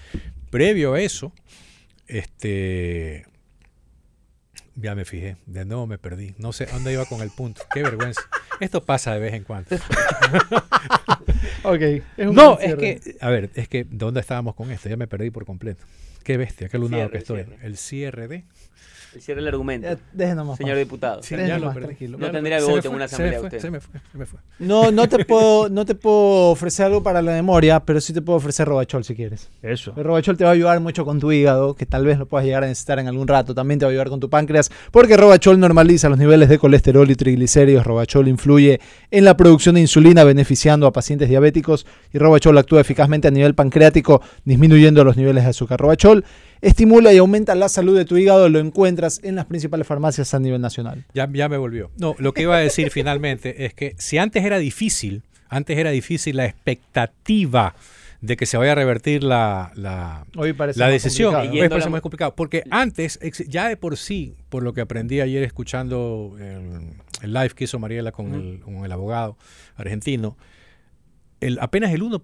Previo 0.50 0.94
a 0.94 1.00
eso, 1.00 1.32
este 2.06 3.26
ya 4.76 4.94
me 4.94 5.04
fijé, 5.04 5.36
de 5.46 5.64
nuevo 5.64 5.86
me 5.86 5.98
perdí. 5.98 6.34
No 6.38 6.52
sé 6.52 6.66
dónde 6.66 6.92
iba 6.92 7.04
con 7.06 7.20
el 7.22 7.30
punto. 7.30 7.62
Qué 7.72 7.82
vergüenza. 7.82 8.20
Esto 8.60 8.84
pasa 8.84 9.12
de 9.14 9.20
vez 9.20 9.34
en 9.34 9.44
cuando. 9.44 9.70
Ok. 11.62 11.80
es 11.80 12.02
un 12.18 12.34
No, 12.34 12.58
es 12.60 12.76
que, 12.76 13.16
a 13.20 13.28
ver, 13.28 13.50
es 13.54 13.66
que 13.68 13.84
¿dónde 13.90 14.20
estábamos 14.20 14.54
con 14.54 14.70
esto? 14.70 14.88
Ya 14.88 14.96
me 14.96 15.08
perdí 15.08 15.30
por 15.30 15.44
completo. 15.44 15.84
Qué 16.22 16.36
bestia, 16.36 16.68
qué 16.68 16.78
lunado 16.78 17.02
Cierre, 17.04 17.12
que 17.12 17.18
estoy. 17.18 17.44
cierre. 17.44 17.66
El 17.66 17.76
cierre 17.76 18.44
Cierre 19.20 19.40
el 19.40 19.48
argumento, 19.48 19.88
Ya, 20.14 20.54
señor 20.56 20.76
diputado. 20.78 21.22
Sí, 21.22 21.36
Deje 21.36 21.48
ya 21.48 21.54
lo 21.54 21.60
nomás, 21.60 21.74
perdí. 21.74 21.86
tranquilo. 21.86 22.18
No 22.18 22.30
tendría 22.30 22.60
se 22.60 22.66
voto 22.66 22.88
en 22.88 22.94
una 22.94 23.08
se 23.08 23.14
asamblea 23.14 23.38
fue, 23.40 23.46
usted. 23.48 23.60
Se 23.60 23.70
me 23.70 23.80
fue, 23.80 24.00
se 24.12 24.18
me 24.18 24.26
fue. 24.26 24.38
No, 24.58 24.90
no 24.90 25.08
te 25.08 25.24
puedo, 25.24 25.68
no 25.68 25.84
te 25.84 25.94
puedo 25.94 26.50
ofrecer 26.50 26.86
algo 26.86 27.02
para 27.02 27.22
la 27.22 27.32
memoria, 27.32 27.80
pero 27.80 28.00
sí 28.00 28.12
te 28.12 28.22
puedo 28.22 28.36
ofrecer 28.36 28.66
Robachol 28.68 29.04
si 29.04 29.14
quieres. 29.14 29.48
Eso. 29.62 29.92
El 29.96 30.04
Robachol 30.04 30.36
te 30.36 30.44
va 30.44 30.50
a 30.50 30.52
ayudar 30.54 30.80
mucho 30.80 31.04
con 31.04 31.18
tu 31.20 31.32
hígado, 31.32 31.74
que 31.74 31.86
tal 31.86 32.04
vez 32.04 32.18
lo 32.18 32.26
puedas 32.26 32.44
llegar 32.46 32.64
a 32.64 32.66
necesitar 32.66 32.98
en 32.98 33.08
algún 33.08 33.28
rato. 33.28 33.54
También 33.54 33.78
te 33.78 33.84
va 33.84 33.90
a 33.90 33.92
ayudar 33.92 34.08
con 34.08 34.20
tu 34.20 34.28
páncreas, 34.30 34.70
porque 34.90 35.16
Robachol 35.16 35.58
normaliza 35.58 36.08
los 36.08 36.18
niveles 36.18 36.48
de 36.48 36.58
colesterol 36.58 37.10
y 37.10 37.14
triglicéridos. 37.14 37.86
Robachol 37.86 38.28
influye 38.28 38.80
en 39.10 39.24
la 39.24 39.36
producción 39.36 39.76
de 39.76 39.80
insulina, 39.80 40.24
beneficiando 40.24 40.86
a 40.86 40.92
pacientes 40.92 41.28
diabéticos. 41.28 41.86
Y 42.12 42.18
Robachol 42.18 42.56
actúa 42.58 42.80
eficazmente 42.80 43.28
a 43.28 43.30
nivel 43.30 43.54
pancreático, 43.54 44.20
disminuyendo 44.44 45.04
los 45.04 45.16
niveles 45.16 45.44
de 45.44 45.50
azúcar. 45.50 45.80
Robachol 45.80 46.24
estimula 46.60 47.12
y 47.12 47.18
aumenta 47.18 47.54
la 47.54 47.68
salud 47.68 47.96
de 47.96 48.04
tu 48.04 48.16
hígado. 48.16 48.48
Lo 48.48 48.58
encuentras 48.58 49.20
en 49.22 49.34
las 49.36 49.46
principales 49.46 49.86
farmacias 49.86 50.32
a 50.34 50.38
nivel 50.40 50.60
nacional. 50.60 51.04
Ya, 51.14 51.28
ya 51.32 51.48
me 51.48 51.56
volvió. 51.56 51.90
No, 51.98 52.14
lo 52.18 52.32
que 52.32 52.42
iba 52.42 52.56
a 52.56 52.60
decir 52.60 52.90
finalmente 52.92 53.64
es 53.64 53.74
que 53.74 53.94
si 53.98 54.18
antes 54.18 54.44
era 54.44 54.58
difícil, 54.58 55.22
antes 55.48 55.78
era 55.78 55.90
difícil 55.90 56.36
la 56.36 56.44
expectativa 56.46 57.74
de 58.22 58.36
que 58.36 58.46
se 58.46 58.56
vaya 58.56 58.72
a 58.72 58.74
revertir 58.74 59.22
la, 59.22 59.70
la, 59.76 60.26
Hoy 60.36 60.52
parece 60.54 60.80
la 60.80 60.86
más 60.86 60.92
decisión. 60.94 61.32
complicado. 61.34 61.62
Hoy 61.62 61.68
parece 61.68 61.86
la- 61.86 61.90
muy 61.90 62.00
complicado. 62.00 62.34
Porque 62.34 62.64
antes, 62.70 63.20
ya 63.46 63.68
de 63.68 63.76
por 63.76 63.96
sí, 63.96 64.34
por 64.48 64.62
lo 64.62 64.72
que 64.72 64.80
aprendí 64.80 65.20
ayer 65.20 65.42
escuchando 65.44 66.34
el, 66.40 66.94
el 67.22 67.32
live 67.32 67.50
que 67.50 67.64
hizo 67.64 67.78
Mariela 67.78 68.12
con, 68.12 68.34
el, 68.34 68.60
con 68.60 68.84
el 68.84 68.90
abogado 68.90 69.36
argentino, 69.76 70.36
el, 71.40 71.58
apenas 71.60 71.92
el 71.92 72.02
1%, 72.02 72.14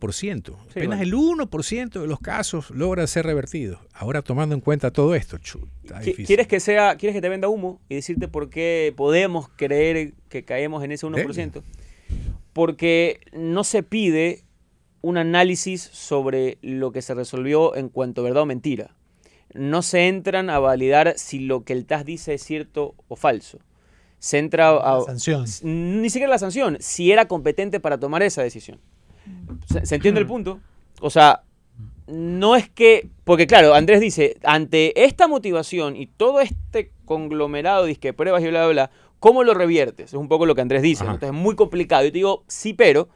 apenas 0.71 0.99
bueno. 0.99 1.03
el 1.03 1.13
1% 1.13 2.01
de 2.01 2.07
los 2.07 2.19
casos 2.21 2.71
logran 2.71 3.07
ser 3.09 3.27
revertidos. 3.27 3.79
Ahora 3.93 4.23
tomando 4.23 4.55
en 4.55 4.61
cuenta 4.61 4.91
todo 4.91 5.15
esto, 5.15 5.39
chuta, 5.39 5.67
está 5.85 5.97
Qui- 6.01 6.05
difícil. 6.05 6.27
¿Quieres 6.27 6.47
que 6.47 6.61
sea, 6.61 6.97
quieres 6.97 7.15
que 7.15 7.21
te 7.21 7.29
venda 7.29 7.49
humo 7.49 7.81
y 7.89 7.97
decirte 7.97 8.29
por 8.29 8.49
qué 8.49 8.93
podemos 8.97 9.49
creer 9.57 10.15
que 10.29 10.45
caemos 10.45 10.83
en 10.83 10.93
ese 10.93 11.07
1%? 11.07 11.63
Porque 12.53 13.21
no 13.33 13.65
se 13.65 13.83
pide 13.83 14.45
un 15.01 15.17
análisis 15.19 15.83
sobre 15.93 16.59
lo 16.63 16.93
que 16.93 17.03
se 17.03 17.15
resolvió 17.15 17.75
en 17.77 17.89
cuanto 17.89 18.21
a 18.21 18.25
verdad 18.25 18.43
o 18.43 18.47
mentira. 18.47 18.95
No 19.55 19.83
se 19.83 20.09
entran 20.09 20.49
a 20.49 20.59
validar 20.59 21.15
si 21.17 21.39
lo 21.41 21.65
que 21.65 21.73
el 21.73 21.85
TAS 21.87 22.05
dice 22.05 22.35
es 22.35 22.43
cierto 22.43 22.95
o 23.09 23.17
falso. 23.17 23.59
Se 24.19 24.39
entra 24.39 24.71
a, 24.71 24.99
La 24.99 25.05
sanción. 25.05 25.45
ni 26.01 26.09
siquiera 26.09 26.31
la 26.31 26.39
sanción, 26.39 26.77
si 26.81 27.11
era 27.11 27.27
competente 27.27 27.81
para 27.81 27.99
tomar 27.99 28.23
esa 28.23 28.43
decisión. 28.43 28.79
¿Se, 29.67 29.87
se 29.87 29.95
entiende 29.95 30.21
el 30.21 30.27
punto? 30.27 30.61
O 31.01 31.11
sea, 31.11 31.43
no 32.07 32.57
es 32.57 32.69
que, 32.69 33.09
porque 33.25 33.47
claro, 33.47 33.75
Andrés 33.75 34.01
dice, 34.01 34.37
ante 34.45 35.05
esta 35.05 35.29
motivación 35.29 35.97
y 35.97 36.07
todo 36.07 36.41
este 36.41 36.91
conglomerado 37.05 37.83
de 37.83 37.89
disque 37.89 38.13
pruebas 38.13 38.43
y 38.43 38.49
bla, 38.49 38.65
bla, 38.65 38.73
bla, 38.73 38.91
¿cómo 39.21 39.45
lo 39.45 39.55
reviertes? 39.55 40.07
Es 40.11 40.15
un 40.15 40.29
poco 40.29 40.47
lo 40.47 40.55
que 40.55 40.61
Andrés 40.63 40.83
dice. 40.83 41.05
Entonces 41.15 41.29
es 41.37 41.43
muy 41.43 41.55
complicado. 41.57 42.05
Yo 42.05 42.11
te 42.13 42.19
digo, 42.19 42.45
sí, 42.49 42.75
pero 42.75 43.09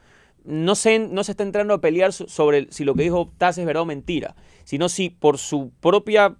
no 0.45 0.75
se, 0.75 0.99
no 0.99 1.23
se 1.23 1.31
está 1.31 1.43
entrando 1.43 1.73
a 1.73 1.81
pelear 1.81 2.13
so- 2.13 2.27
sobre 2.27 2.67
si 2.71 2.85
lo 2.85 2.95
que 2.95 3.03
dijo 3.03 3.31
Taz 3.37 3.57
es 3.57 3.65
verdad 3.65 3.83
o 3.83 3.85
mentira, 3.85 4.35
sino 4.63 4.87
si 4.89 5.09
por 5.09 5.37
su 5.37 5.71
propia 5.81 6.35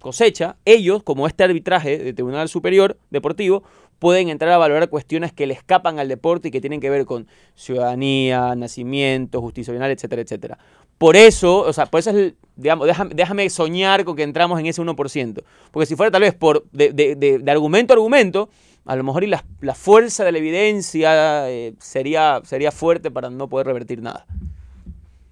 cosecha, 0.00 0.56
ellos, 0.64 1.04
como 1.04 1.28
este 1.28 1.44
arbitraje 1.44 1.96
de 1.98 2.12
Tribunal 2.12 2.48
Superior 2.48 2.98
Deportivo, 3.10 3.62
pueden 4.02 4.28
entrar 4.30 4.50
a 4.50 4.58
valorar 4.58 4.88
cuestiones 4.88 5.32
que 5.32 5.46
le 5.46 5.54
escapan 5.54 6.00
al 6.00 6.08
deporte 6.08 6.48
y 6.48 6.50
que 6.50 6.60
tienen 6.60 6.80
que 6.80 6.90
ver 6.90 7.04
con 7.06 7.28
ciudadanía, 7.54 8.56
nacimiento, 8.56 9.40
justicia 9.40 9.72
penal, 9.72 9.92
etcétera, 9.92 10.22
etcétera. 10.22 10.58
Por 10.98 11.14
eso, 11.14 11.60
o 11.60 11.72
sea, 11.72 11.86
por 11.86 12.00
eso 12.00 12.10
es, 12.10 12.34
digamos, 12.56 12.88
déjame, 13.14 13.48
soñar 13.48 14.04
con 14.04 14.16
que 14.16 14.24
entramos 14.24 14.58
en 14.58 14.66
ese 14.66 14.82
1%. 14.82 15.44
Porque 15.70 15.86
si 15.86 15.94
fuera 15.94 16.10
tal 16.10 16.22
vez 16.22 16.34
por 16.34 16.64
de, 16.72 16.92
de- 16.92 17.14
de- 17.14 17.38
de 17.38 17.50
argumento 17.52 17.92
a 17.92 17.96
argumento, 17.96 18.48
a 18.86 18.96
lo 18.96 19.04
mejor 19.04 19.22
y 19.22 19.28
la, 19.28 19.44
la 19.60 19.76
fuerza 19.76 20.24
de 20.24 20.32
la 20.32 20.38
evidencia 20.38 21.48
eh, 21.48 21.74
sería, 21.78 22.40
sería 22.44 22.72
fuerte 22.72 23.12
para 23.12 23.30
no 23.30 23.48
poder 23.48 23.68
revertir 23.68 24.02
nada. 24.02 24.26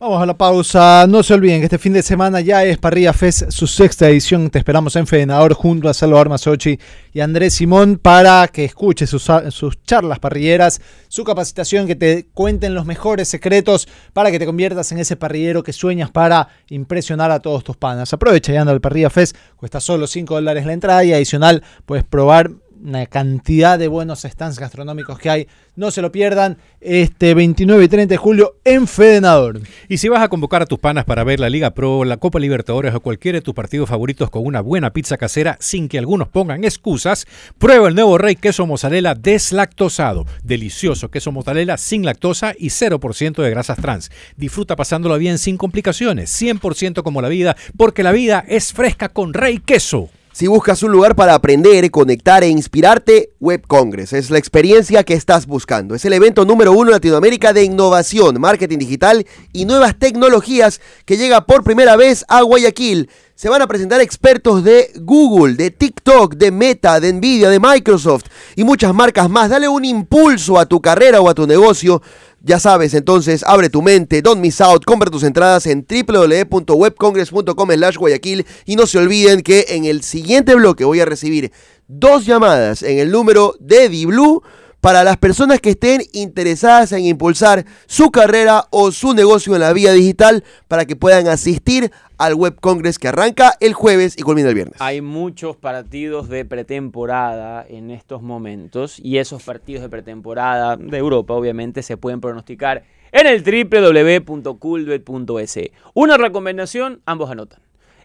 Vamos 0.00 0.22
a 0.22 0.24
la 0.24 0.32
pausa. 0.32 1.06
No 1.06 1.22
se 1.22 1.34
olviden 1.34 1.60
que 1.60 1.66
este 1.66 1.76
fin 1.76 1.92
de 1.92 2.02
semana 2.02 2.40
ya 2.40 2.64
es 2.64 2.78
Parrilla 2.78 3.12
Fest, 3.12 3.50
su 3.50 3.66
sexta 3.66 4.08
edición. 4.08 4.48
Te 4.48 4.58
esperamos 4.58 4.96
en 4.96 5.06
Fedenador 5.06 5.52
junto 5.52 5.90
a 5.90 5.92
Salvador 5.92 6.30
Masochi 6.30 6.78
y 7.12 7.20
Andrés 7.20 7.52
Simón 7.52 7.98
para 7.98 8.48
que 8.48 8.64
escuches 8.64 9.10
sus, 9.10 9.30
sus 9.50 9.82
charlas 9.82 10.18
parrilleras, 10.18 10.80
su 11.08 11.22
capacitación, 11.22 11.86
que 11.86 11.96
te 11.96 12.28
cuenten 12.32 12.74
los 12.74 12.86
mejores 12.86 13.28
secretos 13.28 13.88
para 14.14 14.30
que 14.30 14.38
te 14.38 14.46
conviertas 14.46 14.90
en 14.90 15.00
ese 15.00 15.16
parrillero 15.16 15.62
que 15.62 15.74
sueñas 15.74 16.10
para 16.10 16.48
impresionar 16.70 17.30
a 17.30 17.40
todos 17.40 17.62
tus 17.62 17.76
panas. 17.76 18.10
Aprovecha 18.14 18.54
y 18.54 18.56
anda 18.56 18.72
al 18.72 18.80
Parrilla 18.80 19.10
Fest, 19.10 19.36
cuesta 19.56 19.80
solo 19.80 20.06
5 20.06 20.32
dólares 20.32 20.64
la 20.64 20.72
entrada 20.72 21.04
y 21.04 21.12
adicional 21.12 21.62
puedes 21.84 22.04
probar 22.04 22.52
una 22.82 23.06
cantidad 23.06 23.78
de 23.78 23.88
buenos 23.88 24.22
stands 24.22 24.58
gastronómicos 24.58 25.18
que 25.18 25.30
hay. 25.30 25.48
No 25.76 25.90
se 25.90 26.02
lo 26.02 26.12
pierdan 26.12 26.58
este 26.80 27.34
29 27.34 27.84
y 27.84 27.88
30 27.88 28.12
de 28.12 28.16
julio 28.16 28.56
en 28.64 28.86
Fedenador. 28.86 29.60
Y 29.88 29.98
si 29.98 30.08
vas 30.08 30.22
a 30.22 30.28
convocar 30.28 30.62
a 30.62 30.66
tus 30.66 30.78
panas 30.78 31.04
para 31.04 31.24
ver 31.24 31.40
la 31.40 31.50
Liga 31.50 31.70
Pro, 31.70 32.04
la 32.04 32.16
Copa 32.16 32.38
Libertadores 32.38 32.94
o 32.94 33.00
cualquiera 33.00 33.38
de 33.38 33.42
tus 33.42 33.54
partidos 33.54 33.88
favoritos 33.88 34.30
con 34.30 34.44
una 34.44 34.60
buena 34.60 34.92
pizza 34.92 35.16
casera 35.16 35.56
sin 35.60 35.88
que 35.88 35.98
algunos 35.98 36.28
pongan 36.28 36.64
excusas, 36.64 37.26
prueba 37.58 37.88
el 37.88 37.94
nuevo 37.94 38.18
Rey 38.18 38.36
Queso 38.36 38.66
Mozzarella 38.66 39.14
deslactosado. 39.14 40.26
Delicioso 40.42 41.10
queso 41.10 41.32
mozzarella 41.32 41.76
sin 41.76 42.04
lactosa 42.04 42.54
y 42.58 42.68
0% 42.68 43.42
de 43.42 43.50
grasas 43.50 43.78
trans. 43.78 44.10
Disfruta 44.36 44.76
pasándolo 44.76 45.18
bien 45.18 45.38
sin 45.38 45.56
complicaciones, 45.56 46.30
100% 46.40 47.02
como 47.02 47.22
la 47.22 47.28
vida, 47.28 47.56
porque 47.76 48.02
la 48.02 48.12
vida 48.12 48.44
es 48.48 48.72
fresca 48.72 49.08
con 49.08 49.34
Rey 49.34 49.58
Queso. 49.58 50.10
Si 50.32 50.46
buscas 50.46 50.84
un 50.84 50.92
lugar 50.92 51.16
para 51.16 51.34
aprender, 51.34 51.90
conectar 51.90 52.44
e 52.44 52.48
inspirarte, 52.48 53.32
Web 53.40 53.64
Congress 53.66 54.12
es 54.12 54.30
la 54.30 54.38
experiencia 54.38 55.02
que 55.02 55.14
estás 55.14 55.44
buscando. 55.46 55.96
Es 55.96 56.04
el 56.04 56.12
evento 56.12 56.44
número 56.44 56.70
uno 56.70 56.84
en 56.84 56.92
Latinoamérica 56.92 57.52
de 57.52 57.64
innovación, 57.64 58.40
marketing 58.40 58.78
digital 58.78 59.26
y 59.52 59.64
nuevas 59.64 59.98
tecnologías 59.98 60.80
que 61.04 61.16
llega 61.16 61.46
por 61.46 61.64
primera 61.64 61.96
vez 61.96 62.24
a 62.28 62.42
Guayaquil. 62.42 63.10
Se 63.34 63.48
van 63.48 63.60
a 63.60 63.66
presentar 63.66 64.00
expertos 64.00 64.62
de 64.62 64.92
Google, 65.00 65.54
de 65.54 65.72
TikTok, 65.72 66.34
de 66.34 66.52
Meta, 66.52 67.00
de 67.00 67.12
Nvidia, 67.12 67.50
de 67.50 67.58
Microsoft 67.58 68.26
y 68.54 68.62
muchas 68.62 68.94
marcas 68.94 69.28
más. 69.28 69.50
Dale 69.50 69.66
un 69.66 69.84
impulso 69.84 70.60
a 70.60 70.66
tu 70.66 70.80
carrera 70.80 71.20
o 71.20 71.28
a 71.28 71.34
tu 71.34 71.46
negocio. 71.46 72.02
Ya 72.42 72.58
sabes, 72.58 72.94
entonces 72.94 73.44
abre 73.46 73.68
tu 73.68 73.82
mente, 73.82 74.22
don't 74.22 74.40
miss 74.40 74.62
out, 74.62 74.86
compra 74.86 75.10
tus 75.10 75.24
entradas 75.24 75.66
en 75.66 75.86
www.webcongress.com 75.86 77.70
slash 77.70 77.96
Guayaquil 77.96 78.46
y 78.64 78.76
no 78.76 78.86
se 78.86 78.96
olviden 78.96 79.42
que 79.42 79.66
en 79.68 79.84
el 79.84 80.02
siguiente 80.02 80.54
bloque 80.54 80.84
voy 80.84 81.00
a 81.00 81.04
recibir 81.04 81.52
dos 81.86 82.24
llamadas 82.24 82.82
en 82.82 82.98
el 82.98 83.10
número 83.10 83.56
de 83.60 83.88
Blue 84.06 84.42
para 84.80 85.04
las 85.04 85.16
personas 85.16 85.60
que 85.60 85.70
estén 85.70 86.02
interesadas 86.12 86.92
en 86.92 87.04
impulsar 87.04 87.64
su 87.86 88.10
carrera 88.10 88.66
o 88.70 88.90
su 88.92 89.14
negocio 89.14 89.54
en 89.54 89.60
la 89.60 89.72
vía 89.72 89.92
digital 89.92 90.44
para 90.68 90.84
que 90.84 90.96
puedan 90.96 91.28
asistir 91.28 91.90
al 92.18 92.34
Web 92.34 92.60
Congress 92.60 92.98
que 92.98 93.08
arranca 93.08 93.54
el 93.60 93.72
jueves 93.72 94.14
y 94.18 94.22
culmina 94.22 94.50
el 94.50 94.54
viernes. 94.54 94.76
Hay 94.80 95.00
muchos 95.00 95.56
partidos 95.56 96.28
de 96.28 96.44
pretemporada 96.44 97.64
en 97.68 97.90
estos 97.90 98.20
momentos 98.22 98.98
y 98.98 99.16
esos 99.18 99.42
partidos 99.42 99.82
de 99.82 99.88
pretemporada 99.88 100.76
de 100.76 100.98
Europa 100.98 101.34
obviamente 101.34 101.82
se 101.82 101.96
pueden 101.96 102.20
pronosticar 102.20 102.84
en 103.12 103.26
el 103.26 103.42
www.coolbet.es. 103.42 105.58
Una 105.94 106.16
recomendación, 106.16 107.02
ambos 107.06 107.28
anotan. 107.30 107.60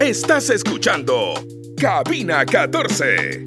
Estás 0.00 0.50
escuchando 0.50 1.34
Cabina 1.76 2.44
14. 2.44 3.44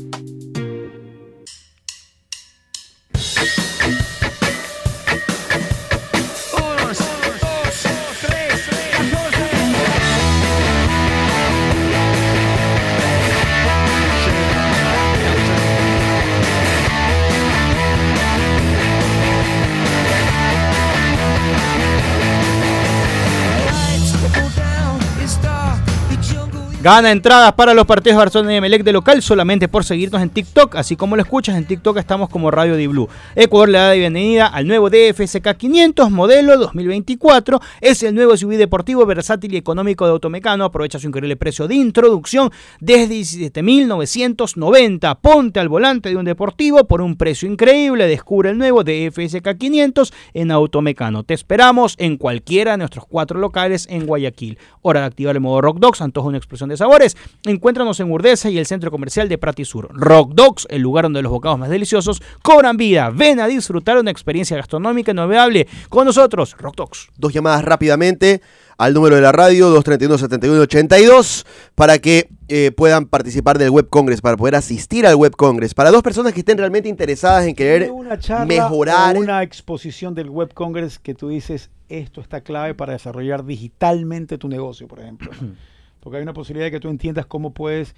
Gana 26.82 27.12
entradas 27.12 27.52
para 27.56 27.74
los 27.74 27.86
partidos 27.86 28.16
de 28.16 28.20
Barcelona 28.20 28.54
y 28.54 28.56
Emelec 28.56 28.86
de 28.86 28.94
local 28.94 29.22
solamente 29.22 29.68
por 29.68 29.84
seguirnos 29.84 30.22
en 30.22 30.30
TikTok, 30.30 30.78
así 30.78 30.96
como 30.96 31.18
lo 31.18 31.22
escuchas 31.22 31.58
en 31.58 31.66
TikTok 31.66 31.98
estamos 31.98 32.30
como 32.30 32.52
Radio 32.52 32.78
Di 32.78 32.88
Blue. 32.88 33.10
Ecuador 33.36 33.68
le 33.68 33.80
da 33.80 33.90
la 33.90 33.96
bienvenida 33.96 34.48
al 34.48 34.66
nuevo 34.66 34.90
DFSK 34.90 35.58
500 35.58 36.10
modelo 36.10 36.58
2024. 36.58 37.60
Es 37.82 38.02
el 38.04 38.16
nuevo 38.16 38.38
SUV 38.38 38.56
deportivo 38.56 39.06
versátil 39.06 39.56
y 39.56 39.58
económico 39.58 40.06
de 40.06 40.12
Automecano. 40.12 40.64
Aprovecha 40.64 41.00
su 41.00 41.08
increíble 41.08 41.36
precio 41.36 41.68
de 41.68 41.76
introducción 41.76 42.50
desde 42.80 43.14
17.990. 43.14 45.20
Ponte 45.20 45.60
al 45.60 45.68
volante 45.68 46.08
de 46.08 46.16
un 46.16 46.24
deportivo 46.24 46.86
por 46.86 47.02
un 47.02 47.18
precio 47.18 47.52
increíble. 47.52 48.08
Descubre 48.08 48.52
el 48.52 48.58
nuevo 48.58 48.86
DFSK 48.86 49.58
500 49.58 50.14
en 50.34 50.50
Automecano. 50.50 51.26
Te 51.26 51.34
esperamos 51.34 51.96
en 51.98 52.16
cualquiera 52.16 52.72
de 52.72 52.78
nuestros 52.78 53.04
cuatro 53.06 53.38
locales 53.38 53.86
en 53.90 54.06
Guayaquil. 54.06 54.58
Hora 54.82 55.02
de 55.02 55.08
activar 55.08 55.36
el 55.36 55.42
modo 55.42 55.60
Rock 55.60 55.80
Dogs, 55.80 56.00
antoja 56.00 56.30
una 56.30 56.38
explosión 56.38 56.69
de 56.70 56.78
sabores. 56.78 57.18
Encuéntranos 57.46 58.00
en 58.00 58.12
Urdesa 58.12 58.50
y 58.50 58.58
el 58.58 58.66
centro 58.66 58.92
comercial 58.92 59.28
de 59.28 59.38
Prati 59.38 59.66
Sur. 59.66 59.90
Rock 59.92 60.34
Dogs, 60.34 60.68
el 60.70 60.82
lugar 60.82 61.06
donde 61.06 61.22
los 61.22 61.32
bocados 61.32 61.60
más 61.60 61.70
deliciosos 61.70 62.22
cobran 62.42 62.78
vida. 62.78 63.10
Ven 63.10 63.40
a 63.40 63.48
disfrutar 63.48 63.98
una 63.98 64.12
experiencia 64.12 64.58
gastronómica 64.58 65.12
inolvidable 65.12 65.68
con 65.90 66.06
nosotros, 66.06 66.56
Rock 66.58 66.76
Dogs. 66.76 67.08
Dos 67.18 67.34
llamadas 67.34 67.64
rápidamente 67.64 68.42
al 68.80 68.94
número 68.94 69.18
de 69.18 69.22
la 69.22 69.34
radio 69.34 69.76
231-7182 69.76 71.46
para 71.76 72.00
que 72.00 72.30
eh, 72.48 72.72
puedan 72.72 73.06
participar 73.08 73.58
del 73.60 73.70
Web 73.70 73.90
Congress, 73.90 74.22
para 74.22 74.38
poder 74.38 74.56
asistir 74.56 75.06
al 75.06 75.16
Web 75.16 75.36
Congress. 75.36 75.74
Para 75.74 75.92
dos 75.92 76.02
personas 76.02 76.34
que 76.34 76.40
estén 76.40 76.58
realmente 76.58 76.88
interesadas 76.88 77.46
en 77.46 77.56
querer 77.56 77.84
Dime 77.84 77.92
una 77.92 78.18
charla 78.18 78.46
mejorar. 78.46 79.18
o 79.18 79.20
una 79.20 79.44
exposición 79.44 80.16
del 80.16 80.30
Web 80.30 80.54
Congress 80.54 80.98
que 80.98 81.14
tú 81.14 81.28
dices, 81.28 81.70
esto 81.90 82.22
está 82.22 82.42
clave 82.42 82.74
para 82.74 82.94
desarrollar 82.94 83.46
digitalmente 83.46 84.38
tu 84.38 84.48
negocio, 84.48 84.88
por 84.88 85.00
ejemplo. 85.00 85.30
Porque 86.00 86.18
hay 86.18 86.24
una 86.24 86.34
posibilidad 86.34 86.68
de 86.68 86.72
que 86.72 86.80
tú 86.80 86.90
entiendas 86.90 87.26
cómo 87.26 87.54
puedes 87.54 87.96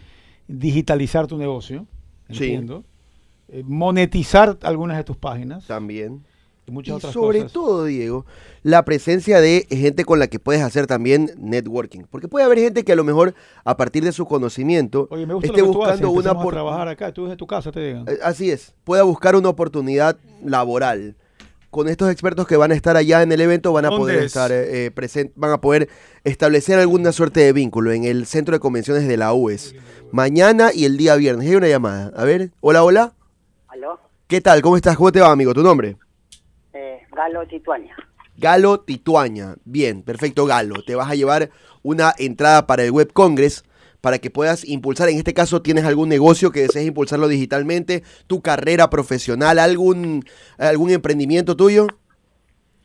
digitalizar 0.48 1.28
tu 1.28 1.38
negocio, 1.38 1.86
Sí. 2.30 2.46
entiendo, 2.46 2.84
eh, 3.50 3.64
monetizar 3.66 4.58
algunas 4.64 4.98
de 4.98 5.04
tus 5.04 5.18
páginas 5.18 5.66
También. 5.68 6.24
y 6.68 6.72
muchas 6.72 6.94
Y 6.94 6.98
otras 6.98 7.14
sobre 7.14 7.40
cosas. 7.40 7.54
todo, 7.54 7.86
Diego, 7.86 8.26
la 8.64 8.84
presencia 8.86 9.40
de 9.42 9.68
gente 9.70 10.04
con 10.06 10.20
la 10.20 10.28
que 10.28 10.40
puedes 10.40 10.62
hacer 10.62 10.88
también 10.88 11.32
networking. 11.38 12.02
Porque 12.10 12.28
puede 12.28 12.46
haber 12.46 12.60
gente 12.60 12.84
que 12.84 12.92
a 12.92 12.96
lo 12.96 13.04
mejor, 13.04 13.34
a 13.64 13.78
partir 13.78 14.04
de 14.04 14.12
su 14.12 14.26
conocimiento, 14.26 15.08
Oye, 15.12 15.26
me 15.26 15.34
gusta 15.34 15.48
esté 15.50 15.62
buscando 15.62 16.08
haces, 16.10 16.26
una 16.26 16.34
por- 16.42 16.54
trabajar 16.54 16.88
acá, 16.88 17.14
tú 17.14 17.24
desde 17.26 17.38
tu 17.38 17.48
casa 17.48 17.72
te 17.72 17.80
digan. 17.82 18.06
Eh, 18.08 18.18
Así 18.24 18.50
es, 18.52 18.74
pueda 18.84 19.04
buscar 19.04 19.36
una 19.36 19.50
oportunidad 19.50 20.18
laboral. 20.44 21.16
Con 21.72 21.88
estos 21.88 22.12
expertos 22.12 22.46
que 22.48 22.58
van 22.58 22.72
a 22.72 22.76
estar 22.76 22.98
allá 22.98 23.22
en 23.22 23.32
el 23.32 23.40
evento 23.42 23.72
van 23.72 23.86
a 23.86 23.90
¿Dónde 23.90 24.02
poder 24.02 24.18
es? 24.20 24.26
estar 24.26 24.52
eh, 24.52 24.86
eh, 24.88 24.92
present- 24.94 25.32
van 25.36 25.52
a 25.52 25.62
poder 25.62 25.88
establecer 26.26 26.78
alguna 26.80 27.14
suerte 27.14 27.40
de 27.40 27.54
vínculo 27.54 27.94
en 27.94 28.04
el 28.04 28.26
centro 28.26 28.54
de 28.54 28.60
convenciones 28.60 29.08
de 29.08 29.16
la 29.18 29.34
UES. 29.34 29.74
Mañana 30.12 30.72
y 30.74 30.84
el 30.84 30.98
día 30.98 31.16
viernes. 31.16 31.48
Hay 31.48 31.56
una 31.56 31.70
llamada. 31.70 32.12
A 32.16 32.26
ver, 32.26 32.52
hola, 32.60 32.84
hola. 32.84 33.14
Aló, 33.70 34.00
¿Qué 34.28 34.42
tal? 34.42 34.62
¿Cómo 34.62 34.76
estás? 34.76 34.98
¿Cómo 34.98 35.14
te 35.14 35.22
va, 35.22 35.32
amigo? 35.32 35.54
¿Tu 35.54 35.64
nombre? 35.64 35.96
eh, 36.74 37.00
Galo 37.16 37.48
Tituaña. 37.48 37.96
Galo 38.38 38.82
Tituaña. 38.82 39.56
Bien, 39.64 40.04
perfecto, 40.04 40.46
Galo. 40.46 40.84
Te 40.86 40.96
vas 40.96 41.10
a 41.10 41.16
llevar 41.16 41.52
una 41.84 42.14
entrada 42.18 42.68
para 42.68 42.84
el 42.84 42.92
Web 42.92 43.14
Congress 43.14 43.64
para 44.02 44.20
que 44.20 44.30
puedas 44.30 44.68
impulsar, 44.68 45.10
en 45.10 45.18
este 45.18 45.34
caso 45.34 45.62
tienes 45.62 45.86
algún 45.86 46.10
negocio 46.10 46.52
que 46.52 46.62
desees 46.62 46.88
impulsarlo 46.88 47.28
digitalmente, 47.28 48.04
tu 48.28 48.42
carrera 48.42 48.90
profesional, 48.90 49.60
algún, 49.60 50.26
algún 50.58 50.90
emprendimiento 50.90 51.56
tuyo. 51.56 51.88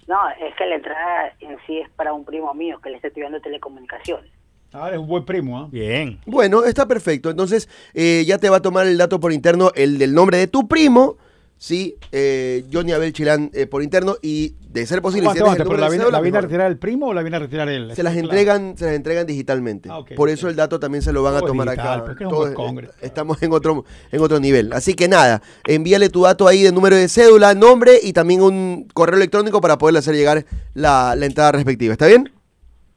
No, 0.06 0.28
es 0.28 0.54
que 0.56 0.66
la 0.66 0.76
entrada 0.76 1.32
en 1.40 1.56
sí 1.66 1.78
es 1.78 1.90
para 1.90 2.12
un 2.12 2.24
primo 2.24 2.54
mío 2.54 2.78
que 2.80 2.90
le 2.90 2.96
está 2.96 3.08
estudiando 3.08 3.40
telecomunicaciones. 3.40 4.30
Ah, 4.72 4.88
eres 4.88 5.00
un 5.00 5.08
buen 5.08 5.24
primo, 5.24 5.58
¿ah? 5.58 5.68
Bien. 5.70 6.20
Bueno, 6.26 6.64
está 6.64 6.86
perfecto. 6.86 7.30
Entonces, 7.30 7.68
eh, 7.94 8.24
ya 8.26 8.38
te 8.38 8.50
va 8.50 8.58
a 8.58 8.62
tomar 8.62 8.86
el 8.86 8.98
dato 8.98 9.18
por 9.18 9.32
interno, 9.32 9.70
el 9.74 9.98
del 9.98 10.12
nombre 10.12 10.36
de 10.36 10.48
tu 10.48 10.68
primo, 10.68 11.16
sí, 11.58 11.96
eh, 12.12 12.64
Johnny 12.72 12.92
Abel 12.92 13.12
Chilán 13.12 13.50
eh, 13.54 13.66
por 13.66 13.82
interno, 13.82 14.16
y 14.22 14.54
de 14.68 14.86
ser 14.86 15.00
posible, 15.00 15.28
si 15.30 15.34
pero 15.38 15.46
¿la 15.46 15.88
viene, 15.88 16.02
cédula, 16.04 16.18
la 16.18 16.20
viene 16.22 16.36
a 16.38 16.40
retirar 16.42 16.70
el 16.70 16.76
primo 16.78 17.06
o 17.06 17.14
la 17.14 17.22
viene 17.22 17.36
a 17.36 17.40
retirar 17.40 17.68
él? 17.68 17.92
Se 17.94 18.02
las 18.02 18.12
Claro. 18.12 18.26
entregan, 18.26 18.76
se 18.76 18.84
las 18.84 18.94
entregan 18.94 19.26
digitalmente. 19.26 19.88
Ah, 19.90 20.00
Por 20.14 20.28
eso 20.28 20.48
el 20.48 20.56
dato 20.56 20.78
también 20.78 21.00
se 21.02 21.12
lo 21.12 21.22
van 21.22 21.34
a 21.36 21.40
tomar 21.40 21.68
digital, 21.70 22.00
acá. 22.00 22.12
es 22.48 22.54
congreso. 22.54 22.92
estamos 23.00 23.42
en 23.42 23.52
otro, 23.52 23.84
en 24.12 24.20
otro 24.20 24.38
nivel. 24.38 24.72
Así 24.74 24.92
que 24.94 25.08
nada, 25.08 25.40
envíale 25.66 26.10
tu 26.10 26.22
dato 26.22 26.46
ahí 26.46 26.62
de 26.62 26.72
número 26.72 26.94
de 26.96 27.08
cédula, 27.08 27.54
nombre 27.54 27.98
y 28.02 28.12
también 28.12 28.42
un 28.42 28.86
correo 28.92 29.16
electrónico 29.16 29.60
para 29.62 29.78
poderle 29.78 30.00
hacer 30.00 30.14
llegar 30.14 30.44
la, 30.74 31.14
la 31.16 31.26
entrada 31.26 31.52
respectiva. 31.52 31.92
¿Está 31.92 32.06
bien? 32.06 32.30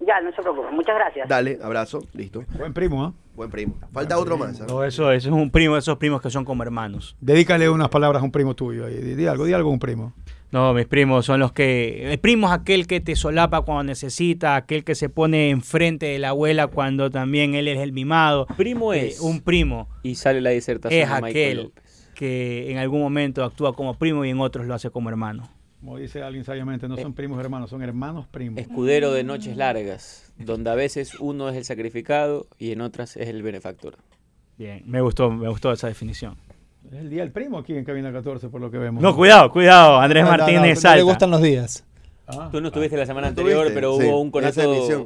Ya, 0.06 0.22
no 0.22 0.32
se 0.32 0.42
preocupe. 0.42 0.72
Muchas 0.72 0.96
gracias. 0.96 1.28
Dale, 1.28 1.60
abrazo, 1.62 2.02
listo. 2.14 2.44
Buen 2.58 2.74
primo, 2.74 3.04
¿ah? 3.04 3.14
Buen 3.36 3.50
primo. 3.52 3.76
Falta 3.92 4.18
otro 4.18 4.38
más. 4.38 4.60
¿ah? 4.62 4.66
Todo 4.66 4.84
eso, 4.86 5.12
eso 5.12 5.30
es 5.30 5.34
un 5.36 5.52
primo, 5.52 5.76
esos 5.78 5.98
primos 5.98 6.22
que 6.22 6.30
son 6.30 6.46
como 6.46 6.64
hermanos. 6.64 7.16
Dedícale 7.20 7.70
unas 7.70 7.90
palabras 7.90 8.22
a 8.22 8.26
un 8.26 8.32
primo 8.32 8.56
tuyo. 8.56 8.86
ahí. 8.86 8.96
Di, 8.96 9.16
di 9.16 9.28
algo, 9.28 9.46
di 9.46 9.54
algo 9.54 9.70
a 9.70 9.74
un 9.74 9.80
primo. 9.80 10.14
No, 10.52 10.74
mis 10.74 10.88
primos 10.88 11.26
son 11.28 11.40
los 11.40 11.52
que... 11.52 12.12
El 12.12 12.18
primo 12.20 12.48
es 12.48 12.54
aquel 12.54 12.88
que 12.88 13.00
te 13.02 13.16
solapa 13.16 13.62
cuando 13.62 13.84
necesita, 13.84 14.56
aquel 14.56 14.84
que 14.84 14.96
se 14.96 15.08
pone 15.08 15.52
enfrente 15.52 16.08
de 16.08 16.18
la 16.18 16.30
abuela 16.30 16.66
cuando 16.68 17.12
también 17.12 17.54
él 17.54 17.68
es 17.68 17.78
el 17.80 17.92
mimado. 17.94 18.48
Primo 18.58 18.94
Eh, 18.94 19.10
es. 19.10 19.20
un 19.20 19.42
primo 19.42 19.88
Y 20.02 20.16
sale 20.16 20.42
la 20.42 20.50
disertación 20.50 21.00
es 21.04 21.08
de 21.08 21.14
Michael 21.22 21.30
aquel 21.30 21.64
López. 21.66 22.12
que 22.16 22.72
en 22.72 22.78
algún 22.80 23.00
momento 23.02 23.44
actúa 23.44 23.74
como 23.76 23.94
primo 23.94 24.26
y 24.26 24.30
en 24.32 24.40
otros 24.40 24.66
lo 24.66 24.74
hace 24.74 24.90
como 24.90 25.10
hermano. 25.10 25.48
Como 25.80 25.98
dice 25.98 26.22
alguien 26.22 26.44
sabiamente, 26.44 26.88
no 26.90 26.98
son 26.98 27.14
primos 27.14 27.40
hermanos, 27.40 27.70
son 27.70 27.82
hermanos 27.82 28.28
primos. 28.28 28.60
Escudero 28.60 29.14
de 29.14 29.24
noches 29.24 29.56
largas, 29.56 30.34
donde 30.38 30.70
a 30.70 30.76
veces 30.76 31.16
uno 31.20 31.48
es 31.50 31.56
el 31.56 31.64
sacrificado 31.64 32.48
y 32.58 32.72
en 32.74 32.82
otras 32.82 33.16
es 33.16 33.30
el 33.30 33.42
benefactor. 33.44 33.96
Bien, 34.58 34.84
me 34.86 35.00
gustó, 35.00 35.32
me 35.32 35.48
gustó 35.48 35.72
esa 35.72 35.88
definición. 35.88 36.36
Es 36.92 36.98
el 37.00 37.10
día 37.10 37.22
del 37.22 37.32
primo 37.32 37.58
aquí 37.60 37.76
en 37.78 37.86
Cabina 37.86 38.12
14, 38.12 38.50
por 38.50 38.60
lo 38.60 38.70
que 38.70 38.78
vemos. 38.78 39.02
No, 39.02 39.16
cuidado, 39.16 39.50
cuidado, 39.52 40.00
Andrés 40.00 40.24
No, 40.26 40.32
no, 40.32 40.38
no, 40.38 40.44
Martínez 40.44 40.62
no 40.62 40.68
le 40.68 40.76
salta. 40.76 41.04
gustan 41.04 41.32
los 41.32 41.42
días. 41.42 41.86
Ah, 42.28 42.50
Tú 42.52 42.60
no 42.60 42.68
estuviste 42.68 42.98
la 42.98 43.06
semana 43.06 43.28
¿No 43.28 43.30
anterior, 43.30 43.68
estuviste? 43.68 43.74
pero 43.76 43.98
Sí, 43.98 44.06
hubo 44.06 44.22
un 44.22 44.32
conato, 44.32 45.06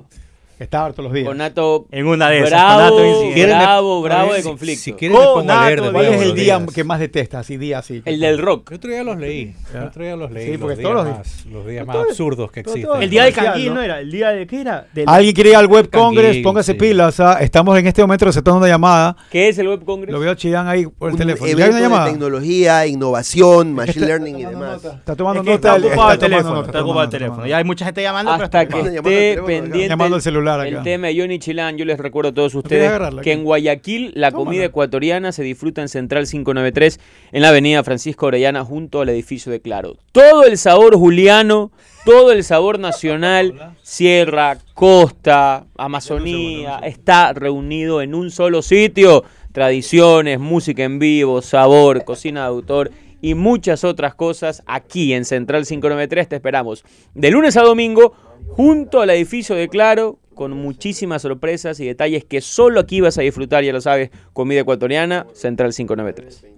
está 0.59 0.85
harto 0.85 1.01
los 1.01 1.11
días. 1.13 1.27
conato 1.27 1.85
En 1.91 2.07
una 2.07 2.29
de 2.29 2.39
esas, 2.39 2.49
bravo, 2.51 2.77
conato 2.95 3.05
incidente. 3.05 3.33
¿Quieren 3.35 3.57
me- 3.57 3.63
bravo, 3.63 4.01
bravo 4.01 4.33
de 4.33 4.41
si- 4.41 4.47
conflicto. 4.47 4.83
Si 4.83 4.91
a 4.91 5.65
leer 5.67 5.81
de 5.81 5.91
¿Cuál 5.91 6.05
es 6.05 6.21
el 6.21 6.33
día 6.35 6.57
días. 6.59 6.73
que 6.73 6.83
más 6.83 6.99
detestas? 6.99 7.41
Así, 7.41 7.57
día 7.57 7.79
así. 7.79 8.01
el 8.05 8.19
del 8.19 8.37
rock. 8.39 8.71
El 8.71 8.77
otro 8.77 8.89
día 8.91 9.03
los 9.03 9.17
leí. 9.17 9.53
El 9.73 9.83
otro 9.83 10.03
día 10.03 10.15
los 10.15 10.31
leí. 10.31 10.51
Sí, 10.51 10.57
porque 10.57 10.81
los 10.81 10.91
todos 10.91 11.05
días 11.05 11.17
los 11.17 11.27
más, 11.27 11.45
los 11.53 11.67
días 11.67 11.85
más 11.87 11.95
absurdos 11.97 12.51
que 12.51 12.63
todo- 12.63 12.75
existen. 12.75 13.01
El 13.03 13.09
día 13.09 13.23
del 13.23 13.33
comercial, 13.33 13.53
canguil, 13.53 13.69
¿no? 13.69 13.75
¿no? 13.75 13.81
era? 13.81 13.99
El 13.99 14.11
día 14.11 14.29
de 14.29 14.47
qué 14.47 14.61
era? 14.61 14.87
Del- 14.93 15.05
Alguien 15.09 15.33
quiere 15.35 15.49
ir 15.51 15.55
al 15.55 15.67
Web 15.67 15.89
Congress, 15.91 16.37
póngase 16.43 16.71
sí. 16.73 16.77
pilas. 16.77 17.19
ah. 17.19 17.37
Estamos 17.41 17.77
en 17.77 17.87
este 17.87 18.01
momento 18.01 18.25
receptando 18.25 18.57
una 18.59 18.67
llamada. 18.67 19.15
¿Qué 19.31 19.49
es 19.49 19.57
el 19.57 19.67
Web 19.67 19.83
Congress? 19.85 20.13
Lo 20.13 20.19
veo 20.19 20.31
a 20.31 20.35
Chillán 20.35 20.67
ahí 20.67 20.85
por 20.85 21.09
el 21.09 21.13
Un 21.13 21.19
teléfono. 21.19 21.47
¿Ya 21.47 21.55
hay 21.55 21.61
evento 21.61 21.77
una 21.77 21.81
llamada? 21.81 22.05
de 22.05 22.11
tecnología, 22.11 22.87
innovación, 22.87 23.73
machine 23.73 23.93
Está- 23.95 24.05
learning 24.05 24.39
y 24.39 24.45
demás. 24.45 24.83
Está 24.83 25.15
tomando 25.15 25.43
nota. 25.43 25.53
está 25.55 25.75
el- 25.75 25.85
ocupado 25.85 26.09
el 26.11 26.13
está 26.13 26.19
tomando 26.19 26.19
teléfono, 26.19 26.55
nota, 26.55 26.67
está 26.67 26.81
ocupado 26.81 27.03
el 27.03 27.09
teléfono. 27.09 27.47
Ya 27.47 27.57
hay 27.57 27.63
mucha 27.63 27.85
gente 27.85 28.01
llamando, 28.01 28.31
pero 28.33 28.43
Hasta 28.45 28.65
que 28.67 28.79
esté 28.79 29.41
pendiente 29.43 29.87
Llamando 29.89 30.15
al 30.15 30.21
celular 30.21 30.42
acá. 30.47 30.67
el 30.67 30.83
tema 30.83 31.07
de 31.07 31.19
Johnny 31.19 31.39
Chilán, 31.39 31.77
yo 31.77 31.85
les 31.85 31.97
recuerdo 31.97 32.29
a 32.29 32.33
todos 32.33 32.55
ustedes 32.55 32.91
que 32.99 33.19
aquí? 33.19 33.31
en 33.31 33.43
Guayaquil 33.43 34.11
la 34.15 34.31
Tómala. 34.31 34.45
comida 34.45 34.65
ecuatoriana 34.65 35.31
se 35.31 35.43
disfruta 35.43 35.81
en 35.81 35.89
Central 35.89 36.27
593 36.27 36.99
en 37.31 37.41
la 37.41 37.49
avenida 37.49 37.83
Francisco 37.83 38.27
Orellana 38.27 38.63
junto 38.63 39.01
al 39.01 39.09
edificio 39.09 39.51
de 39.51 39.61
Claro. 39.61 39.97
Todo 40.11 40.45
el 40.45 40.57
sabor 40.57 40.95
juliano, 40.95 41.71
todo 42.05 42.31
el 42.31 42.43
sabor 42.43 42.79
nacional, 42.79 43.75
sierra, 43.81 44.57
costa, 44.73 45.65
Amazonía, 45.77 46.79
está 46.83 47.33
reunido 47.33 48.01
en 48.01 48.15
un 48.15 48.31
solo 48.31 48.61
sitio. 48.61 49.23
Tradiciones, 49.51 50.39
música 50.39 50.83
en 50.83 50.97
vivo, 50.97 51.41
sabor, 51.43 52.03
cocina 52.03 52.41
de 52.41 52.47
autor 52.47 52.91
y 53.21 53.35
muchas 53.35 53.85
otras 53.85 54.15
cosas 54.15 54.63
aquí 54.65 55.13
en 55.13 55.23
Central 55.23 55.65
593. 55.65 56.27
Te 56.27 56.35
esperamos 56.35 56.83
de 57.13 57.31
lunes 57.31 57.55
a 57.55 57.61
domingo 57.61 58.13
junto 58.49 58.99
al 58.99 59.09
edificio 59.11 59.55
de 59.55 59.69
Claro 59.69 60.19
con 60.33 60.51
muchísimas 60.51 61.21
sorpresas 61.21 61.79
y 61.79 61.85
detalles 61.85 62.25
que 62.25 62.41
solo 62.41 62.79
aquí 62.79 63.01
vas 63.01 63.17
a 63.17 63.21
disfrutar, 63.21 63.63
ya 63.63 63.73
lo 63.73 63.81
sabes, 63.81 64.09
comida 64.33 64.61
ecuatoriana, 64.61 65.27
Central 65.33 65.73
593. 65.73 66.53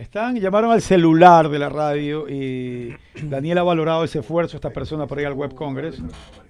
Están, 0.00 0.40
llamaron 0.40 0.72
al 0.72 0.80
celular 0.80 1.50
de 1.50 1.58
la 1.58 1.68
radio 1.68 2.26
y 2.26 2.96
Daniel 3.22 3.58
ha 3.58 3.62
valorado 3.62 4.02
ese 4.02 4.20
esfuerzo, 4.20 4.56
esta 4.56 4.70
persona, 4.70 5.06
para 5.06 5.20
ir 5.20 5.26
al 5.26 5.34
Web 5.34 5.54
Congress. 5.54 6.00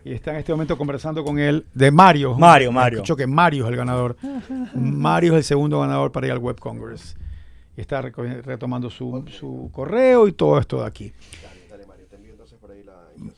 Y 0.05 0.13
está 0.13 0.31
en 0.31 0.37
este 0.37 0.53
momento 0.53 0.79
conversando 0.79 1.25
con 1.25 1.37
él 1.41 1.67
de 1.75 1.91
Mario. 1.91 2.39
Mario, 2.39 2.71
Mario. 2.71 2.99
Escucho 2.99 3.17
que 3.17 3.27
Mario 3.27 3.65
es 3.65 3.71
el 3.71 3.77
ganador. 3.77 4.17
Mario 4.73 5.33
es 5.33 5.39
el 5.39 5.45
segundo 5.45 5.81
ganador 5.81 6.13
para 6.13 6.29
ir 6.29 6.33
al 6.33 6.39
Web 6.39 6.61
Congress. 6.61 7.17
Y 7.77 7.81
está 7.81 8.01
retomando 8.03 8.89
su, 8.89 9.25
su 9.37 9.69
correo 9.73 10.29
y 10.29 10.33
todo 10.33 10.57
esto 10.61 10.83
de 10.83 10.87
aquí. 10.87 11.13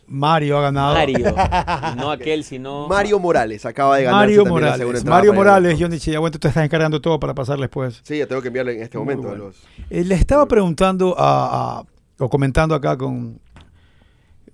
Mario 0.06 0.58
ha 0.58 0.62
ganado. 0.62 0.94
Mario, 0.94 1.34
no 1.96 2.10
aquel, 2.10 2.44
sino 2.44 2.86
Mario 2.88 3.18
Morales 3.18 3.64
acaba 3.66 3.96
de 3.96 4.04
ganar 4.04 4.20
Mario 4.20 4.44
también 4.44 4.62
la 4.64 4.76
segunda 4.76 4.80
Morales. 4.86 5.00
entrada 5.00 5.16
Mario 5.18 5.34
Morales, 5.34 5.70
evento. 5.72 5.84
Johnny 5.86 5.98
Chillahuente, 6.00 6.38
tú 6.38 6.48
estás 6.48 6.64
encargando 6.64 7.00
todo 7.00 7.18
para 7.18 7.34
pasarles 7.34 7.68
pues. 7.68 8.00
Sí, 8.04 8.18
ya 8.18 8.26
tengo 8.26 8.40
que 8.42 8.48
enviarle 8.48 8.74
en 8.76 8.82
este 8.82 8.98
Muy 8.98 9.06
momento. 9.06 9.28
a 9.28 9.30
bueno. 9.30 9.44
los- 9.46 9.56
Eh, 9.90 10.04
le 10.04 10.14
estaba 10.14 10.46
preguntando 10.46 11.14
a, 11.18 11.78
a- 11.80 11.84
o 12.18 12.28
comentando 12.28 12.74
acá 12.74 12.96
con, 12.96 13.40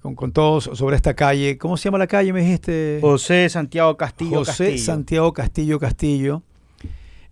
con, 0.00 0.14
con 0.14 0.32
todos 0.32 0.70
sobre 0.72 0.96
esta 0.96 1.12
calle. 1.14 1.58
¿Cómo 1.58 1.76
se 1.76 1.84
llama 1.84 1.98
la 1.98 2.06
calle? 2.06 2.32
Me 2.32 2.40
dijiste. 2.40 2.98
José 3.00 3.48
Santiago 3.50 3.96
Castillo 3.96 4.38
José 4.38 4.64
Castillo. 4.70 4.78
Santiago 4.84 5.32
Castillo 5.32 5.78
Castillo. 5.78 6.42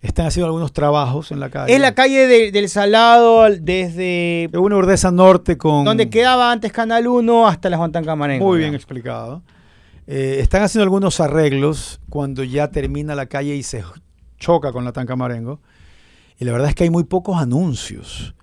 Están 0.01 0.27
haciendo 0.27 0.45
algunos 0.45 0.71
trabajos 0.73 1.31
en 1.31 1.39
la 1.39 1.49
calle. 1.49 1.73
Es 1.73 1.81
la 1.81 1.95
calle 1.95 2.27
de- 2.27 2.51
del 2.51 2.69
Salado 2.69 3.41
al- 3.41 3.65
desde 3.65 4.47
De 4.51 4.57
una 4.59 4.75
Urdesa 4.77 5.09
Norte 5.11 5.57
con. 5.57 5.85
donde 5.85 6.09
quedaba 6.09 6.51
antes 6.51 6.71
Canal 6.71 7.07
1 7.07 7.47
hasta 7.47 7.69
la 7.69 7.77
Juan 7.77 7.91
Tancamarengo. 7.91 8.45
Muy 8.45 8.59
bien 8.59 8.75
explicado. 8.75 9.41
Eh, 10.05 10.37
están 10.39 10.61
haciendo 10.63 10.83
algunos 10.83 11.19
arreglos 11.19 11.99
cuando 12.09 12.43
ya 12.43 12.69
termina 12.69 13.15
la 13.15 13.25
calle 13.25 13.55
y 13.55 13.63
se 13.63 13.83
choca 14.37 14.71
con 14.71 14.85
la 14.85 14.91
Tancamarengo. 14.93 15.59
Y 16.39 16.45
la 16.45 16.51
verdad 16.51 16.69
es 16.69 16.75
que 16.75 16.83
hay 16.83 16.89
muy 16.91 17.03
pocos 17.03 17.37
anuncios. 17.41 18.35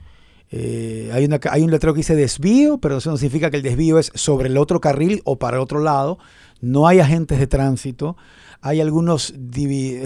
Eh, 0.51 1.11
hay, 1.13 1.25
una, 1.25 1.39
hay 1.51 1.63
un 1.63 1.71
letrero 1.71 1.95
que 1.95 1.99
dice 1.99 2.17
desvío, 2.17 2.79
pero 2.79 2.99
eso 2.99 3.11
no 3.11 3.17
significa 3.17 3.51
que 3.51 3.57
el 3.59 3.63
desvío 3.63 3.99
es 3.99 4.11
sobre 4.15 4.49
el 4.49 4.57
otro 4.59 4.81
carril 4.81 5.23
o 5.25 5.39
para 5.39 5.61
otro 5.61 5.81
lado. 5.81 6.19
no 6.61 6.87
hay 6.89 6.99
agentes 7.01 7.39
de 7.39 7.47
tránsito, 7.47 8.17
hay 8.63 8.81
algunos 8.81 9.35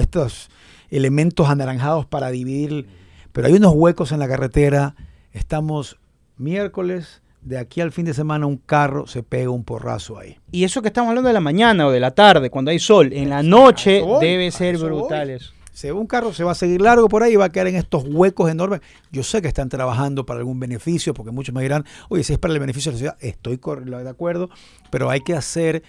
estos 0.01 0.49
elementos 0.91 1.49
anaranjados 1.49 2.07
para 2.07 2.31
dividir, 2.31 2.87
pero 3.33 3.47
hay 3.47 3.55
unos 3.55 3.75
huecos 3.75 4.13
en 4.13 4.19
la 4.19 4.29
carretera. 4.29 4.95
Estamos 5.33 5.99
miércoles, 6.37 7.23
de 7.43 7.59
aquí 7.59 7.81
al 7.81 7.93
fin 7.93 8.05
de 8.05 8.15
semana 8.15 8.47
un 8.47 8.57
carro 8.57 9.07
se 9.07 9.23
pega 9.23 9.51
un 9.51 9.65
porrazo 9.65 10.19
ahí. 10.19 10.39
Y 10.51 10.65
eso 10.65 10.83
que 10.83 10.89
estamos 10.89 11.11
hablando 11.11 11.29
de 11.29 11.35
la 11.35 11.41
mañana 11.41 11.87
o 11.87 11.91
de 11.91 12.01
la 12.01 12.11
tarde, 12.11 12.51
cuando 12.51 12.71
hay 12.71 12.79
sol, 12.79 13.13
en 13.13 13.31
la 13.31 13.43
noche 13.43 14.03
debe 14.21 14.51
ser 14.51 14.79
brutal 14.79 15.31
eso. 15.31 15.53
Se 15.73 15.93
un 15.93 16.09
carro, 16.09 16.33
se 16.33 16.43
va 16.43 16.51
a 16.51 16.57
seguir 16.57 16.81
largo 16.81 17.09
por 17.09 17.23
ahí 17.23 17.35
y 17.35 17.37
va 17.37 17.45
a 17.45 17.49
quedar 17.51 17.69
en 17.69 17.77
estos 17.77 18.03
huecos 18.09 18.51
enormes. 18.51 18.81
Yo 19.13 19.23
sé 19.23 19.41
que 19.41 19.47
están 19.47 19.69
trabajando 19.69 20.27
para 20.27 20.41
algún 20.41 20.59
beneficio, 20.59 21.15
porque 21.15 21.31
muchos 21.31 21.55
me 21.55 21.63
dirán, 21.63 21.85
oye, 22.09 22.25
si 22.25 22.33
es 22.33 22.39
para 22.41 22.53
el 22.53 22.59
beneficio 22.59 22.91
de 22.91 22.97
la 22.97 22.99
ciudad, 22.99 23.17
estoy 23.21 23.61
de 23.87 24.09
acuerdo, 24.09 24.51
pero 24.91 25.09
hay 25.09 25.21
que 25.21 25.35
hacer 25.35 25.85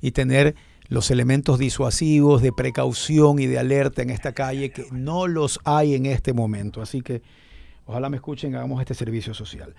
y 0.00 0.12
tener 0.12 0.54
los 0.88 1.10
elementos 1.10 1.58
disuasivos 1.58 2.42
de 2.42 2.52
precaución 2.52 3.38
y 3.38 3.46
de 3.46 3.58
alerta 3.58 4.02
en 4.02 4.10
esta 4.10 4.32
calle 4.32 4.70
que 4.70 4.86
no 4.92 5.26
los 5.26 5.60
hay 5.64 5.94
en 5.94 6.06
este 6.06 6.32
momento. 6.32 6.82
Así 6.82 7.02
que 7.02 7.22
ojalá 7.84 8.08
me 8.08 8.16
escuchen, 8.16 8.54
hagamos 8.54 8.80
este 8.80 8.94
servicio 8.94 9.34
social. 9.34 9.74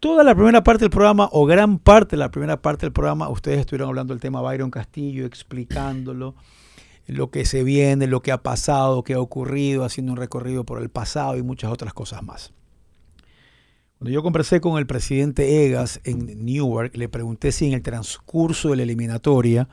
Toda 0.00 0.24
la 0.24 0.34
primera 0.34 0.64
parte 0.64 0.84
del 0.84 0.90
programa, 0.90 1.28
o 1.30 1.46
gran 1.46 1.78
parte 1.78 2.16
de 2.16 2.20
la 2.20 2.30
primera 2.30 2.60
parte 2.60 2.86
del 2.86 2.92
programa, 2.92 3.28
ustedes 3.28 3.60
estuvieron 3.60 3.88
hablando 3.88 4.12
del 4.12 4.20
tema 4.20 4.40
Byron 4.40 4.70
Castillo, 4.70 5.26
explicándolo 5.26 6.34
lo 7.06 7.30
que 7.30 7.44
se 7.44 7.62
viene, 7.62 8.06
lo 8.06 8.20
que 8.20 8.32
ha 8.32 8.42
pasado, 8.42 9.04
qué 9.04 9.14
ha 9.14 9.20
ocurrido, 9.20 9.84
haciendo 9.84 10.12
un 10.12 10.18
recorrido 10.18 10.64
por 10.64 10.82
el 10.82 10.88
pasado 10.88 11.36
y 11.36 11.42
muchas 11.42 11.70
otras 11.70 11.92
cosas 11.94 12.22
más. 12.22 12.52
Cuando 13.98 14.10
yo 14.10 14.24
conversé 14.24 14.60
con 14.60 14.78
el 14.78 14.86
presidente 14.88 15.64
Egas 15.64 16.00
en 16.02 16.44
Newark, 16.44 16.96
le 16.96 17.08
pregunté 17.08 17.52
si 17.52 17.68
en 17.68 17.74
el 17.74 17.82
transcurso 17.82 18.70
de 18.70 18.76
la 18.78 18.82
eliminatoria, 18.82 19.68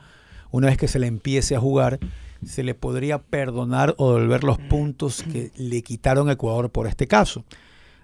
una 0.50 0.68
vez 0.68 0.76
que 0.76 0.88
se 0.88 0.98
le 0.98 1.06
empiece 1.06 1.54
a 1.56 1.60
jugar, 1.60 1.98
se 2.44 2.62
le 2.62 2.74
podría 2.74 3.18
perdonar 3.18 3.94
o 3.98 4.12
devolver 4.14 4.44
los 4.44 4.58
puntos 4.58 5.22
que 5.22 5.50
le 5.56 5.82
quitaron 5.82 6.28
a 6.28 6.32
Ecuador 6.32 6.70
por 6.70 6.86
este 6.86 7.06
caso. 7.06 7.44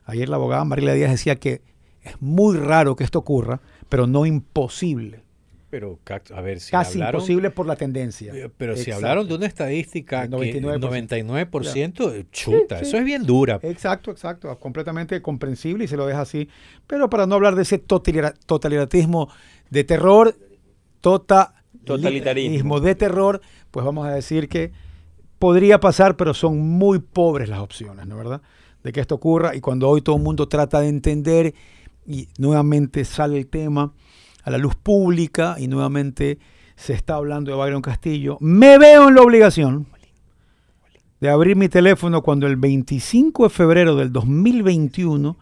Ayer 0.04 0.28
la 0.28 0.36
abogada 0.36 0.64
Mariela 0.64 0.92
Díaz 0.94 1.10
decía 1.10 1.36
que 1.36 1.62
es 2.02 2.20
muy 2.20 2.56
raro 2.56 2.94
que 2.96 3.04
esto 3.04 3.18
ocurra, 3.18 3.60
pero 3.88 4.06
no 4.06 4.26
imposible. 4.26 5.24
Pero, 5.68 5.98
a 6.32 6.40
ver, 6.40 6.60
si 6.60 6.70
Casi 6.70 6.92
hablaron, 6.98 7.20
imposible 7.20 7.50
por 7.50 7.66
la 7.66 7.74
tendencia. 7.74 8.32
eh, 8.32 8.48
Pero 8.56 8.74
si 8.76 8.82
Exacto. 8.82 8.96
hablaron 8.98 9.28
de 9.28 9.34
una 9.34 9.46
estadística 9.46 10.22
El 10.22 10.30
que 10.30 10.60
99%. 10.62 10.78
99%, 10.78 12.14
eh, 12.14 12.24
chuta, 12.30 12.78
Sí, 12.78 12.84
sí. 12.84 12.88
eso 12.88 12.98
es 12.98 13.04
bien 13.04 13.24
dura. 13.24 13.58
Exacto, 13.62 14.12
exacto, 14.12 14.56
completamente 14.60 15.20
comprensible 15.20 15.84
y 15.84 15.88
se 15.88 15.96
lo 15.96 16.06
deja 16.06 16.20
así. 16.20 16.48
Pero 16.86 17.10
para 17.10 17.26
no 17.26 17.34
hablar 17.34 17.56
de 17.56 17.62
ese 17.62 17.78
totalitarismo 17.78 19.28
de 19.70 19.84
terror, 19.84 20.36
tota- 21.00 21.52
Totalitarismo. 21.86 22.80
de 22.80 22.94
terror, 22.94 23.40
pues 23.70 23.86
vamos 23.86 24.06
a 24.06 24.10
decir 24.10 24.48
que 24.48 24.72
podría 25.38 25.80
pasar, 25.80 26.16
pero 26.16 26.34
son 26.34 26.58
muy 26.58 26.98
pobres 26.98 27.48
las 27.48 27.60
opciones, 27.60 28.06
¿no 28.06 28.16
verdad? 28.16 28.42
De 28.82 28.92
que 28.92 29.00
esto 29.00 29.14
ocurra 29.14 29.54
y 29.54 29.60
cuando 29.60 29.88
hoy 29.88 30.02
todo 30.02 30.16
el 30.16 30.22
mundo 30.22 30.48
trata 30.48 30.80
de 30.80 30.88
entender 30.88 31.54
y 32.06 32.28
nuevamente 32.38 33.04
sale 33.04 33.38
el 33.38 33.46
tema 33.46 33.92
a 34.42 34.50
la 34.50 34.58
luz 34.58 34.74
pública 34.76 35.56
y 35.58 35.68
nuevamente 35.68 36.38
se 36.76 36.92
está 36.92 37.14
hablando 37.14 37.50
de 37.50 37.56
Byron 37.56 37.82
Castillo, 37.82 38.36
me 38.40 38.78
veo 38.78 39.08
en 39.08 39.14
la 39.14 39.22
obligación 39.22 39.86
de 41.20 41.30
abrir 41.30 41.56
mi 41.56 41.68
teléfono 41.68 42.22
cuando 42.22 42.46
el 42.46 42.56
25 42.56 43.44
de 43.44 43.50
febrero 43.50 43.96
del 43.96 44.12
2021 44.12 45.36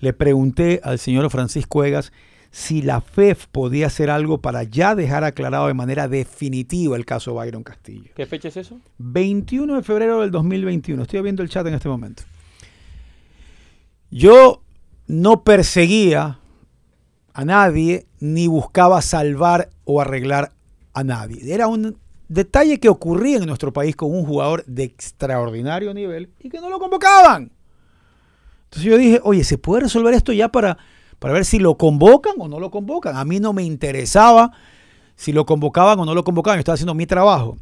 le 0.00 0.12
pregunté 0.12 0.80
al 0.82 0.98
señor 0.98 1.28
Francisco 1.30 1.84
Egas 1.84 2.12
si 2.50 2.82
la 2.82 3.00
FEF 3.00 3.46
podía 3.46 3.86
hacer 3.86 4.10
algo 4.10 4.38
para 4.38 4.62
ya 4.62 4.94
dejar 4.94 5.24
aclarado 5.24 5.66
de 5.66 5.74
manera 5.74 6.08
definitiva 6.08 6.96
el 6.96 7.04
caso 7.04 7.34
Byron 7.34 7.62
Castillo. 7.62 8.10
¿Qué 8.16 8.26
fecha 8.26 8.48
es 8.48 8.56
eso? 8.56 8.80
21 8.98 9.76
de 9.76 9.82
febrero 9.82 10.20
del 10.22 10.30
2021. 10.30 11.02
Estoy 11.02 11.22
viendo 11.22 11.42
el 11.42 11.48
chat 11.48 11.66
en 11.66 11.74
este 11.74 11.88
momento. 11.88 12.22
Yo 14.10 14.62
no 15.06 15.44
perseguía 15.44 16.38
a 17.34 17.44
nadie 17.44 18.06
ni 18.20 18.46
buscaba 18.46 19.02
salvar 19.02 19.70
o 19.84 20.00
arreglar 20.00 20.52
a 20.94 21.04
nadie. 21.04 21.52
Era 21.52 21.68
un 21.68 21.98
detalle 22.28 22.80
que 22.80 22.88
ocurría 22.88 23.36
en 23.36 23.46
nuestro 23.46 23.72
país 23.72 23.94
con 23.94 24.12
un 24.14 24.24
jugador 24.24 24.64
de 24.66 24.84
extraordinario 24.84 25.92
nivel 25.94 26.30
y 26.40 26.48
que 26.48 26.60
no 26.60 26.68
lo 26.70 26.78
convocaban. 26.78 27.52
Entonces 28.64 28.90
yo 28.90 28.98
dije, 28.98 29.20
oye, 29.22 29.44
¿se 29.44 29.56
puede 29.56 29.82
resolver 29.82 30.14
esto 30.14 30.32
ya 30.32 30.48
para, 30.48 30.78
para 31.18 31.34
ver 31.34 31.44
si 31.44 31.58
lo 31.58 31.76
convocan 31.76 32.34
o 32.38 32.48
no 32.48 32.60
lo 32.60 32.70
convocan? 32.70 33.16
A 33.16 33.24
mí 33.24 33.40
no 33.40 33.52
me 33.52 33.62
interesaba 33.62 34.52
si 35.16 35.32
lo 35.32 35.46
convocaban 35.46 35.98
o 35.98 36.04
no 36.04 36.14
lo 36.14 36.24
convocaban. 36.24 36.58
Yo 36.58 36.60
estaba 36.60 36.74
haciendo 36.74 36.94
mi 36.94 37.06
trabajo. 37.06 37.56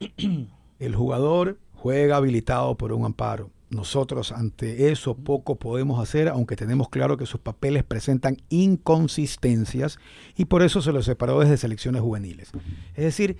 El 0.78 0.94
jugador 0.94 1.58
juega 1.74 2.16
habilitado 2.16 2.76
por 2.76 2.92
un 2.92 3.04
amparo. 3.04 3.50
Nosotros 3.70 4.30
ante 4.30 4.90
eso 4.90 5.14
poco 5.14 5.56
podemos 5.56 6.00
hacer, 6.00 6.28
aunque 6.28 6.54
tenemos 6.54 6.88
claro 6.88 7.16
que 7.16 7.26
sus 7.26 7.40
papeles 7.40 7.82
presentan 7.82 8.36
inconsistencias 8.48 9.98
y 10.36 10.44
por 10.44 10.62
eso 10.62 10.82
se 10.82 10.92
los 10.92 11.04
separó 11.04 11.40
desde 11.40 11.56
selecciones 11.56 12.02
juveniles. 12.02 12.52
Es 12.94 13.04
decir, 13.04 13.38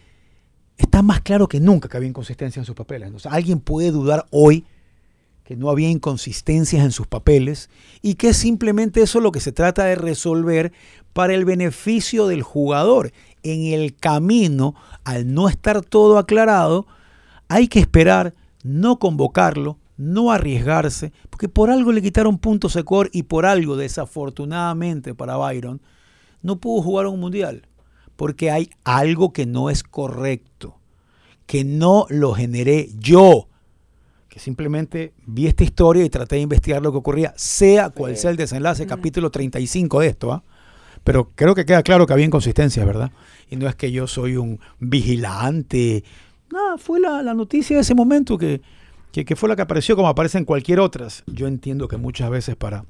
está 0.76 1.02
más 1.02 1.20
claro 1.20 1.46
que 1.46 1.60
nunca 1.60 1.88
que 1.88 1.96
había 1.96 2.08
inconsistencias 2.08 2.62
en 2.62 2.66
sus 2.66 2.74
papeles. 2.74 3.06
Entonces, 3.06 3.30
alguien 3.32 3.60
puede 3.60 3.92
dudar 3.92 4.26
hoy 4.30 4.64
que 5.46 5.54
no 5.54 5.70
había 5.70 5.88
inconsistencias 5.88 6.84
en 6.84 6.90
sus 6.90 7.06
papeles 7.06 7.70
y 8.02 8.14
que 8.14 8.34
simplemente 8.34 9.00
eso 9.00 9.18
es 9.18 9.22
lo 9.22 9.30
que 9.30 9.38
se 9.38 9.52
trata 9.52 9.84
de 9.84 9.94
resolver 9.94 10.72
para 11.12 11.34
el 11.34 11.44
beneficio 11.44 12.26
del 12.26 12.42
jugador. 12.42 13.12
En 13.44 13.66
el 13.66 13.94
camino, 13.94 14.74
al 15.04 15.32
no 15.32 15.48
estar 15.48 15.82
todo 15.82 16.18
aclarado, 16.18 16.88
hay 17.46 17.68
que 17.68 17.78
esperar, 17.78 18.34
no 18.64 18.98
convocarlo, 18.98 19.78
no 19.96 20.32
arriesgarse, 20.32 21.12
porque 21.30 21.48
por 21.48 21.70
algo 21.70 21.92
le 21.92 22.02
quitaron 22.02 22.38
puntos 22.38 22.74
a 22.74 22.80
Ecuador 22.80 23.08
y 23.12 23.22
por 23.22 23.46
algo, 23.46 23.76
desafortunadamente 23.76 25.14
para 25.14 25.36
Byron, 25.36 25.80
no 26.42 26.56
pudo 26.58 26.82
jugar 26.82 27.06
un 27.06 27.20
mundial, 27.20 27.68
porque 28.16 28.50
hay 28.50 28.70
algo 28.82 29.32
que 29.32 29.46
no 29.46 29.70
es 29.70 29.84
correcto, 29.84 30.74
que 31.46 31.62
no 31.62 32.06
lo 32.10 32.34
generé 32.34 32.90
yo, 32.98 33.46
que 34.36 34.40
simplemente 34.40 35.14
vi 35.24 35.46
esta 35.46 35.64
historia 35.64 36.04
y 36.04 36.10
traté 36.10 36.36
de 36.36 36.42
investigar 36.42 36.82
lo 36.82 36.92
que 36.92 36.98
ocurría, 36.98 37.32
sea 37.36 37.88
cual 37.88 38.18
sea 38.18 38.30
el 38.30 38.36
desenlace, 38.36 38.86
capítulo 38.86 39.30
35 39.30 40.00
de 40.00 40.08
esto, 40.08 40.30
¿ah? 40.30 40.44
Pero 41.04 41.30
creo 41.34 41.54
que 41.54 41.64
queda 41.64 41.82
claro 41.82 42.06
que 42.06 42.12
había 42.12 42.26
inconsistencias, 42.26 42.84
¿verdad? 42.84 43.12
Y 43.48 43.56
no 43.56 43.66
es 43.66 43.76
que 43.76 43.90
yo 43.90 44.06
soy 44.06 44.36
un 44.36 44.60
vigilante. 44.78 46.04
No, 46.52 46.76
fue 46.76 47.00
la, 47.00 47.22
la 47.22 47.32
noticia 47.32 47.76
de 47.76 47.80
ese 47.80 47.94
momento 47.94 48.36
que, 48.36 48.60
que, 49.10 49.24
que 49.24 49.36
fue 49.36 49.48
la 49.48 49.56
que 49.56 49.62
apareció 49.62 49.96
como 49.96 50.08
aparece 50.08 50.36
en 50.36 50.44
cualquier 50.44 50.80
otras. 50.80 51.24
Yo 51.26 51.46
entiendo 51.46 51.88
que 51.88 51.96
muchas 51.96 52.28
veces 52.28 52.56
para, 52.56 52.84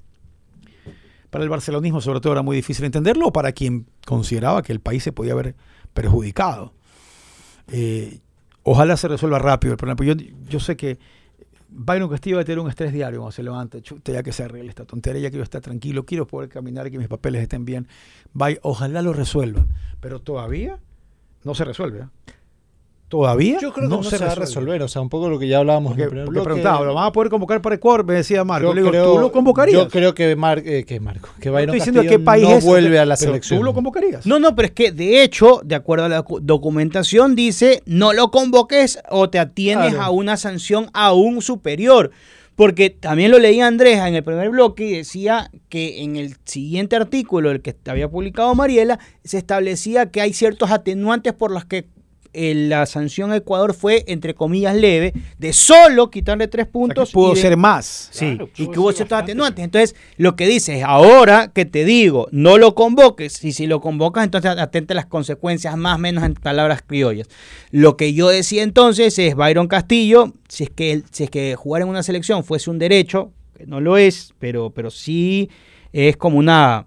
para 1.31 1.45
el 1.45 1.49
barcelonismo 1.49 2.01
sobre 2.01 2.19
todo 2.19 2.33
era 2.33 2.43
muy 2.43 2.57
difícil 2.57 2.87
entenderlo, 2.87 3.29
o 3.29 3.33
para 3.33 3.53
quien 3.53 3.87
consideraba 4.05 4.65
que 4.65 4.73
el 4.73 4.81
país 4.81 5.05
se 5.05 5.13
podía 5.13 5.35
haber 5.35 5.55
perjudicado. 5.95 6.75
Eh, 7.69 8.19
ojalá 8.65 8.97
se 8.97 9.07
resuelva 9.07 9.39
rápido 9.39 9.75
el 9.75 9.79
problema. 9.79 10.05
Yo, 10.05 10.15
yo 10.49 10.59
sé 10.59 10.77
que 10.77 10.99
Byron 11.69 12.09
Castillo 12.09 12.37
va 12.37 12.43
a 12.43 12.45
tener 12.45 12.59
un 12.59 12.69
estrés 12.69 12.93
diario 12.93 13.21
cuando 13.21 13.33
se 13.33 13.43
levanta. 13.43 13.81
Chuta, 13.81 14.13
ya 14.13 14.23
que 14.23 14.33
se 14.33 14.45
arregle 14.45 14.69
esta 14.69 14.85
tontería, 14.85 15.23
ya 15.23 15.31
quiero 15.31 15.45
estar 15.45 15.61
tranquilo, 15.61 16.05
quiero 16.05 16.27
poder 16.27 16.49
caminar, 16.49 16.91
que 16.91 16.99
mis 16.99 17.09
papeles 17.09 17.43
estén 17.43 17.65
bien. 17.65 17.89
Vaya, 18.33 18.59
ojalá 18.63 19.03
lo 19.03 19.13
resuelvan. 19.13 19.69
Pero 20.01 20.21
todavía 20.21 20.79
no 21.45 21.55
se 21.55 21.65
resuelve. 21.65 22.01
¿eh? 22.01 22.33
Todavía 23.09 23.59
Yo 23.61 23.73
creo 23.73 23.89
que 23.89 23.97
no, 23.97 24.03
se, 24.03 24.19
va 24.19 24.33
a 24.33 24.35
resolver, 24.35 24.83
o 24.83 24.89
sea, 24.89 25.01
un 25.01 25.09
poco 25.09 25.29
lo 25.29 25.39
que 25.39 25.47
ya 25.47 25.59
hablábamos 25.59 25.91
Porque, 25.91 26.03
en 26.03 26.07
el 26.07 26.11
primer 26.11 26.25
porque 26.27 26.41
bloque. 26.41 26.55
preguntaba, 26.55 26.85
¿lo 26.85 26.93
van 26.95 27.07
a 27.07 27.13
poder 27.13 27.31
convocar 27.31 27.63
para 27.63 27.77
Ecuador? 27.77 28.05
Me 28.05 28.15
decía 28.15 28.43
Marco. 28.43 28.67
Yo 28.67 28.75
Le 28.75 28.81
digo, 28.81 28.91
creo- 28.91 29.13
¿tú 29.15 29.19
lo 29.21 29.31
convocarías? 29.31 29.81
Yo 29.81 29.89
creo 29.89 30.13
que, 30.13 30.35
Mar, 30.35 30.61
eh, 30.67 30.85
que 30.85 30.99
Marco, 30.99 31.29
que 31.41 31.49
No 31.49 31.55
Byron 31.55 31.69
estoy 31.69 31.79
diciendo 31.79 32.01
Castillo 32.01 32.19
qué 32.19 32.25
país 32.25 32.49
no 32.49 32.57
es, 32.57 32.65
vuelve 32.65 32.99
a 32.99 33.07
la 33.07 33.15
selección. 33.17 33.61
¿Tú 33.61 33.65
lo 33.65 33.75
convocarías? 33.75 34.27
No, 34.27 34.41
no, 34.41 34.57
pero 34.57 34.67
es 34.67 34.73
que 34.73 34.91
de 34.91 35.23
hecho, 35.23 35.61
de 35.65 35.77
acuerdo 35.77 36.07
a 36.07 36.09
la 36.09 36.25
docu- 36.25 36.41
documentación, 36.41 37.37
dice 37.37 37.83
no 37.87 38.13
lo 38.13 38.33
convoques 38.33 38.99
o 39.09 39.31
te 39.31 39.39
atienes 39.39 39.91
Claro. 39.95 40.03
a 40.05 40.11
una 40.11 40.37
sanción 40.37 40.91
aún 40.93 41.43
superior. 41.43 42.11
Porque 42.57 42.89
también 42.89 43.31
lo 43.31 43.39
leía 43.39 43.67
Andrés 43.67 43.99
en 43.99 44.15
el 44.15 44.25
primer 44.25 44.49
bloque 44.49 44.87
y 44.89 44.97
decía 44.97 45.51
que 45.69 46.03
en 46.03 46.17
el 46.17 46.37
siguiente 46.47 46.97
artículo, 46.97 47.51
el 47.51 47.61
que 47.61 47.77
había 47.87 48.09
publicado 48.09 48.55
Mariela, 48.55 48.99
se 49.25 49.37
establecía 49.37 50.11
que 50.11 50.23
hay 50.23 50.33
ciertos 50.33 50.71
atenuantes 50.71 51.35
por 51.35 51.51
los 51.51 51.67
que 51.67 51.87
la 52.37 52.85
sanción 52.87 53.33
a 53.33 53.37
Ecuador 53.37 53.73
fue, 53.75 54.05
entre 54.09 54.35
comillas, 54.35 54.77
leve, 54.77 55.13
de 55.39 55.53
solo 55.53 56.11
quitarle 56.11 56.49
tres 56.49 56.65
O 56.65 56.67
sea, 56.67 56.71
que 56.71 56.73
puntos. 56.73 57.13
pudo 57.13 57.33
y 57.33 57.35
de- 57.37 57.41
ser 57.41 57.57
más. 57.57 58.09
Sí, 58.13 58.27
Claro, 58.37 58.51
y 58.57 58.63
pudo 58.65 58.71
que 58.73 58.79
hubo 58.81 58.93
ciertos 58.93 59.19
atenuantes. 59.19 59.65
Entonces, 59.65 59.97
lo 60.19 60.37
que 60.37 60.47
dices, 60.47 60.83
ahora 60.85 61.51
que 61.53 61.65
te 61.65 61.85
digo, 61.85 62.29
no 62.33 62.59
lo 62.59 62.75
convoques, 62.75 63.43
y 63.45 63.53
si 63.53 63.67
lo 63.67 63.81
convocas, 63.81 64.25
entonces 64.25 64.51
atente 64.59 64.93
a 64.93 64.97
las 64.97 65.07
consecuencias, 65.07 65.77
más 65.77 65.97
o 65.97 65.99
menos 65.99 66.25
en 66.25 66.35
palabras 66.35 66.83
criollas. 66.87 67.29
Lo 67.71 67.97
que 67.97 68.13
yo 68.13 68.29
decía 68.29 68.63
entonces 68.63 69.19
es, 69.19 69.35
Byron 69.35 69.69
Castillo, 69.69 70.35
si 70.49 70.65
es 70.65 70.71
que, 70.71 71.03
si 71.11 71.25
es 71.25 71.31
que 71.31 71.57
jugar 71.57 71.83
en 71.83 71.89
una 71.89 72.03
selección 72.03 72.45
fuese 72.45 72.71
un 72.71 72.79
derecho, 72.79 73.33
que 73.57 73.67
no 73.67 73.81
lo 73.81 73.97
es, 73.97 74.35
pero, 74.39 74.71
pero 74.71 74.91
sí 74.91 75.49
es 75.93 76.17
como 76.19 76.37
una 76.39 76.87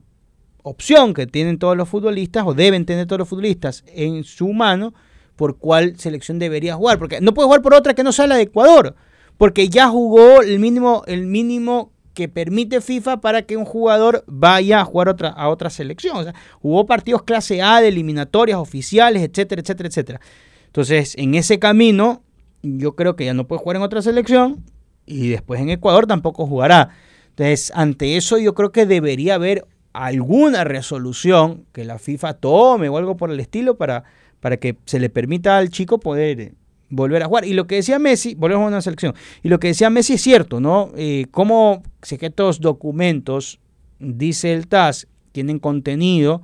opción 0.61 1.13
que 1.13 1.25
tienen 1.25 1.57
todos 1.57 1.75
los 1.75 1.89
futbolistas 1.89 2.43
o 2.45 2.53
deben 2.53 2.85
tener 2.85 3.07
todos 3.07 3.19
los 3.19 3.27
futbolistas 3.29 3.83
en 3.87 4.23
su 4.23 4.49
mano 4.53 4.93
por 5.39 5.57
cuál 5.57 5.97
selección 5.97 6.37
debería 6.37 6.75
jugar, 6.75 6.99
porque 6.99 7.21
no 7.21 7.33
puede 7.33 7.45
jugar 7.45 7.61
por 7.61 7.73
otra 7.73 7.93
que 7.93 8.03
no 8.03 8.11
sea 8.11 8.27
la 8.27 8.35
de 8.35 8.41
Ecuador, 8.41 8.95
porque 9.37 9.69
ya 9.69 9.87
jugó 9.87 10.41
el 10.41 10.59
mínimo 10.59 11.03
el 11.07 11.27
mínimo 11.27 11.93
que 12.13 12.27
permite 12.27 12.81
FIFA 12.81 13.21
para 13.21 13.43
que 13.43 13.55
un 13.55 13.63
jugador 13.63 14.25
vaya 14.27 14.81
a 14.81 14.83
jugar 14.83 15.07
otra, 15.07 15.29
a 15.29 15.47
otra 15.47 15.69
selección. 15.69 16.17
O 16.17 16.23
sea, 16.23 16.35
jugó 16.61 16.85
partidos 16.85 17.23
clase 17.23 17.61
A 17.61 17.79
de 17.79 17.87
eliminatorias 17.87 18.59
oficiales, 18.59 19.23
etcétera, 19.23 19.61
etcétera, 19.61 19.87
etcétera. 19.87 20.19
Entonces, 20.65 21.15
en 21.17 21.33
ese 21.35 21.57
camino, 21.57 22.21
yo 22.61 22.97
creo 22.97 23.15
que 23.15 23.23
ya 23.23 23.33
no 23.33 23.47
puede 23.47 23.61
jugar 23.61 23.77
en 23.77 23.83
otra 23.83 24.01
selección 24.01 24.65
y 25.05 25.29
después 25.29 25.61
en 25.61 25.69
Ecuador 25.69 26.05
tampoco 26.05 26.45
jugará. 26.47 26.89
Entonces, 27.29 27.71
ante 27.75 28.17
eso 28.17 28.37
yo 28.39 28.53
creo 28.53 28.73
que 28.73 28.85
debería 28.85 29.35
haber 29.35 29.65
alguna 29.93 30.65
resolución 30.65 31.65
que 31.71 31.85
la 31.85 31.97
FIFA 31.97 32.33
tome 32.33 32.89
o 32.89 32.97
algo 32.97 33.15
por 33.15 33.31
el 33.31 33.39
estilo 33.39 33.77
para, 33.77 34.03
para 34.39 34.57
que 34.57 34.77
se 34.85 34.99
le 34.99 35.09
permita 35.09 35.57
al 35.57 35.69
chico 35.69 35.99
poder 35.99 36.39
eh, 36.39 36.53
volver 36.89 37.23
a 37.23 37.27
jugar. 37.27 37.45
Y 37.45 37.53
lo 37.53 37.67
que 37.67 37.75
decía 37.75 37.99
Messi, 37.99 38.35
volvemos 38.35 38.65
a 38.65 38.67
una 38.67 38.81
selección, 38.81 39.13
y 39.43 39.49
lo 39.49 39.59
que 39.59 39.67
decía 39.67 39.89
Messi 39.89 40.13
es 40.13 40.21
cierto, 40.21 40.59
¿no? 40.59 40.91
Eh, 40.95 41.27
como 41.31 41.83
estos 42.09 42.59
documentos, 42.61 43.59
dice 43.99 44.53
el 44.53 44.67
TAS, 44.67 45.07
tienen 45.31 45.59
contenido 45.59 46.41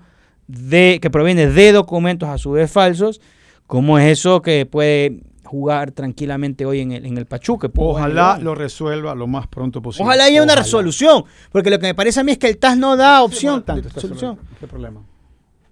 de, 0.48 1.00
que 1.02 1.10
proviene 1.10 1.48
de 1.48 1.72
documentos 1.72 2.30
a 2.30 2.38
su 2.38 2.52
vez 2.52 2.72
falsos, 2.72 3.22
¿cómo 3.68 3.98
es 3.98 4.20
eso 4.20 4.41
que 4.41 4.66
puede 4.66 5.22
jugar 5.43 5.91
tranquilamente 5.91 6.66
hoy 6.66 6.82
en 6.82 6.91
el, 6.91 7.06
en 7.06 7.18
el 7.18 7.26
Pachuca? 7.26 7.70
jugar 7.74 8.12
en 8.12 8.18
Ojalá 8.18 8.38
lo 8.39 8.56
resuelva 8.56 9.16
lo 9.16 9.28
más 9.28 9.48
pronto 9.48 9.82
posible. 9.82 10.06
Ojalá 10.06 10.26
haya 10.26 10.43
una 10.43 10.56
resolución, 10.56 11.24
porque 11.52 11.70
lo 11.70 11.80
que 11.80 11.88
me 11.88 11.96
parece 11.96 12.20
a 12.20 12.24
mí 12.24 12.34
es 12.34 12.38
que 12.38 12.48
el 12.48 12.58
TAS 12.58 12.78
no 12.78 12.96
da 12.96 13.24
opción. 13.24 13.64
Tanto 13.64 13.82
de 13.84 13.88
está 13.88 14.02
solución. 14.02 14.38
¿Qué 14.60 14.68
problema? 14.68 15.02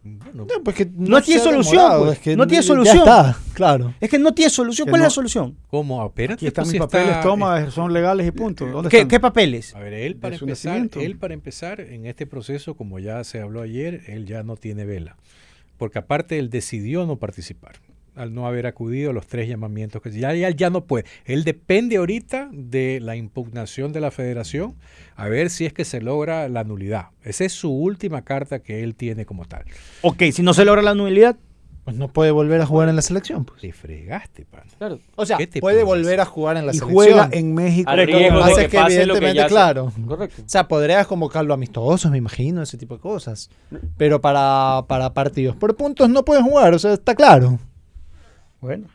Bueno, 0.06 0.46
No, 0.46 0.64
pues 0.64 0.76
que 0.76 0.86
No 0.86 1.22
tiene 1.22 1.42
se 1.42 1.48
ha 1.48 1.52
solución, 1.52 1.76
demorado, 1.78 2.06
pues. 2.06 2.18
es 2.18 2.24
que 2.24 2.36
No 2.36 2.46
tiene 2.46 2.62
ya 2.62 2.68
solución. 2.68 2.98
está, 2.98 3.38
claro. 3.54 3.94
Es 4.02 4.10
que 4.10 4.20
no 4.20 4.34
tiene 4.34 4.50
solución. 4.50 4.86
Que 4.86 4.90
¿Cuál 4.92 5.02
no- 5.02 5.08
es 5.08 5.12
la 5.12 5.16
solución? 5.16 5.58
¿Cómo? 5.68 6.06
Espérate, 6.06 6.34
Aquí 6.34 6.48
están 6.48 6.64
pues, 6.64 6.74
mis 6.74 6.82
si 6.82 6.88
papeles, 6.88 7.08
está- 7.10 7.22
toma, 7.24 7.72
son 7.72 7.94
legales 7.94 8.28
y 8.28 8.32
punto. 8.32 8.66
¿Dónde 8.68 8.90
¿Qué, 8.90 8.98
están? 8.98 9.08
qué 9.10 9.20
papeles? 9.22 9.74
A 9.76 9.80
ver, 9.80 9.94
él 9.94 10.18
para, 10.18 10.36
empezar, 10.36 10.90
él 11.00 11.18
para 11.18 11.34
empezar 11.34 11.80
en 11.80 12.06
este 12.06 12.26
proceso, 12.28 12.76
como 12.76 13.00
ya 13.00 13.24
se 13.24 13.40
habló 13.40 13.62
ayer, 13.62 14.02
él 14.08 14.26
ya 14.26 14.44
no 14.44 14.58
tiene 14.58 14.84
vela. 14.86 15.16
Porque 15.78 16.00
aparte 16.00 16.38
él 16.38 16.50
decidió 16.50 17.06
no 17.06 17.16
participar, 17.18 17.76
al 18.16 18.34
no 18.34 18.48
haber 18.48 18.68
acudido 18.68 19.10
a 19.10 19.14
los 19.14 19.28
tres 19.28 19.48
llamamientos 19.50 20.02
que 20.02 20.12
ya, 20.12 20.34
ya, 20.34 20.50
ya 20.50 20.70
no 20.70 20.86
puede. 20.86 21.06
Él 21.26 21.44
depende 21.44 21.98
ahorita 21.98 22.50
de 22.52 23.00
la 23.02 23.16
impugnación 23.16 23.92
de 23.94 24.02
la 24.02 24.12
federación 24.12 24.76
a 25.16 25.28
ver 25.28 25.50
si 25.50 25.66
es 25.66 25.74
que 25.74 25.86
se 25.86 26.02
logra 26.02 26.48
la 26.50 26.64
nulidad. 26.64 27.08
Esa 27.24 27.46
es 27.46 27.54
su 27.54 27.72
última 27.72 28.24
carta 28.24 28.60
que 28.60 28.84
él 28.84 28.96
tiene 28.96 29.26
como 29.26 29.46
tal. 29.46 29.64
Ok, 30.02 30.24
si 30.32 30.42
no 30.44 30.54
se 30.54 30.66
logra 30.66 30.82
la 30.82 30.96
nulidad. 30.96 31.36
Pues 31.86 31.98
no 31.98 32.08
puede 32.08 32.32
volver 32.32 32.62
a 32.62 32.66
jugar 32.66 32.88
en 32.88 32.96
la 32.96 33.02
selección. 33.02 33.44
Pues. 33.44 33.60
Te 33.60 33.74
fregaste, 33.74 34.46
pan. 34.46 34.64
Claro. 34.78 35.00
O 35.18 35.26
sea, 35.26 35.36
¿Qué 35.36 35.48
te 35.48 35.60
puede 35.60 35.84
volver 35.84 36.22
a 36.22 36.26
jugar 36.26 36.56
en 36.56 36.66
la 36.66 36.72
Y 36.74 36.78
selección. 36.78 36.94
juega 36.96 37.30
en 37.34 37.54
México. 37.54 37.90
Al 37.90 37.98
Lo 38.00 38.06
que 38.06 38.12
riesgo 38.14 38.38
de 38.38 38.42
pasa 38.42 38.56
que 38.56 38.62
es 38.64 38.72
que 38.72 38.78
pase 38.78 39.06
lo 39.06 39.14
que 39.16 39.18
evidentemente, 39.18 39.42
se- 39.42 39.48
claro. 39.50 39.92
Correcto. 40.08 40.42
O 40.46 40.50
sea, 40.50 40.68
podrías 40.70 41.06
convocarlo 41.08 41.54
amistosos, 41.54 42.10
me 42.10 42.18
imagino, 42.18 42.62
ese 42.62 42.78
tipo 42.78 42.94
de 42.96 43.02
cosas. 43.02 43.50
Pero 43.98 44.22
para, 44.22 44.86
para 44.88 45.14
partidos 45.14 45.58
por 45.58 45.76
puntos 45.76 46.10
no 46.10 46.24
pueden 46.24 46.46
jugar, 46.46 46.74
o 46.74 46.80
sea, 46.80 46.94
está 46.94 47.16
claro. 47.16 47.60
Bueno. 48.64 48.88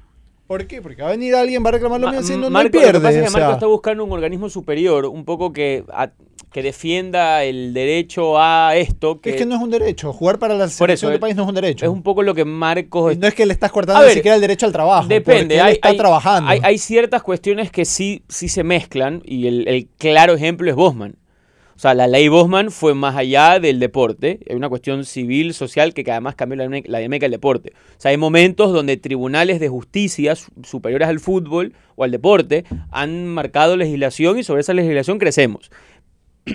¿Por 0.47 0.66
qué? 0.66 0.81
Porque 0.81 1.03
va 1.03 1.09
a 1.09 1.11
venir 1.11 1.35
alguien, 1.35 1.62
va 1.62 1.69
a 1.69 1.73
reclamar 1.73 2.01
lo 2.01 2.09
mismo, 2.09 2.23
si 2.23 2.33
no, 2.33 2.39
no 2.45 2.51
Marco, 2.51 2.71
pierde. 2.71 2.95
lo 2.95 3.01
que 3.01 3.05
pasa 3.05 3.19
es 3.19 3.23
que 3.25 3.29
o 3.29 3.31
sea. 3.33 3.41
Marco 3.41 3.53
está 3.55 3.66
buscando 3.66 4.03
un 4.03 4.12
organismo 4.12 4.49
superior, 4.49 5.05
un 5.05 5.27
poco 5.27 5.53
que, 5.53 5.85
a- 5.93 6.09
que 6.51 6.62
defienda 6.62 7.45
el 7.45 7.75
derecho 7.75 8.39
a 8.41 8.75
esto. 8.75 9.21
Que 9.21 9.29
es 9.29 9.37
que 9.37 9.45
no 9.45 9.57
es 9.57 9.61
un 9.61 9.69
derecho. 9.69 10.11
Jugar 10.14 10.39
para 10.39 10.55
la 10.55 10.66
selección 10.69 11.11
del 11.11 11.21
país 11.21 11.37
no 11.37 11.43
es 11.43 11.49
un 11.51 11.55
derecho. 11.55 11.85
es 11.85 11.93
un 11.93 12.03
poco 12.03 12.23
lo 12.23 12.35
que 12.35 12.47
Marcos 12.47 13.12
Y 13.12 13.19
no 13.19 13.27
es 13.27 13.35
que 13.35 13.45
le 13.45 13.53
estás 13.53 13.71
cortando 13.71 13.99
A 13.99 14.05
ni 14.05 14.07
ver, 14.07 14.14
siquiera 14.14 14.37
el 14.37 14.41
derecho 14.41 14.64
al 14.64 14.73
trabajo. 14.73 15.07
Depende, 15.07 15.61
hay, 15.61 15.75
está 15.75 15.91
hay- 15.91 15.97
trabajando. 15.99 16.49
hay- 16.51 16.61
hay 16.64 16.79
ciertas 16.79 17.23
cuestiones 17.23 17.71
que 17.71 17.85
sí, 17.85 18.23
sí 18.31 18.49
se 18.49 18.64
mezclan 18.64 19.21
y 19.27 19.49
el, 19.49 19.69
el 19.69 19.87
claro 19.99 20.33
ejemplo 20.33 20.71
es 20.71 20.77
Bosman. 20.77 21.16
O 21.79 21.81
sea, 21.81 21.95
la 21.95 22.09
ley 22.09 22.26
Bosman 22.26 22.72
fue 22.72 22.93
más 22.95 23.14
allá 23.14 23.61
del 23.61 23.79
deporte, 23.79 24.41
es 24.47 24.57
una 24.57 24.68
cuestión 24.68 25.05
civil, 25.05 25.55
social, 25.55 25.95
que 25.95 26.05
además 26.11 26.35
cambió 26.35 26.57
la, 26.57 26.64
la 26.87 26.99
dinámica 26.99 27.26
del 27.26 27.31
deporte. 27.31 27.72
O 27.97 28.01
sea, 28.01 28.11
hay 28.11 28.16
momentos 28.16 28.72
donde 28.72 28.97
tribunales 28.97 29.61
de 29.61 29.68
justicia 29.68 30.35
su- 30.35 30.51
superiores 30.64 31.07
al 31.07 31.20
fútbol 31.20 31.74
o 31.95 32.03
al 32.03 32.11
deporte 32.11 32.64
han 32.91 33.29
marcado 33.29 33.76
legislación 33.76 34.41
y 34.41 34.43
sobre 34.43 34.62
esa 34.62 34.74
legislación 34.74 35.20
crecemos. 35.20 35.70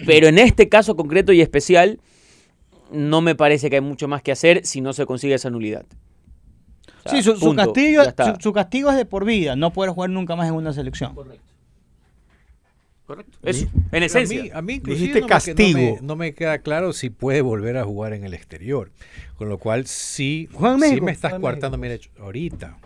Pero 0.05 0.27
en 0.27 0.39
este 0.39 0.67
caso 0.67 0.97
concreto 0.97 1.31
y 1.31 1.39
especial, 1.39 2.01
no 2.91 3.21
me 3.21 3.33
parece 3.33 3.69
que 3.69 3.77
hay 3.77 3.81
mucho 3.81 4.09
más 4.09 4.21
que 4.23 4.33
hacer 4.33 4.65
si 4.65 4.81
no 4.81 4.91
se 4.91 5.05
consigue 5.05 5.35
esa 5.35 5.49
nulidad. 5.49 5.85
O 7.05 7.09
sea, 7.09 7.11
sí, 7.13 7.23
su, 7.23 7.37
su 7.37 7.45
punto, 7.45 7.63
castigo, 7.63 8.03
su, 8.03 8.41
su 8.41 8.51
castigo 8.51 8.89
es 8.91 8.97
de 8.97 9.05
por 9.05 9.23
vida, 9.23 9.55
no 9.55 9.71
poder 9.71 9.91
jugar 9.91 10.09
nunca 10.09 10.35
más 10.35 10.49
en 10.49 10.55
una 10.55 10.73
selección. 10.73 11.15
Correcto. 11.15 11.52
Eso, 13.43 13.67
en 13.91 14.03
esencia. 14.03 14.39
A 14.39 14.43
mí, 14.43 14.49
a 14.53 14.61
mí 14.61 14.73
inclusive 14.75 15.07
no 15.07 15.13
me 15.15 15.19
no 15.21 15.25
me- 15.25 15.29
castigo. 15.29 15.97
No 16.01 16.15
me, 16.15 16.33
queda 16.33 16.59
claro 16.59 16.93
si 16.93 17.09
puede 17.09 17.41
volver 17.41 17.77
a 17.77 17.83
jugar 17.83 18.13
en 18.13 18.23
el 18.23 18.33
exterior. 18.33 18.91
Con 19.37 19.49
lo 19.49 19.57
cual 19.57 19.85
sí, 19.87 20.47
México, 20.79 21.05
me 21.05 21.11
estás 21.11 21.31
juega 21.31 21.35
en 21.35 21.41
coartando. 21.41 21.77
Mira, 21.77 21.95
ahorita, 22.19 22.77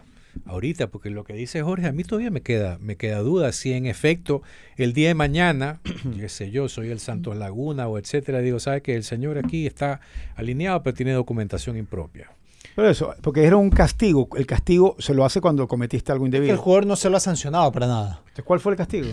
ahorita, 0.45 0.87
porque 0.87 1.09
lo 1.11 1.23
que 1.23 1.33
dice 1.33 1.61
Jorge, 1.61 1.87
a 1.87 1.91
mí 1.91 2.03
todavía 2.03 2.31
me 2.31 2.41
queda, 2.41 2.77
me 2.79 2.95
queda 2.95 3.19
duda 3.19 3.51
si 3.51 3.73
en 3.73 3.85
efecto 3.85 4.41
el 4.75 4.93
día 4.93 5.09
de 5.09 5.13
mañana, 5.15 5.79
qué 6.19 6.29
sé 6.29 6.49
yo, 6.49 6.67
soy 6.67 6.89
el 6.89 6.99
Santos 6.99 7.35
Laguna 7.37 7.87
o 7.87 7.97
etcétera, 7.99 8.39
digo, 8.39 8.59
sabe 8.59 8.81
que 8.81 8.95
el 8.95 9.03
señor 9.03 9.37
aquí 9.37 9.67
está 9.67 9.99
alineado, 10.35 10.81
pero 10.83 10.95
tiene 10.95 11.11
documentación 11.11 11.77
impropia. 11.77 12.31
Pero 12.75 12.89
eso, 12.89 13.13
porque 13.21 13.43
era 13.43 13.57
un 13.57 13.69
castigo. 13.71 14.27
El 14.37 14.45
castigo 14.45 14.95
se 14.99 15.13
lo 15.13 15.25
hace 15.25 15.41
cuando 15.41 15.67
cometiste 15.67 16.11
algo 16.11 16.25
Que 16.25 16.29
el 16.29 16.35
indebido. 16.43 16.57
jugador 16.61 16.85
no 16.85 16.95
se 16.95 17.09
lo 17.09 17.17
ha 17.17 17.19
sancionado 17.19 17.71
para 17.71 17.87
nada. 17.87 18.19
Entonces, 18.19 18.45
¿Cuál 18.45 18.59
fue 18.59 18.73
el 18.73 18.77
castigo? 18.77 19.07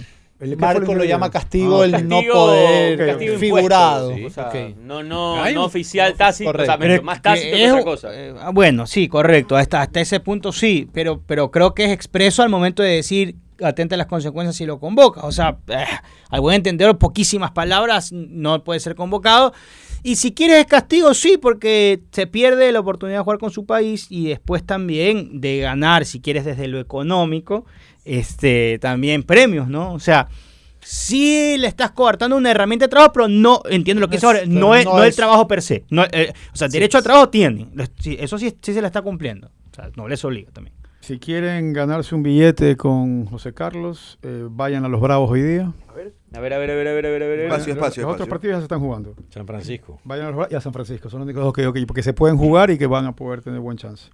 El- 0.44 0.50
¿qué 0.50 0.56
fue 0.56 0.74
Marco 0.74 0.94
lo 0.94 1.04
llama 1.04 1.30
castigo 1.30 1.82
Ah, 1.82 1.84
el 1.86 2.08
no 2.08 2.20
poder 2.32 3.06
castigo 3.06 3.38
figurado. 3.38 4.12
impuesto, 4.12 4.42
o 4.42 4.50
sea, 4.52 4.64
Ok. 4.70 4.76
no, 4.78 5.02
no, 5.02 5.42
Hay 5.42 5.54
no 5.54 5.64
oficial 5.64 6.14
tácito, 6.14 6.50
o 6.50 6.64
sea, 6.64 6.76
Correcto. 6.76 7.02
más 7.04 7.22
tácito 7.22 7.50
que 7.50 7.56
que 7.56 7.64
es- 7.64 7.72
otra 7.72 7.84
cosa. 7.84 8.08
eh, 8.12 8.34
ah, 8.40 8.50
bueno, 8.52 8.86
sí, 8.86 9.08
correcto. 9.08 9.56
Hasta, 9.56 9.80
hasta 9.82 10.00
ese 10.00 10.20
punto 10.20 10.52
sí, 10.52 10.88
pero, 10.92 11.20
pero 11.26 11.50
creo 11.50 11.74
que 11.74 11.84
es 11.86 11.90
expreso 11.92 12.42
al 12.42 12.48
momento 12.50 12.82
de 12.82 12.90
decir 12.90 13.36
atente 13.62 13.94
a 13.94 13.98
las 13.98 14.08
consecuencias 14.08 14.56
si 14.56 14.66
lo 14.66 14.80
convoca. 14.80 15.20
O 15.22 15.30
sea, 15.32 15.58
eh, 15.68 15.84
al 16.28 16.40
buen 16.40 16.56
entender, 16.56 16.96
poquísimas 16.98 17.52
palabras, 17.52 18.10
no 18.12 18.64
puede 18.64 18.80
ser 18.80 18.94
convocado. 18.96 19.52
Y 20.04 20.16
si 20.16 20.32
quieres 20.32 20.58
es 20.58 20.66
castigo, 20.66 21.14
sí, 21.14 21.38
porque 21.40 22.02
se 22.12 22.26
pierde 22.26 22.70
la 22.70 22.80
oportunidad 22.80 23.18
de 23.20 23.24
jugar 23.24 23.38
con 23.38 23.50
su 23.50 23.64
país 23.66 24.06
y 24.10 24.28
después 24.28 24.62
también 24.64 25.40
de 25.40 25.58
ganar, 25.60 26.04
si 26.04 26.20
quieres 26.20 26.44
desde 26.44 26.68
lo 26.68 26.78
económico, 26.78 27.64
este, 28.04 28.78
también 28.80 29.22
premios, 29.22 29.66
¿no? 29.66 29.94
O 29.94 29.98
sea, 29.98 30.28
sí 30.80 31.56
le 31.58 31.66
estás 31.68 31.92
coartando 31.92 32.36
una 32.36 32.50
herramienta 32.50 32.84
de 32.84 32.90
trabajo, 32.90 33.12
pero 33.14 33.28
no, 33.28 33.62
entiendo 33.70 34.00
lo 34.02 34.08
que 34.08 34.16
dice 34.16 34.26
ahora, 34.26 34.40
es- 34.42 34.48
no, 34.48 34.74
es, 34.74 34.84
no 34.84 34.96
no 34.98 35.02
el 35.02 35.08
es- 35.08 35.16
trabajo 35.16 35.48
per 35.48 35.62
se. 35.62 35.84
No, 35.88 36.04
eh, 36.12 36.32
o 36.52 36.56
sea, 36.56 36.68
derecho 36.68 36.98
al 36.98 37.04
trabajo 37.04 37.30
tiene. 37.30 37.68
Sí, 37.98 38.16
Eso 38.20 38.36
sí, 38.38 38.54
sí 38.60 38.74
se 38.74 38.80
le 38.82 38.86
está 38.86 39.00
cumpliendo. 39.00 39.48
O 39.72 39.74
sea, 39.74 39.90
no 39.96 40.06
les 40.06 40.22
obliga 40.24 40.50
también. 40.52 40.76
Si 41.04 41.18
quieren 41.18 41.74
ganarse 41.74 42.14
un 42.14 42.22
billete 42.22 42.78
con 42.78 43.26
José 43.26 43.52
Carlos, 43.52 44.18
eh, 44.22 44.46
vayan 44.50 44.86
a 44.86 44.88
los 44.88 45.02
Bravos 45.02 45.30
hoy 45.30 45.42
día. 45.42 45.70
A 45.90 45.92
ver, 45.92 46.14
a 46.32 46.40
ver, 46.40 46.54
a 46.54 46.58
ver, 46.58 46.70
a 46.70 46.74
ver, 46.74 46.88
a 46.88 46.92
ver. 47.10 47.22
a 47.22 47.26
ver. 47.26 47.40
Espacio, 47.40 47.74
Los- 47.74 47.76
espacio, 47.76 48.02
Los 48.04 48.12
otros 48.14 48.26
partidos 48.30 48.54
ya 48.54 48.60
se 48.60 48.62
están 48.62 48.80
jugando. 48.80 49.14
San 49.28 49.46
Francisco. 49.46 50.00
Vayan 50.04 50.24
a 50.24 50.28
los 50.30 50.36
Bravos 50.38 50.52
y 50.52 50.56
a 50.56 50.62
San 50.62 50.72
Francisco. 50.72 51.10
Son 51.10 51.20
los 51.20 51.26
únicos 51.26 51.44
dos 51.44 51.52
que, 51.52 51.66
ok, 51.66 51.76
porque 51.86 52.02
se 52.02 52.14
pueden 52.14 52.38
jugar 52.38 52.70
y 52.70 52.78
que 52.78 52.86
van 52.86 53.04
a 53.04 53.12
poder 53.14 53.42
tener 53.42 53.60
buen 53.60 53.76
chance. 53.76 54.08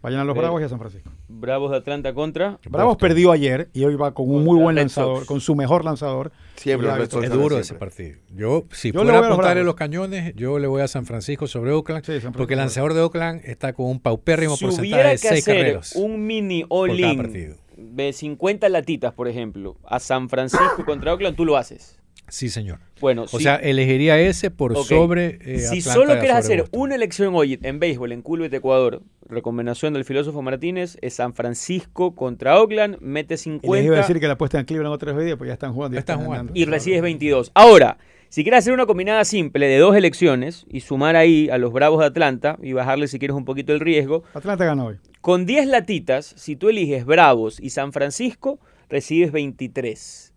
Vayan 0.00 0.20
a 0.20 0.24
los 0.24 0.32
Ok. 0.34 0.38
Bravos 0.38 0.60
y 0.60 0.64
a 0.64 0.68
San 0.68 0.78
Francisco. 0.78 1.10
Bravos 1.28 1.70
de 1.72 1.76
Atlanta 1.78 2.14
contra. 2.14 2.58
Bravos 2.70 2.96
perdió 2.98 3.32
ayer 3.32 3.68
y 3.72 3.84
hoy 3.84 3.96
va 3.96 4.14
con 4.14 4.30
un 4.30 4.44
muy 4.44 4.56
buen 4.60 4.76
lanzador, 4.76 5.26
con 5.26 5.40
su 5.40 5.56
mejor 5.56 5.84
lanzador. 5.84 6.30
Siempre 6.56 6.88
los 6.88 7.12
es 7.24 7.30
duro 7.30 7.58
ese 7.58 7.74
partido. 7.74 8.16
Yo, 8.34 8.64
si 8.70 8.92
Yo 8.92 9.00
fuera 9.00 9.18
a 9.18 9.20
los 9.22 9.30
apuntarle 9.30 9.54
Bravos. 9.62 9.66
los 9.66 9.74
cañones, 9.74 10.34
yo 10.36 10.58
le 10.60 10.68
voy 10.68 10.82
a 10.82 10.88
San 10.88 11.04
Francisco 11.04 11.46
sobre 11.48 11.72
Oakland, 11.72 12.04
Sí, 12.04 12.12
San 12.12 12.20
Francisco. 12.20 12.38
porque 12.38 12.54
el 12.54 12.58
lanzador 12.60 12.94
de 12.94 13.00
Oakland 13.00 13.40
está 13.44 13.72
con 13.72 13.86
un 13.86 13.98
paupérrimo 14.00 14.56
Si 14.56 14.64
porcentaje 14.66 14.88
hubiera 14.94 15.08
de 15.10 15.14
que 15.16 15.28
6 15.28 15.42
hacer 15.42 15.56
carreras. 15.56 15.92
un 15.96 16.26
mini 16.26 16.64
all-in 16.68 17.56
de 17.76 18.12
50 18.12 18.68
latitas, 18.68 19.12
por 19.14 19.26
ejemplo, 19.28 19.76
a 19.84 19.98
San 20.00 20.28
Francisco 20.28 20.84
contra 20.84 21.12
Oakland, 21.12 21.36
tú 21.36 21.44
lo 21.44 21.56
haces. 21.56 21.97
Sí, 22.28 22.48
señor. 22.48 22.78
Bueno, 23.00 23.22
O 23.22 23.28
si, 23.28 23.44
sea, 23.44 23.56
elegiría 23.56 24.18
ese 24.20 24.50
por 24.50 24.76
sobre 24.84 25.38
eh, 25.40 25.58
si 25.60 25.78
Atlanta 25.78 25.92
solo 25.92 26.12
quieres 26.18 26.36
hacer 26.36 26.60
Boston. 26.62 26.80
una 26.80 26.94
elección 26.94 27.34
hoy 27.34 27.58
en 27.62 27.78
béisbol 27.80 28.12
en 28.12 28.22
Culbet, 28.22 28.52
Ecuador, 28.52 29.02
recomendación 29.28 29.94
del 29.94 30.04
filósofo 30.04 30.42
Martínez, 30.42 30.98
es 31.00 31.14
San 31.14 31.32
Francisco 31.34 32.14
contra 32.14 32.60
Oakland, 32.60 32.98
mete 33.00 33.34
Y 33.34 33.36
les 33.36 33.42
50 33.42 33.82
iba 33.84 33.96
a 33.96 34.00
decir 34.00 34.20
que 34.20 34.26
la 34.26 34.34
apuesta 34.34 34.58
en 34.58 34.64
Cleveland 34.66 34.94
otra 34.94 35.12
vez 35.12 35.36
pues 35.36 35.48
ya 35.48 35.54
están 35.54 35.72
jugando. 35.72 35.94
Ya 35.94 36.00
están 36.00 36.24
jugando. 36.24 36.52
y 36.54 36.64
recibes 36.64 37.02
22. 37.02 37.50
Ahora, 37.54 37.98
si 38.28 38.42
quieres 38.42 38.58
hacer 38.58 38.74
una 38.74 38.84
combinada 38.84 39.24
simple 39.24 39.66
de 39.68 39.78
dos 39.78 39.96
elecciones 39.96 40.66
y 40.68 40.80
sumar 40.80 41.16
ahí 41.16 41.48
a 41.50 41.56
los 41.56 41.72
Bravos 41.72 42.00
de 42.00 42.06
Atlanta 42.06 42.58
y 42.62 42.74
bajarle 42.74 43.08
si 43.08 43.18
quieres 43.18 43.36
un 43.36 43.44
poquito 43.46 43.72
el 43.72 43.80
riesgo, 43.80 44.22
Atlanta 44.34 44.66
gana 44.66 44.84
hoy. 44.84 44.96
con 45.22 45.46
10 45.46 45.66
latitas, 45.68 46.34
si 46.36 46.56
tú 46.56 46.68
eliges 46.68 47.06
Bravos 47.06 47.58
y 47.58 47.70
San 47.70 47.92
Francisco, 47.92 48.58
recibes 48.90 49.32
23. 49.32 50.27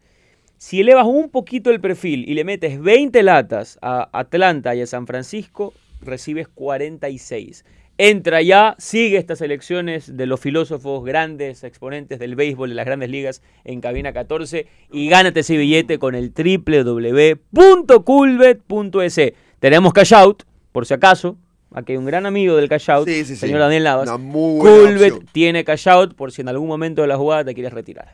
Si 0.62 0.80
elevas 0.80 1.07
un 1.07 1.32
poquito 1.32 1.72
el 1.72 1.82
perfil 1.82 2.24
y 2.30 2.36
le 2.36 2.43
metes 2.43 2.80
20 2.80 3.24
latas 3.24 3.80
a 3.82 4.07
Atlanta 4.14 4.76
y 4.76 4.82
a 4.82 4.86
San 4.86 5.07
Francisco, 5.07 5.74
recibes 6.01 6.47
46. 6.47 7.66
Entra 7.97 8.43
ya, 8.43 8.76
sigue 8.78 9.18
estas 9.18 9.41
elecciones 9.41 10.16
de 10.16 10.28
los 10.28 10.39
filósofos 10.39 11.03
grandes 11.03 11.64
exponentes 11.64 12.20
del 12.20 12.36
béisbol 12.36 12.70
de 12.70 12.76
las 12.76 12.86
grandes 12.86 13.09
ligas 13.09 13.41
en 13.64 13.82
cabina 13.82 14.14
14 14.14 14.68
y 14.91 15.09
gánate 15.09 15.39
ese 15.39 15.57
billete 15.57 15.97
con 15.97 16.14
el 16.14 16.32
www.coolbet.es. 16.32 19.20
Tenemos 19.59 19.93
cash 19.93 20.14
out, 20.14 20.43
por 20.72 20.86
si 20.86 20.93
acaso. 20.93 21.38
Aquí 21.74 21.93
hay 21.93 21.97
un 21.97 22.05
gran 22.05 22.28
amigo 22.28 22.55
del 22.55 22.70
cash 22.70 22.91
out, 22.91 23.07
Sí, 23.07 23.26
sí, 23.26 23.34
sí. 23.34 23.38
señor 23.38 23.62
Daniel 23.62 23.84
Navas. 23.84 24.07
Opción. 24.12 25.26
tiene 25.32 25.64
cash 25.64 25.89
out 25.89 26.14
por 26.14 26.32
si 26.32 26.41
en 26.41 26.49
algún 26.49 26.68
momento 26.68 27.01
de 27.01 27.07
la 27.07 27.18
jugada 27.18 27.45
te 27.45 27.55
quieres 27.55 27.74
retirar. 27.74 28.14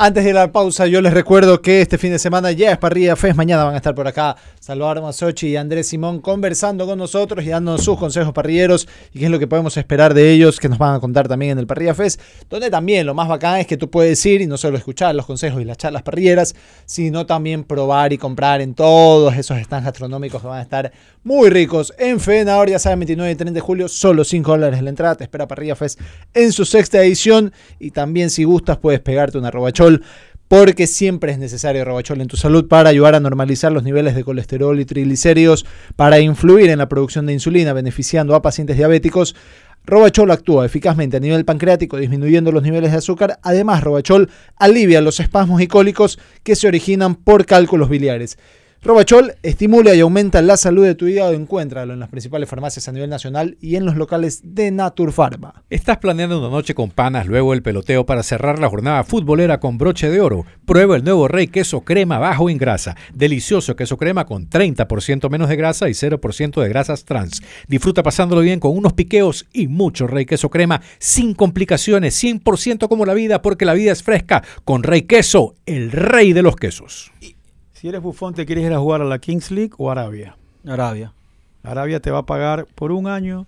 Antes 0.00 0.24
de 0.24 0.32
la 0.32 0.52
pausa, 0.52 0.86
yo 0.86 1.02
les 1.02 1.12
recuerdo 1.12 1.60
que 1.60 1.80
este 1.80 1.98
fin 1.98 2.12
de 2.12 2.20
semana 2.20 2.52
ya 2.52 2.70
es 2.70 2.78
Parrilla 2.78 3.16
Fest. 3.16 3.36
Mañana 3.36 3.64
van 3.64 3.74
a 3.74 3.78
estar 3.78 3.96
por 3.96 4.06
acá 4.06 4.36
Salvador 4.60 5.02
Masochi 5.02 5.48
y 5.48 5.56
Andrés 5.56 5.88
Simón 5.88 6.20
conversando 6.20 6.86
con 6.86 7.00
nosotros 7.00 7.44
y 7.44 7.48
dándonos 7.48 7.82
sus 7.82 7.98
consejos 7.98 8.32
parrilleros 8.32 8.86
y 9.12 9.18
qué 9.18 9.24
es 9.24 9.30
lo 9.32 9.40
que 9.40 9.48
podemos 9.48 9.76
esperar 9.76 10.14
de 10.14 10.30
ellos, 10.30 10.60
que 10.60 10.68
nos 10.68 10.78
van 10.78 10.94
a 10.94 11.00
contar 11.00 11.26
también 11.26 11.50
en 11.50 11.58
el 11.58 11.66
Parrilla 11.66 11.96
Fest. 11.96 12.20
Donde 12.48 12.70
también 12.70 13.06
lo 13.06 13.14
más 13.14 13.26
bacán 13.26 13.58
es 13.58 13.66
que 13.66 13.76
tú 13.76 13.90
puedes 13.90 14.24
ir 14.24 14.40
y 14.40 14.46
no 14.46 14.56
solo 14.56 14.78
escuchar 14.78 15.16
los 15.16 15.26
consejos 15.26 15.60
y 15.60 15.64
las 15.64 15.78
charlas 15.78 16.04
parrilleras, 16.04 16.54
sino 16.86 17.26
también 17.26 17.64
probar 17.64 18.12
y 18.12 18.18
comprar 18.18 18.60
en 18.60 18.74
todos 18.74 19.34
esos 19.34 19.58
stands 19.58 19.84
gastronómicos 19.84 20.40
que 20.40 20.46
van 20.46 20.60
a 20.60 20.62
estar 20.62 20.92
muy 21.24 21.50
ricos. 21.50 21.92
En 21.98 22.20
Fenador, 22.20 22.70
ya 22.70 22.78
saben, 22.78 23.00
29 23.00 23.32
y 23.32 23.34
30 23.34 23.52
de 23.52 23.60
julio, 23.60 23.88
solo 23.88 24.22
5 24.22 24.48
dólares 24.48 24.80
la 24.80 24.90
entrada. 24.90 25.16
Te 25.16 25.24
espera 25.24 25.48
Parrilla 25.48 25.74
Fest 25.74 26.00
en 26.34 26.52
su 26.52 26.64
sexta 26.64 27.02
edición. 27.02 27.52
Y 27.80 27.90
también, 27.90 28.30
si 28.30 28.44
gustas, 28.44 28.78
puedes 28.78 29.00
pegarte 29.00 29.38
una 29.38 29.50
porque 30.48 30.86
siempre 30.86 31.32
es 31.32 31.38
necesario 31.38 31.84
robachol 31.84 32.20
en 32.20 32.26
tu 32.26 32.36
salud 32.36 32.68
para 32.68 32.88
ayudar 32.88 33.14
a 33.14 33.20
normalizar 33.20 33.70
los 33.70 33.84
niveles 33.84 34.14
de 34.14 34.24
colesterol 34.24 34.80
y 34.80 34.86
triglicéridos, 34.86 35.66
para 35.94 36.20
influir 36.20 36.70
en 36.70 36.78
la 36.78 36.88
producción 36.88 37.26
de 37.26 37.34
insulina, 37.34 37.74
beneficiando 37.74 38.34
a 38.34 38.42
pacientes 38.42 38.78
diabéticos. 38.78 39.36
Robachol 39.84 40.30
actúa 40.30 40.66
eficazmente 40.66 41.18
a 41.18 41.20
nivel 41.20 41.44
pancreático, 41.44 41.98
disminuyendo 41.98 42.50
los 42.52 42.62
niveles 42.62 42.92
de 42.92 42.98
azúcar. 42.98 43.38
Además, 43.42 43.82
Robachol 43.82 44.30
alivia 44.56 45.00
los 45.00 45.20
espasmos 45.20 45.60
y 45.60 45.66
cólicos 45.66 46.18
que 46.42 46.56
se 46.56 46.66
originan 46.66 47.14
por 47.14 47.46
cálculos 47.46 47.88
biliares. 47.88 48.38
Robachol 48.80 49.34
estimula 49.42 49.92
y 49.92 50.00
aumenta 50.00 50.40
la 50.40 50.56
salud 50.56 50.84
de 50.84 50.94
tu 50.94 51.08
hígado. 51.08 51.32
Encuéntralo 51.32 51.94
en 51.94 51.98
las 51.98 52.08
principales 52.10 52.48
farmacias 52.48 52.86
a 52.86 52.92
nivel 52.92 53.10
nacional 53.10 53.58
y 53.60 53.74
en 53.74 53.84
los 53.84 53.96
locales 53.96 54.40
de 54.44 54.70
Naturpharma. 54.70 55.64
¿Estás 55.68 55.98
planeando 55.98 56.38
una 56.38 56.48
noche 56.48 56.76
con 56.76 56.90
panas 56.90 57.26
luego 57.26 57.54
el 57.54 57.62
peloteo 57.62 58.06
para 58.06 58.22
cerrar 58.22 58.60
la 58.60 58.68
jornada 58.68 59.02
futbolera 59.02 59.58
con 59.58 59.78
broche 59.78 60.08
de 60.08 60.20
oro? 60.20 60.46
Prueba 60.64 60.94
el 60.94 61.02
nuevo 61.02 61.26
Rey 61.26 61.48
Queso 61.48 61.80
Crema 61.80 62.18
bajo 62.18 62.48
en 62.50 62.56
grasa. 62.56 62.96
Delicioso 63.12 63.74
queso 63.74 63.96
crema 63.96 64.26
con 64.26 64.48
30% 64.48 65.28
menos 65.28 65.48
de 65.48 65.56
grasa 65.56 65.88
y 65.88 65.92
0% 65.92 66.62
de 66.62 66.68
grasas 66.68 67.04
trans. 67.04 67.42
Disfruta 67.66 68.04
pasándolo 68.04 68.42
bien 68.42 68.60
con 68.60 68.76
unos 68.76 68.92
piqueos 68.92 69.46
y 69.52 69.66
mucho 69.66 70.06
Rey 70.06 70.24
Queso 70.24 70.50
Crema 70.50 70.80
sin 71.00 71.34
complicaciones, 71.34 72.22
100% 72.22 72.88
como 72.88 73.06
la 73.06 73.14
vida 73.14 73.42
porque 73.42 73.64
la 73.64 73.74
vida 73.74 73.90
es 73.90 74.04
fresca 74.04 74.44
con 74.64 74.84
Rey 74.84 75.02
Queso, 75.02 75.56
el 75.66 75.90
rey 75.90 76.32
de 76.32 76.42
los 76.42 76.54
quesos. 76.54 77.10
Si 77.80 77.88
eres 77.88 78.02
bufón, 78.02 78.34
¿te 78.34 78.44
quieres 78.44 78.64
ir 78.64 78.72
a 78.72 78.78
jugar 78.78 79.02
a 79.02 79.04
la 79.04 79.18
Kings 79.18 79.50
League 79.50 79.70
o 79.78 79.90
Arabia? 79.90 80.36
Arabia. 80.66 81.12
Arabia 81.62 82.00
te 82.00 82.10
va 82.10 82.18
a 82.18 82.26
pagar 82.26 82.66
por 82.74 82.90
un 82.92 83.06
año 83.06 83.46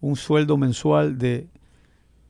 un 0.00 0.16
sueldo 0.16 0.56
mensual 0.58 1.16
de 1.16 1.46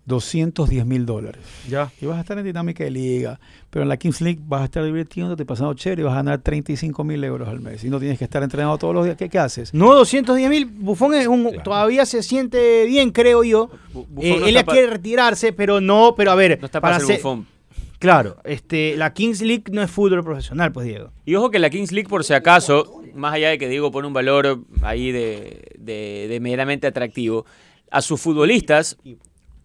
210 0.04 0.86
mil 0.86 1.04
dólares. 1.04 1.42
Ya. 1.68 1.90
Y 2.00 2.06
vas 2.06 2.18
a 2.18 2.20
estar 2.20 2.38
en 2.38 2.44
dinámica 2.44 2.84
de 2.84 2.90
liga. 2.92 3.40
Pero 3.70 3.82
en 3.82 3.88
la 3.88 3.96
Kings 3.96 4.20
League 4.20 4.38
vas 4.46 4.62
a 4.62 4.64
estar 4.66 4.84
divirtiéndote, 4.84 5.44
pasando 5.44 5.74
chévere 5.74 6.02
y 6.02 6.04
vas 6.04 6.12
a 6.12 6.16
ganar 6.18 6.38
35 6.38 7.02
mil 7.02 7.24
euros 7.24 7.48
al 7.48 7.58
mes. 7.60 7.82
Y 7.82 7.90
no 7.90 7.98
tienes 7.98 8.18
que 8.18 8.24
estar 8.24 8.42
entrenado 8.44 8.78
todos 8.78 8.94
los 8.94 9.04
días. 9.04 9.16
¿Qué, 9.16 9.28
qué 9.28 9.40
haces? 9.40 9.74
No, 9.74 9.94
210 9.96 10.48
mil. 10.48 10.66
Bufón 10.66 11.12
es 11.14 11.26
un, 11.26 11.56
todavía 11.64 12.06
se 12.06 12.22
siente 12.22 12.84
bien, 12.86 13.10
creo 13.10 13.42
yo. 13.42 13.68
Bu- 13.92 14.06
Buffon 14.08 14.22
Eh, 14.24 14.36
no 14.40 14.46
él 14.46 14.54
ya 14.54 14.64
quiere 14.64 14.86
retirarse, 14.86 15.52
pero 15.52 15.80
no, 15.80 16.14
pero 16.16 16.30
a 16.30 16.34
ver. 16.36 16.58
No 16.60 16.66
está 16.66 16.80
para 16.80 16.98
ser 17.00 17.06
ser- 17.08 17.16
bufón. 17.16 17.55
Claro, 17.98 18.36
este, 18.44 18.96
la 18.96 19.12
Kings 19.14 19.40
League 19.40 19.64
no 19.72 19.82
es 19.82 19.90
fútbol 19.90 20.22
profesional, 20.22 20.70
pues 20.72 20.86
Diego. 20.86 21.10
Y 21.24 21.34
ojo 21.34 21.50
que 21.50 21.58
la 21.58 21.70
Kings 21.70 21.92
League, 21.92 22.08
por 22.08 22.24
si 22.24 22.34
acaso, 22.34 23.02
más 23.14 23.32
allá 23.34 23.48
de 23.50 23.58
que 23.58 23.68
Diego 23.68 23.90
pone 23.90 24.06
un 24.06 24.12
valor 24.12 24.60
ahí 24.82 25.12
de, 25.12 25.72
de, 25.78 26.26
de 26.28 26.40
meramente 26.40 26.86
atractivo, 26.86 27.46
a 27.90 28.02
sus 28.02 28.20
futbolistas 28.20 28.98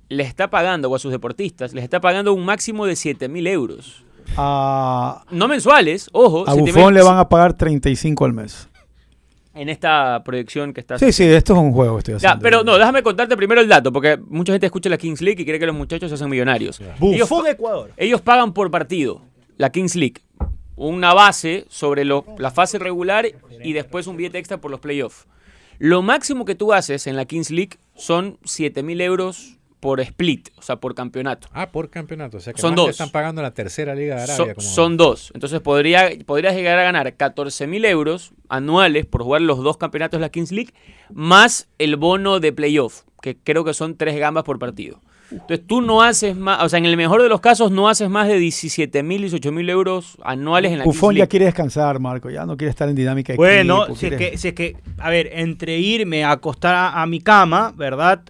les 0.07 0.27
está 0.27 0.49
pagando, 0.49 0.89
o 0.89 0.95
a 0.95 0.99
sus 0.99 1.11
deportistas, 1.11 1.73
les 1.73 1.83
está 1.85 2.01
pagando 2.01 2.33
un 2.33 2.43
máximo 2.45 2.85
de 2.85 2.95
7 2.95 3.29
mil 3.29 3.47
euros. 3.47 4.03
A, 4.37 5.23
No 5.31 5.47
mensuales, 5.47 6.09
ojo. 6.11 6.43
a 6.47 6.53
7.000 6.53 6.73
Buffon 6.73 6.93
le 6.93 7.01
van 7.01 7.17
a 7.17 7.27
pagar 7.29 7.53
35 7.53 8.25
al 8.25 8.33
mes. 8.33 8.69
En 9.53 9.67
esta 9.67 10.23
proyección 10.23 10.73
que 10.73 10.79
está 10.79 10.97
Sí, 10.97 11.11
sí, 11.11 11.25
esto 11.25 11.53
es 11.53 11.59
un 11.59 11.73
juego 11.73 11.95
que 11.95 11.99
estoy 11.99 12.13
Ya, 12.13 12.17
haciendo. 12.29 12.41
pero 12.43 12.63
no, 12.63 12.77
déjame 12.77 13.03
contarte 13.03 13.35
primero 13.35 13.59
el 13.59 13.67
dato, 13.67 13.91
porque 13.91 14.17
mucha 14.27 14.53
gente 14.53 14.65
escucha 14.67 14.89
la 14.89 14.97
Kings 14.97 15.21
League 15.21 15.41
y 15.41 15.45
cree 15.45 15.59
que 15.59 15.65
los 15.65 15.75
muchachos 15.75 16.09
se 16.09 16.15
hacen 16.15 16.29
millonarios. 16.29 16.79
Ellos, 17.01 17.29
Bufón 17.29 17.47
Ecuador. 17.47 17.91
ellos 17.97 18.21
pagan 18.21 18.53
por 18.53 18.71
partido, 18.71 19.21
la 19.57 19.69
Kings 19.69 19.95
League. 19.95 20.21
Una 20.77 21.13
base 21.13 21.65
sobre 21.69 22.05
lo- 22.05 22.25
la 22.39 22.49
fase 22.49 22.79
regular 22.79 23.25
y 23.63 23.73
después 23.73 24.07
un 24.07 24.15
billete 24.17 24.37
extra 24.37 24.57
por 24.57 24.71
los 24.71 24.79
playoffs. 24.79 25.27
Lo 25.79 26.01
máximo 26.01 26.45
que 26.45 26.55
tú 26.55 26.71
haces 26.73 27.05
en 27.07 27.15
la 27.17 27.25
Kings 27.25 27.51
League 27.51 27.77
son 27.95 28.37
7 28.45 28.83
mil 28.83 29.01
euros 29.01 29.57
por 29.81 29.99
split, 29.99 30.49
o 30.57 30.61
sea, 30.61 30.77
por 30.77 30.95
campeonato. 30.95 31.49
Ah, 31.51 31.69
por 31.71 31.89
campeonato. 31.89 32.37
O 32.37 32.39
sea 32.39 32.53
que 32.53 32.61
Son 32.61 32.69
más 32.71 32.75
te 32.77 32.81
dos. 32.83 32.89
están 32.91 33.09
pagando 33.09 33.41
la 33.41 33.51
tercera 33.53 33.93
liga 33.95 34.15
de 34.21 34.27
So- 34.27 34.33
Arabia. 34.43 34.53
como- 34.55 34.67
son 34.67 34.95
dos. 34.95 35.31
Entonces 35.33 35.59
podría, 35.59 36.09
podrías 36.25 36.55
llegar 36.55 36.79
a 36.79 36.83
ganar 36.83 37.13
14 37.17 37.67
mil 37.67 37.83
euros 37.83 38.31
anuales 38.47 39.05
por 39.07 39.23
jugar 39.23 39.41
los 39.41 39.57
dos 39.59 39.75
campeonatos 39.77 40.19
de 40.19 40.21
la 40.21 40.29
Kings 40.29 40.51
League, 40.53 40.71
más 41.11 41.67
el 41.79 41.95
bono 41.97 42.39
de 42.39 42.53
playoff, 42.53 43.01
que 43.21 43.35
creo 43.37 43.65
que 43.65 43.73
son 43.73 43.97
tres 43.97 44.17
gambas 44.17 44.43
por 44.43 44.59
partido. 44.59 45.01
Entonces 45.31 45.61
tú 45.65 45.81
no 45.81 46.01
haces 46.03 46.35
más, 46.35 46.61
o 46.61 46.67
sea, 46.69 46.77
en 46.77 46.85
el 46.85 46.97
mejor 46.97 47.21
de 47.23 47.29
los 47.29 47.39
casos 47.39 47.71
no 47.71 47.87
haces 47.87 48.09
más 48.09 48.27
de 48.27 48.37
17 48.37 49.01
mil, 49.01 49.21
18 49.21 49.51
mil 49.53 49.69
euros 49.69 50.17
anuales 50.23 50.73
en 50.73 50.79
la 50.79 50.83
Buffon 50.83 51.11
Kings 51.11 51.17
ya 51.17 51.21
League. 51.21 51.29
quiere 51.29 51.45
descansar, 51.45 51.99
Marco. 51.99 52.29
Ya 52.29 52.45
no 52.45 52.57
quiere 52.57 52.69
estar 52.69 52.87
en 52.89 52.95
dinámica 52.95 53.31
de 53.33 53.37
Bueno, 53.37 53.83
equipo, 53.85 53.95
si 53.97 54.07
es, 54.07 54.15
que, 54.17 54.37
si 54.37 54.47
es 54.49 54.53
que, 54.53 54.75
a 54.99 55.09
ver, 55.09 55.29
entre 55.33 55.79
irme 55.79 56.23
a 56.25 56.31
acostar 56.31 56.75
a, 56.75 57.01
a 57.01 57.05
mi 57.07 57.21
cama, 57.21 57.73
¿verdad? 57.75 58.21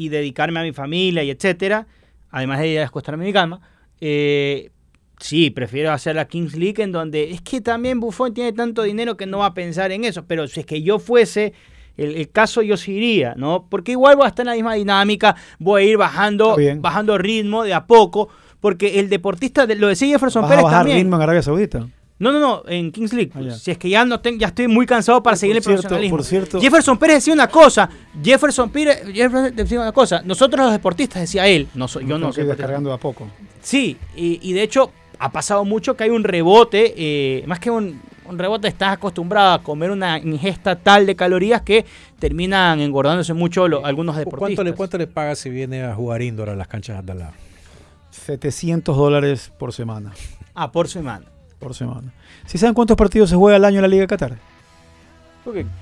Y 0.00 0.08
dedicarme 0.08 0.60
a 0.60 0.62
mi 0.62 0.72
familia 0.72 1.22
y 1.22 1.30
etcétera, 1.30 1.86
además 2.30 2.60
de 2.60 2.80
a 2.80 2.86
acostarme 2.86 3.24
a 3.24 3.26
mi 3.26 3.32
cama, 3.32 3.60
eh, 4.00 4.70
sí, 5.18 5.50
prefiero 5.50 5.92
hacer 5.92 6.16
la 6.16 6.26
Kings 6.26 6.54
League 6.56 6.82
en 6.82 6.90
donde 6.92 7.30
es 7.32 7.42
que 7.42 7.60
también 7.60 8.00
Buffon 8.00 8.32
tiene 8.32 8.52
tanto 8.52 8.82
dinero 8.82 9.16
que 9.16 9.26
no 9.26 9.38
va 9.38 9.46
a 9.46 9.54
pensar 9.54 9.92
en 9.92 10.04
eso, 10.04 10.24
pero 10.26 10.48
si 10.48 10.60
es 10.60 10.66
que 10.66 10.80
yo 10.82 10.98
fuese 10.98 11.52
el, 11.98 12.16
el 12.16 12.30
caso 12.30 12.62
yo 12.62 12.76
sí 12.78 12.92
iría, 12.92 13.34
¿no? 13.36 13.66
Porque 13.68 13.92
igual 13.92 14.16
voy 14.16 14.24
a 14.24 14.28
estar 14.28 14.44
en 14.44 14.48
la 14.50 14.54
misma 14.54 14.74
dinámica, 14.74 15.36
voy 15.58 15.82
a 15.82 15.84
ir 15.86 15.96
bajando, 15.98 16.56
bajando 16.80 17.18
ritmo 17.18 17.62
de 17.64 17.74
a 17.74 17.86
poco, 17.86 18.30
porque 18.60 19.00
el 19.00 19.10
deportista, 19.10 19.66
de- 19.66 19.74
lo 19.74 19.88
decía 19.88 20.08
Jefferson 20.08 20.42
¿Vas 20.42 20.50
a 20.50 20.52
Pérez 20.52 20.64
bajar 20.64 20.78
también. 20.80 20.98
ritmo 20.98 21.16
en 21.16 21.22
Arabia 21.22 21.42
Saudita? 21.42 21.86
No, 22.20 22.30
no, 22.32 22.38
no, 22.38 22.62
en 22.68 22.92
Kings 22.92 23.12
League. 23.14 23.32
Ah, 23.34 23.40
ya. 23.40 23.50
si 23.54 23.70
es 23.70 23.78
que 23.78 23.88
ya 23.88 24.04
no 24.04 24.20
ten- 24.20 24.38
ya 24.38 24.48
estoy 24.48 24.68
muy 24.68 24.84
cansado 24.86 25.22
para 25.22 25.32
Por 25.34 25.38
seguir 25.38 25.56
el 25.56 25.62
cierto, 25.62 25.80
profesionalismo. 25.80 26.16
por 26.18 26.24
cierto- 26.26 26.60
Jefferson 26.60 26.98
Pérez 26.98 27.16
decía 27.16 27.32
una 27.34 27.48
cosa. 27.48 27.88
Jefferson 28.22 28.70
Pérez, 28.70 29.02
Jefferson 29.12 29.56
decía 29.56 29.80
una 29.80 29.92
cosa. 29.92 30.20
Nosotros 30.24 30.60
los 30.66 30.72
deportistas, 30.72 31.22
decía 31.22 31.46
él. 31.48 31.66
No 31.74 31.88
soy, 31.88 32.02
yo 32.04 32.10
no 32.10 32.26
Tengo 32.26 32.30
que 32.30 32.34
soy 32.42 32.44
descargando 32.46 32.90
de 32.90 32.94
a 32.96 32.98
poco. 32.98 33.26
Sí, 33.62 33.96
y, 34.14 34.38
y 34.48 34.52
de 34.52 34.62
hecho 34.62 34.92
ha 35.18 35.32
pasado 35.32 35.64
mucho 35.64 35.96
que 35.96 36.04
hay 36.04 36.10
un 36.10 36.22
rebote. 36.22 36.92
eh, 36.96 37.42
más 37.46 37.58
que 37.58 37.70
un, 37.70 38.00
un 38.26 38.38
rebote, 38.38 38.68
estás 38.68 38.92
acostumbrado 38.92 39.54
a 39.54 39.62
comer 39.62 39.90
una 39.90 40.18
ingesta 40.18 40.76
tal 40.76 41.06
de 41.06 41.16
calorías 41.16 41.62
que 41.62 41.86
terminan 42.18 42.80
engordándose 42.80 43.32
mucho 43.32 43.66
lo- 43.66 43.84
algunos 43.86 44.14
deportistas. 44.16 44.56
¿Cuánto 44.56 44.64
le, 44.64 44.72
¿Cuánto 44.74 44.98
le 44.98 45.06
paga 45.06 45.34
si 45.34 45.48
viene 45.48 45.84
a 45.84 45.94
jugar 45.94 46.20
indoor 46.20 46.50
a 46.50 46.54
las 46.54 46.68
canchas 46.68 47.04
de 47.04 47.12
al 47.12 47.18
lado? 47.18 47.32
700 48.10 48.94
dólares 48.96 49.50
por 49.58 49.72
semana. 49.72 50.12
Ah, 50.54 50.70
por 50.70 50.86
semana. 50.88 51.24
Por 51.60 51.74
semana. 51.74 52.12
¿Sí 52.46 52.58
saben 52.58 52.74
cuántos 52.74 52.96
partidos 52.96 53.30
se 53.30 53.36
juega 53.36 53.56
al 53.56 53.64
año 53.64 53.76
en 53.76 53.82
la 53.82 53.88
Liga 53.88 54.00
de 54.02 54.06
Qatar? 54.08 54.38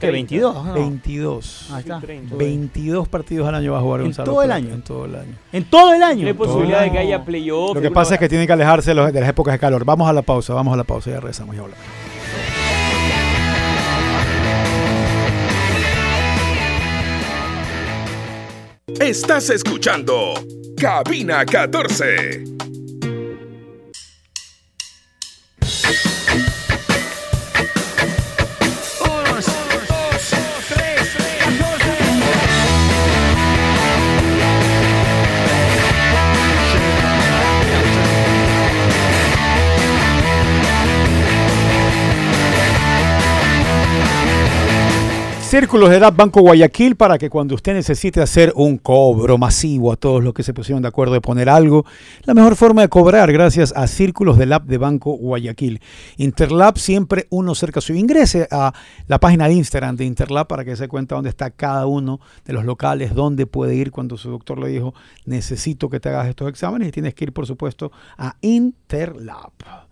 ¿Qué? 0.00 0.10
22. 0.10 0.64
¿no? 0.64 0.74
22. 0.74 1.70
Ahí 1.72 1.80
está. 1.80 2.00
22 2.00 3.08
partidos 3.08 3.48
al 3.48 3.54
año 3.54 3.72
va 3.72 3.78
a 3.78 3.80
jugar 3.80 4.00
¿En 4.00 4.06
Gonzalo 4.06 4.32
todo 4.32 4.42
el 4.42 4.52
año? 4.52 4.74
En 4.74 4.82
todo 4.82 5.04
el 5.04 5.14
año. 5.14 5.34
En 5.52 5.64
todo 5.64 5.92
el 5.94 6.00
No 6.00 6.06
año. 6.06 6.26
hay 6.26 6.32
posibilidad 6.32 6.82
de 6.82 6.92
que 6.92 6.98
haya 6.98 7.24
playoff. 7.24 7.74
Lo 7.74 7.80
que 7.80 7.90
pasa 7.90 8.14
es 8.14 8.20
que 8.20 8.28
tienen 8.28 8.46
que 8.46 8.52
alejarse 8.52 8.94
de, 8.94 8.94
las 8.94 9.28
épocas 9.28 9.52
de 9.52 9.58
calor. 9.58 9.84
Vamos 9.84 10.08
a 10.08 10.12
la 10.12 10.22
pausa, 10.22 10.54
vamos 10.54 10.74
a 10.74 10.76
la 10.76 10.84
pausa, 10.84 11.10
ya 11.10 11.20
regresamos 11.20 11.54
y 11.54 11.58
hablamos. 11.58 11.84
Estás 19.00 19.50
escuchando 19.50 20.34
Cabina 20.76 21.44
14. 21.44 22.44
Círculos 45.48 45.88
de 45.88 45.96
edad 45.96 46.12
Banco 46.14 46.42
Guayaquil 46.42 46.94
para 46.94 47.16
que 47.16 47.30
cuando 47.30 47.54
usted 47.54 47.72
necesite 47.72 48.20
hacer 48.20 48.52
un 48.54 48.76
cobro 48.76 49.38
masivo 49.38 49.90
a 49.90 49.96
todos 49.96 50.22
los 50.22 50.34
que 50.34 50.42
se 50.42 50.52
pusieron 50.52 50.82
de 50.82 50.88
acuerdo 50.88 51.14
de 51.14 51.22
poner 51.22 51.48
algo, 51.48 51.86
la 52.24 52.34
mejor 52.34 52.54
forma 52.54 52.82
de 52.82 52.90
cobrar 52.90 53.32
gracias 53.32 53.72
a 53.74 53.86
Círculos 53.86 54.36
de 54.36 54.44
Lab 54.44 54.66
de 54.66 54.76
Banco 54.76 55.12
Guayaquil. 55.16 55.80
Interlab 56.18 56.76
siempre 56.76 57.28
uno 57.30 57.54
cerca 57.54 57.80
suyo. 57.80 57.98
Ingrese 57.98 58.46
a 58.50 58.74
la 59.06 59.18
página 59.18 59.48
de 59.48 59.54
Instagram 59.54 59.96
de 59.96 60.04
Interlab 60.04 60.48
para 60.48 60.66
que 60.66 60.76
se 60.76 60.86
cuenta 60.86 61.14
dónde 61.14 61.30
está 61.30 61.50
cada 61.50 61.86
uno 61.86 62.20
de 62.44 62.52
los 62.52 62.66
locales, 62.66 63.14
dónde 63.14 63.46
puede 63.46 63.74
ir 63.74 63.90
cuando 63.90 64.18
su 64.18 64.30
doctor 64.30 64.58
le 64.58 64.68
dijo 64.68 64.92
necesito 65.24 65.88
que 65.88 65.98
te 65.98 66.10
hagas 66.10 66.28
estos 66.28 66.50
exámenes 66.50 66.88
y 66.88 66.92
tienes 66.92 67.14
que 67.14 67.24
ir 67.24 67.32
por 67.32 67.46
supuesto 67.46 67.90
a 68.18 68.36
Interlab. 68.42 69.87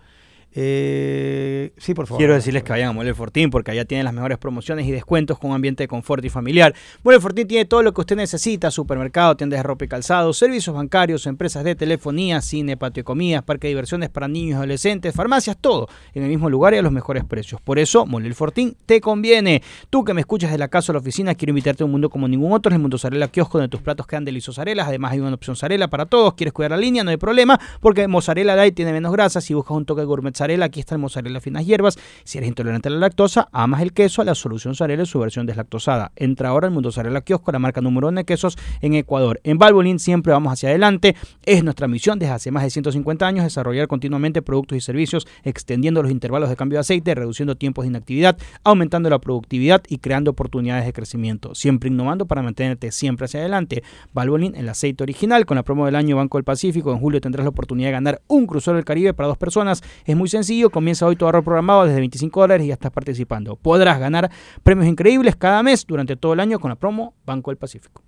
Eh, 0.59 1.73
sí, 1.77 1.93
por 1.93 2.07
favor. 2.07 2.19
Quiero 2.19 2.33
decirles 2.33 2.63
que 2.63 2.73
vayan 2.73 2.89
a 2.89 2.93
Mueble 2.93 3.13
Fortín 3.13 3.51
porque 3.51 3.73
allá 3.73 3.85
tienen 3.85 4.07
las 4.07 4.15
mejores 4.15 4.39
promociones 4.39 4.87
y 4.87 4.91
descuentos 4.91 5.39
con 5.39 5.51
un 5.51 5.57
ambiente 5.57 5.85
de 5.85 5.89
confort 5.89 6.25
y 6.25 6.31
familiar. 6.31 6.75
Mueble 7.05 7.21
Fortín 7.21 7.47
tiene 7.47 7.67
todo 7.67 7.83
lo 7.83 7.93
que 7.93 8.01
usted 8.01 8.17
necesita: 8.17 8.71
supermercado, 8.71 9.37
tiendas 9.37 9.59
de 9.59 9.63
ropa 9.63 9.85
y 9.85 9.89
calzado, 9.89 10.33
servicios 10.33 10.75
bancarios, 10.75 11.27
empresas 11.27 11.63
de 11.63 11.75
telefonía, 11.75 12.41
cine, 12.41 12.79
patio 12.79 13.03
de 13.03 13.05
comidas, 13.05 13.43
parque 13.43 13.67
de 13.67 13.73
diversiones 13.73 14.09
para 14.09 14.29
niños 14.29 14.53
y 14.53 14.55
adolescentes, 14.55 15.15
farmacias, 15.15 15.59
todo 15.61 15.89
en 16.15 16.23
el 16.23 16.31
mismo 16.31 16.49
lugar 16.49 16.73
y 16.73 16.79
a 16.79 16.83
los 16.83 16.91
mejores 16.91 17.25
precios. 17.25 17.61
Por 17.61 17.79
eso, 17.79 18.07
Mueble 18.07 18.33
Fortín 18.33 18.79
te 18.87 19.03
conviene. 19.03 19.63
Tú 19.91 20.05
que 20.05 20.15
me 20.15 20.23
escuchas 20.23 20.51
de 20.51 20.57
la 20.57 20.69
casa 20.69 20.91
o 20.91 20.95
la 20.95 21.01
oficina, 21.01 21.35
quiero 21.35 21.51
invitarte 21.51 21.83
a 21.83 21.87
un 21.87 21.93
mundo 21.93 22.09
como 22.09 22.29
ningún 22.29 22.53
otro. 22.53 22.73
El 22.73 22.79
Mundo 22.79 22.97
Zarela 22.97 23.29
Kiosco, 23.29 23.59
donde 23.59 23.69
tus 23.69 23.83
platos 23.83 24.07
quedan 24.07 24.25
deliciosos 24.25 24.59
arelas. 24.59 24.89
Además, 24.89 25.13
hay 25.13 25.21
una 25.21 25.35
opción 25.35 25.55
Zarela 25.55 25.89
para 25.89 26.07
todos. 26.07 26.33
¿Quieres 26.33 26.55
cuidar 26.55 26.71
la 26.71 26.79
línea? 26.79 27.05
No 27.05 27.11
hay 27.11 27.19
problema, 27.19 27.61
porque 27.81 28.09
Mozzarella 28.09 28.57
Light 28.57 28.75
tiene 28.75 28.93
menos 28.93 29.13
grasa. 29.13 29.43
Si 29.43 29.53
buscas 29.53 29.77
un 29.77 29.85
toque 29.85 30.01
de 30.01 30.07
gourmet 30.07 30.35
Aquí 30.47 30.80
está 30.80 30.94
el 30.94 31.01
mozzarella 31.01 31.40
finas 31.40 31.66
hierbas. 31.66 31.99
Si 32.24 32.38
eres 32.38 32.49
intolerante 32.49 32.88
a 32.88 32.92
la 32.92 32.99
lactosa, 32.99 33.49
amas 33.53 33.82
el 33.82 33.92
queso, 33.92 34.22
la 34.22 34.34
solución 34.34 34.74
Zarela 34.76 35.03
es 35.03 35.09
su 35.09 35.18
versión 35.18 35.44
deslactosada. 35.44 36.12
Entra 36.14 36.51
ahora 36.51 36.68
al 36.68 36.72
Mundo 36.72 36.92
Zarela 36.92 37.20
Kiosco, 37.20 37.51
la 37.51 37.59
marca 37.59 37.80
número 37.80 38.09
uno 38.09 38.20
de 38.20 38.24
quesos 38.24 38.57
en 38.80 38.94
Ecuador. 38.94 39.40
En 39.42 39.59
Valvoline 39.59 39.99
siempre 39.99 40.32
vamos 40.32 40.53
hacia 40.53 40.68
adelante. 40.68 41.16
Es 41.44 41.64
nuestra 41.64 41.88
misión 41.88 42.18
desde 42.18 42.32
hace 42.32 42.51
más 42.53 42.62
de 42.62 42.70
150 42.70 43.26
años 43.26 43.44
desarrollar 43.44 43.88
continuamente 43.88 44.40
productos 44.40 44.78
y 44.78 44.80
servicios, 44.80 45.26
extendiendo 45.42 46.03
los 46.03 46.12
intervalos 46.12 46.49
de 46.49 46.57
cambio 46.57 46.76
de 46.76 46.80
aceite, 46.80 47.14
reduciendo 47.14 47.57
tiempos 47.57 47.84
de 47.84 47.88
inactividad, 47.88 48.38
aumentando 48.62 49.11
la 49.11 49.18
productividad 49.18 49.82
y 49.88 49.99
creando 49.99 50.30
oportunidades 50.30 50.86
de 50.86 50.92
crecimiento. 50.92 51.55
Siempre 51.55 51.88
innovando 51.88 52.26
para 52.26 52.42
mantenerte 52.42 52.92
siempre 52.92 53.24
hacia 53.24 53.40
adelante. 53.40 53.82
Valvoline, 54.12 54.59
el 54.59 54.68
aceite 54.68 55.03
original, 55.03 55.47
con 55.47 55.57
la 55.57 55.62
promo 55.62 55.86
del 55.86 55.97
año 55.97 56.16
Banco 56.16 56.38
del 56.38 56.44
Pacífico. 56.44 56.92
En 56.92 56.99
julio 56.99 57.20
tendrás 57.20 57.44
la 57.44 57.51
oportunidad 57.51 57.88
de 57.88 57.92
ganar 57.92 58.22
un 58.28 58.47
crucero 58.47 58.76
del 58.76 58.84
Caribe 58.84 59.14
para 59.14 59.28
dos 59.28 59.38
personas. 59.38 59.82
Es 60.05 60.16
muy 60.16 60.28
sencillo, 60.37 60.70
comienza 60.70 61.07
hoy 61.07 61.16
tu 61.16 61.24
ahorro 61.24 61.43
programado 61.43 61.84
desde 61.84 61.99
25 61.99 62.41
dólares 62.41 62.64
y 62.64 62.68
ya 62.68 62.74
estás 62.74 62.93
participando. 62.93 63.57
Podrás 63.57 63.99
ganar 63.99 64.30
premios 64.62 64.87
increíbles 64.87 65.37
cada 65.37 65.62
mes 65.62 65.87
durante 65.87 66.16
todo 66.16 66.34
el 66.34 66.41
año 66.41 66.59
con 66.59 66.68
la 66.68 66.76
promo 66.76 67.14
Banco 67.24 67.51
del 67.51 67.59
Pacífico. 67.59 68.03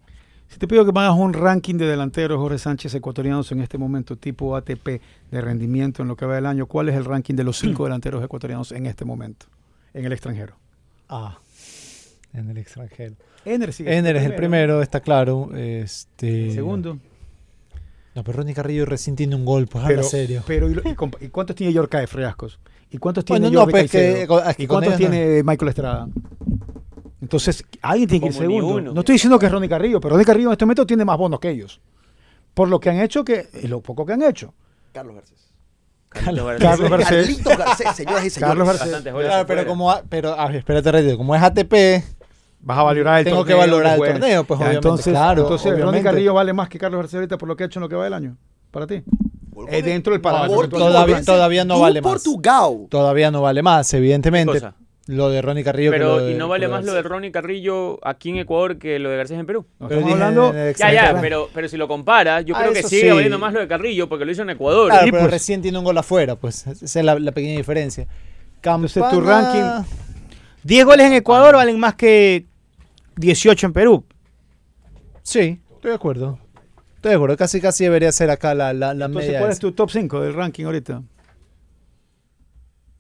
Si 0.49 0.59
te 0.59 0.66
pido 0.66 0.85
que 0.87 0.93
me 0.93 1.01
hagas 1.01 1.16
un 1.16 1.35
ranking 1.35 1.74
de 1.76 1.87
delanteros 1.87 2.39
Jorge 2.39 2.59
Sánchez 2.59 2.95
ecuatorianos 2.95 3.53
en 3.53 3.61
este 3.61 3.76
momento, 3.76 4.16
tipo 4.16 4.57
ATP 4.57 5.01
de 5.31 5.41
rendimiento 5.41 6.03
en 6.03 6.09
lo 6.09 6.16
que 6.16 6.24
va 6.24 6.37
del 6.37 6.47
año, 6.47 6.66
¿cuál 6.66 6.89
es 6.89 6.95
el 6.97 7.05
ranking 7.05 7.35
de 7.35 7.45
los 7.45 7.59
cinco 7.59 7.85
delanteros 7.85 8.24
ecuatorianos 8.24 8.72
en 8.72 8.87
este 8.87 9.05
momento 9.05 9.47
en 9.93 10.05
el 10.05 10.12
extranjero? 10.12 10.57
Ah, 11.09 11.39
en 12.33 12.51
el 12.51 12.59
extranjero. 12.59 13.14
Ener, 13.45 13.72
sigue 13.72 13.97
Ener 13.97 14.16
es 14.16 14.24
el 14.24 14.35
primero. 14.35 14.83
está 14.83 15.01
claro. 15.01 15.51
Este, 15.55 16.47
El 16.47 16.53
segundo. 16.53 16.99
No, 18.19 18.25
pero 18.25 18.39
Ronnie 18.39 18.53
Carrillo 18.53 18.85
recién 18.85 19.14
tiene 19.14 19.37
un 19.37 19.45
gol, 19.45 19.69
pues 19.69 19.85
Pero, 19.87 20.01
habla 20.01 20.11
serio. 20.11 20.43
pero 20.45 20.69
¿y, 20.69 20.75
lo- 20.75 20.81
y 20.83 20.95
compa- 20.97 21.19
¿y 21.21 21.29
cuántos 21.29 21.55
tiene 21.55 21.73
Yorka 21.73 22.01
de 22.01 22.09
Friascos? 22.09 22.59
¿Y 22.91 22.99
cuántos 22.99 23.25
tiene 23.25 23.43
Bueno, 23.49 23.61
no, 23.64 23.71
pues, 23.71 23.89
que- 23.89 23.99
Caicedo? 23.99 24.27
con- 24.27 24.49
es 24.51 24.57
que 24.57 24.62
¿Y 24.64 24.66
con 24.66 24.75
cuántos 24.77 24.93
no. 24.95 24.99
tiene 24.99 25.43
Michael 25.45 25.69
Estrada? 25.69 26.09
Entonces, 27.23 27.64
alguien 27.81 28.09
tiene 28.09 28.27
que 28.29 28.33
ir 28.35 28.41
segundo. 28.41 28.66
uno. 28.66 28.93
No 28.93 29.01
estoy 29.03 29.12
diciendo 29.12 29.39
que 29.39 29.47
es 29.47 29.53
Ronnie 29.53 29.69
Carrillo, 29.69 30.01
pero 30.01 30.14
Ronnie 30.14 30.27
Carrillo 30.27 30.49
en 30.49 30.53
este 30.53 30.64
momento 30.64 30.85
tiene 30.85 31.05
más 31.05 31.16
bonos 31.16 31.39
que 31.39 31.49
ellos. 31.51 31.81
Por 32.55 32.69
lo 32.69 32.81
que 32.81 32.91
han 32.91 32.99
hecho 33.01 33.25
que, 33.25 33.47
y 33.62 33.69
lo 33.69 33.81
poco 33.83 34.05
que 34.05 34.14
han 34.14 34.23
hecho. 34.23 34.53
Carlos 34.93 35.14
Garcés. 35.14 35.53
Carlos 36.09 36.45
Garcés. 36.45 36.69
Carlos 36.69 36.91
Garcés. 36.91 37.27
Carlitos 37.27 37.57
Garcés, 37.57 37.89
señoras 37.95 38.25
y 38.25 38.31
señores. 38.31 38.51
Carlos 38.57 38.66
Garcés. 38.66 39.03
Claro, 39.12 39.47
pero 39.47 39.64
como, 39.64 39.95
pero, 40.09 40.33
a 40.33 40.49
ver, 40.49 40.57
espérate, 40.57 41.16
como 41.16 41.37
es 41.37 41.43
ATP, 41.43 42.03
Vas 42.61 42.79
a 42.79 42.83
valorar 42.83 43.19
el 43.21 43.25
Tengo 43.25 43.45
que 43.45 43.53
torneo. 43.53 43.59
valorar 43.71 43.93
el 43.93 43.99
pues. 43.99 44.11
torneo, 44.13 44.45
pues, 44.45 44.59
Ya, 44.61 44.67
obviamente, 44.67 44.89
Entonces, 44.89 45.13
claro, 45.13 45.43
entonces 45.43 45.65
Ronnie 45.71 45.83
obviamente. 45.85 46.05
Carrillo 46.11 46.35
vale 46.35 46.53
más 46.53 46.69
que 46.69 46.79
Carlos 46.79 46.99
Garcés 46.99 47.15
ahorita 47.15 47.39
por 47.39 47.49
lo 47.49 47.57
que 47.57 47.63
ha 47.65 47.67
hecho 47.67 47.79
en 47.79 47.83
lo 47.83 47.89
que 47.89 47.97
va 47.97 48.05
del 48.05 48.15
año. 48.15 48.37
Para 48.71 48.87
ti. 48.87 49.03
Eh, 49.71 49.83
dentro 49.83 50.13
del 50.13 50.21
parámetro. 50.21 50.63
Que 50.63 50.69
todavía- 51.25 51.65
no 51.65 51.81
vale 51.81 52.01
más. 52.01 52.13
Portugal. 52.13 52.87
todavía 52.91 53.31
no 53.31 53.43
vale 53.43 53.63
más, 53.63 53.93
evidentemente. 53.95 54.61
Lo 55.07 55.31
de 55.31 55.41
Ronnie 55.41 55.65
Carrillo. 55.65 55.91
que 55.91 55.99
lo 55.99 56.17
Pero, 56.17 56.27
de- 56.27 56.33
¿y 56.33 56.35
no 56.35 56.49
vale 56.49 56.67
que 56.67 56.73
más 56.73 56.85
lo 56.85 56.93
de 56.93 57.01
Ronnie 57.03 57.33
Carrillo 57.33 57.99
aquí 58.07 58.29
en 58.29 58.37
Ecuador 58.39 58.79
que 58.79 58.99
lo 58.99 59.09
de 59.09 59.17
Garcés 59.17 59.39
en 59.39 59.47
Perú? 59.47 59.65
No, 59.79 59.89
Pero 59.89 60.07
hablando. 60.07 60.53
Ya, 60.77 60.93
ya, 60.93 61.19
pero, 61.21 61.49
pero 61.55 61.67
si 61.69 61.79
lo 61.79 61.89
comparas, 61.89 62.45
yo 62.45 62.55
Ah, 62.55 62.61
creo 62.61 62.73
que 62.75 62.83
sigue 62.83 63.03
sí. 63.03 63.09
valiendo 63.11 63.39
más 63.39 63.55
lo 63.55 63.61
de 63.61 63.69
Carrillo 63.69 64.07
porque 64.09 64.27
lo 64.27 64.33
hizo 64.33 64.43
en 64.43 64.51
Ecuador. 64.51 64.91
Claro, 64.91 65.07
pero 65.07 65.19
pues. 65.21 65.31
recién 65.31 65.63
tiene 65.63 65.79
un 65.79 65.85
gol 65.85 65.97
afuera, 65.97 66.37
pues. 66.37 66.67
Esa 66.67 66.85
es 67.01 67.05
la, 67.05 67.19
la 67.19 67.33
pequeña 67.33 67.57
diferencia. 67.57 68.07
Entonces, 68.57 69.03
Campana- 69.03 69.11
tu 69.11 69.21
ranking- 69.27 69.85
10 70.65 70.85
goles 70.85 71.07
en 71.07 71.13
Ecuador 71.15 71.55
valen 71.55 71.79
más 71.79 71.95
que 71.95 72.47
18 73.17 73.67
en 73.67 73.73
Perú. 73.73 74.05
Sí, 75.23 75.61
estoy 75.75 75.91
de 75.91 75.95
acuerdo. 75.95 76.39
Estoy 76.97 77.11
de 77.11 77.15
acuerdo. 77.17 77.37
Casi, 77.37 77.61
casi 77.61 77.85
debería 77.85 78.11
ser 78.13 78.31
acá 78.31 78.55
la, 78.55 78.73
la, 78.73 78.95
la 78.95 79.07
Entonces, 79.07 79.29
media. 79.29 79.39
¿cuál 79.41 79.51
es 79.51 79.57
esa. 79.57 79.61
tu 79.61 79.73
top 79.73 79.91
5 79.91 80.21
del 80.23 80.35
ranking 80.35 80.65
ahorita? 80.65 81.03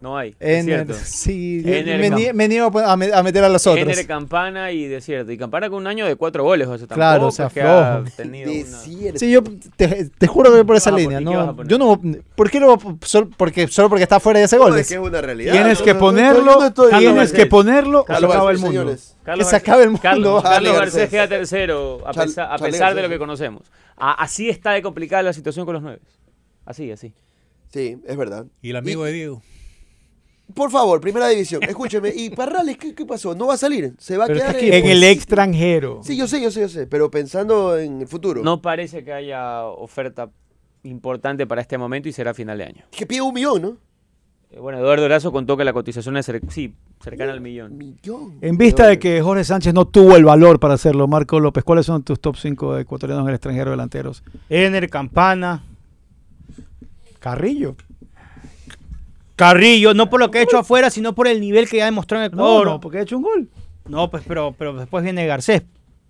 No 0.00 0.16
hay. 0.16 0.28
es 0.38 0.60
Ener, 0.64 0.84
cierto. 0.86 0.94
sí, 1.04 1.60
Ener 1.66 1.98
me, 1.98 2.10
nie- 2.12 2.32
me 2.32 2.46
niego 2.46 2.70
a 2.78 2.96
me- 2.96 3.12
a 3.12 3.20
meter 3.24 3.42
a 3.42 3.48
los 3.48 3.66
otros. 3.66 3.82
Ener, 3.82 4.06
Campana 4.06 4.70
y 4.70 4.86
Desierto. 4.86 5.32
Y 5.32 5.36
Campana 5.36 5.68
con 5.68 5.78
un 5.78 5.88
año 5.88 6.06
de 6.06 6.14
cuatro 6.14 6.44
goles. 6.44 6.68
O 6.68 6.78
sea, 6.78 6.86
Claro, 6.86 7.22
tampoco 7.22 7.26
o 7.26 7.30
sea, 7.32 7.50
flojo. 7.50 8.04
tenido 8.16 8.48
una... 8.52 8.60
Desierto. 8.60 9.18
Sí, 9.18 9.30
yo 9.32 9.42
te, 9.76 10.08
te 10.16 10.26
juro 10.28 10.50
que 10.50 10.56
voy 10.58 10.64
por 10.64 10.76
esa 10.76 10.90
Ah, 10.90 10.92
¿por 10.92 11.00
línea. 11.00 11.20
No, 11.20 11.64
yo 11.64 11.78
no. 11.78 12.00
¿Por 12.36 12.48
qué 12.48 12.60
lo 12.60 12.76
voy 12.76 12.96
a- 13.02 13.06
solo 13.06 13.28
porque, 13.36 13.66
solo 13.66 13.88
porque 13.88 14.04
está 14.04 14.16
afuera 14.16 14.38
y 14.38 14.44
hace 14.44 14.56
No, 14.56 14.62
goles? 14.64 14.82
es 14.82 14.88
que 14.88 14.94
es 14.94 15.00
una 15.00 15.20
realidad. 15.20 15.52
Tienes 15.52 15.80
No, 15.80 15.84
que 15.84 15.94
no, 15.94 15.98
no, 16.00 16.06
no, 16.06 16.06
ponerlo, 16.12 16.44
no 16.60 16.66
estoy- 16.66 16.90
tienes 16.98 17.14
Garcés. 17.16 17.36
que 17.36 17.46
ponerlo 17.46 17.98
o 17.98 18.02
se 18.02 18.06
Carlos 18.06 18.30
acaba 18.30 18.50
el 18.52 18.58
mundo. 18.58 18.70
señores. 18.70 19.16
Carlos 19.24 19.46
Que 19.46 19.50
se 19.50 19.56
acabe 19.56 19.82
el 19.82 19.88
mundo. 19.88 20.00
Carlos, 20.02 20.42
Carlos 20.44 20.72
Garcés. 20.74 21.10
Queda 21.10 21.28
tercero, 21.28 22.02
a, 22.06 22.12
Chal- 22.12 22.26
pesar, 22.26 22.48
a 22.52 22.58
pesar 22.58 22.94
de 22.94 23.02
lo 23.02 23.08
que 23.08 23.18
conocemos. 23.18 23.64
A- 23.96 24.12
así 24.22 24.48
está 24.48 24.70
de 24.70 24.80
complicada 24.82 25.24
la 25.24 25.32
situación 25.32 25.66
con 25.66 25.74
los 25.74 25.82
nueve. 25.82 25.98
Así, 26.64 26.88
así. 26.92 27.12
Sí, 27.72 27.98
es 28.06 28.16
verdad. 28.16 28.46
Y 28.62 28.70
el 28.70 28.76
amigo 28.76 29.04
de 29.04 29.12
Diego. 29.12 29.42
Por 30.54 30.70
favor, 30.70 31.00
primera 31.00 31.28
división. 31.28 31.62
Escúcheme. 31.62 32.10
¿Y 32.14 32.30
Parrales 32.30 32.78
qué, 32.78 32.94
qué 32.94 33.04
pasó? 33.04 33.34
¿No 33.34 33.46
va 33.46 33.54
a 33.54 33.58
salir? 33.58 33.94
¿Se 33.98 34.16
va 34.16 34.24
a 34.24 34.26
Pero 34.26 34.40
quedar 34.40 34.56
es 34.56 34.60
que 34.62 34.76
En 34.76 34.82
Pues 34.82 34.92
el 34.94 35.04
extranjero. 35.04 36.00
Sí, 36.02 36.16
yo 36.16 36.26
sé, 36.26 36.40
yo 36.40 36.50
sé, 36.50 36.60
yo 36.62 36.68
sé. 36.68 36.86
Pero 36.86 37.10
pensando 37.10 37.76
en 37.78 38.00
el 38.00 38.06
futuro. 38.08 38.42
No 38.42 38.62
parece 38.62 39.04
que 39.04 39.12
haya 39.12 39.64
oferta 39.64 40.30
importante 40.84 41.46
para 41.46 41.60
este 41.60 41.76
momento 41.76 42.08
y 42.08 42.12
será 42.12 42.32
final 42.34 42.56
de 42.58 42.64
año. 42.64 42.84
Que 42.90 43.04
pide 43.06 43.20
un 43.20 43.34
millón, 43.34 43.60
¿no? 43.62 43.76
Eh, 44.50 44.58
Bueno, 44.58 44.78
Eduardo 44.78 45.04
Erazo 45.04 45.30
contó 45.32 45.56
que 45.58 45.64
la 45.64 45.74
cotización 45.74 46.16
es 46.16 46.26
cer- 46.28 46.48
sí, 46.48 46.74
cercana 47.02 47.32
al 47.32 47.42
millón. 47.42 47.76
Millón. 47.76 48.38
En 48.40 48.56
vista 48.56 48.86
de 48.86 48.98
que 48.98 49.20
Jorge 49.20 49.44
Sánchez 49.44 49.74
no 49.74 49.86
tuvo 49.86 50.16
el 50.16 50.24
valor 50.24 50.58
para 50.60 50.74
hacerlo, 50.74 51.06
Marco 51.06 51.38
López, 51.40 51.62
¿cuáles 51.62 51.84
son 51.84 52.02
tus 52.04 52.18
top 52.20 52.36
5 52.36 52.78
ecuatorianos 52.78 53.24
en 53.24 53.28
el 53.28 53.34
extranjero 53.34 53.70
delanteros? 53.72 54.22
Ener, 54.48 54.88
Campana, 54.88 55.62
Carrillo. 57.18 57.76
Carrillo, 59.38 59.94
no 59.94 60.10
por 60.10 60.18
lo 60.20 60.30
que 60.30 60.38
ha 60.38 60.42
hecho 60.42 60.58
afuera, 60.58 60.90
sino 60.90 61.14
por 61.14 61.28
el 61.28 61.40
nivel 61.40 61.68
que 61.70 61.78
ya 61.78 61.84
demostró 61.86 62.18
en 62.18 62.22
No, 62.22 62.26
Ecuador. 62.26 62.66
no, 62.66 62.80
porque 62.80 62.98
ha 62.98 63.02
hecho 63.02 63.16
un 63.16 63.22
gol. 63.22 63.48
No, 63.88 64.10
pues, 64.10 64.24
pero, 64.26 64.54
pero 64.58 64.74
después 64.74 65.02
viene 65.04 65.24
Garcés. 65.26 65.62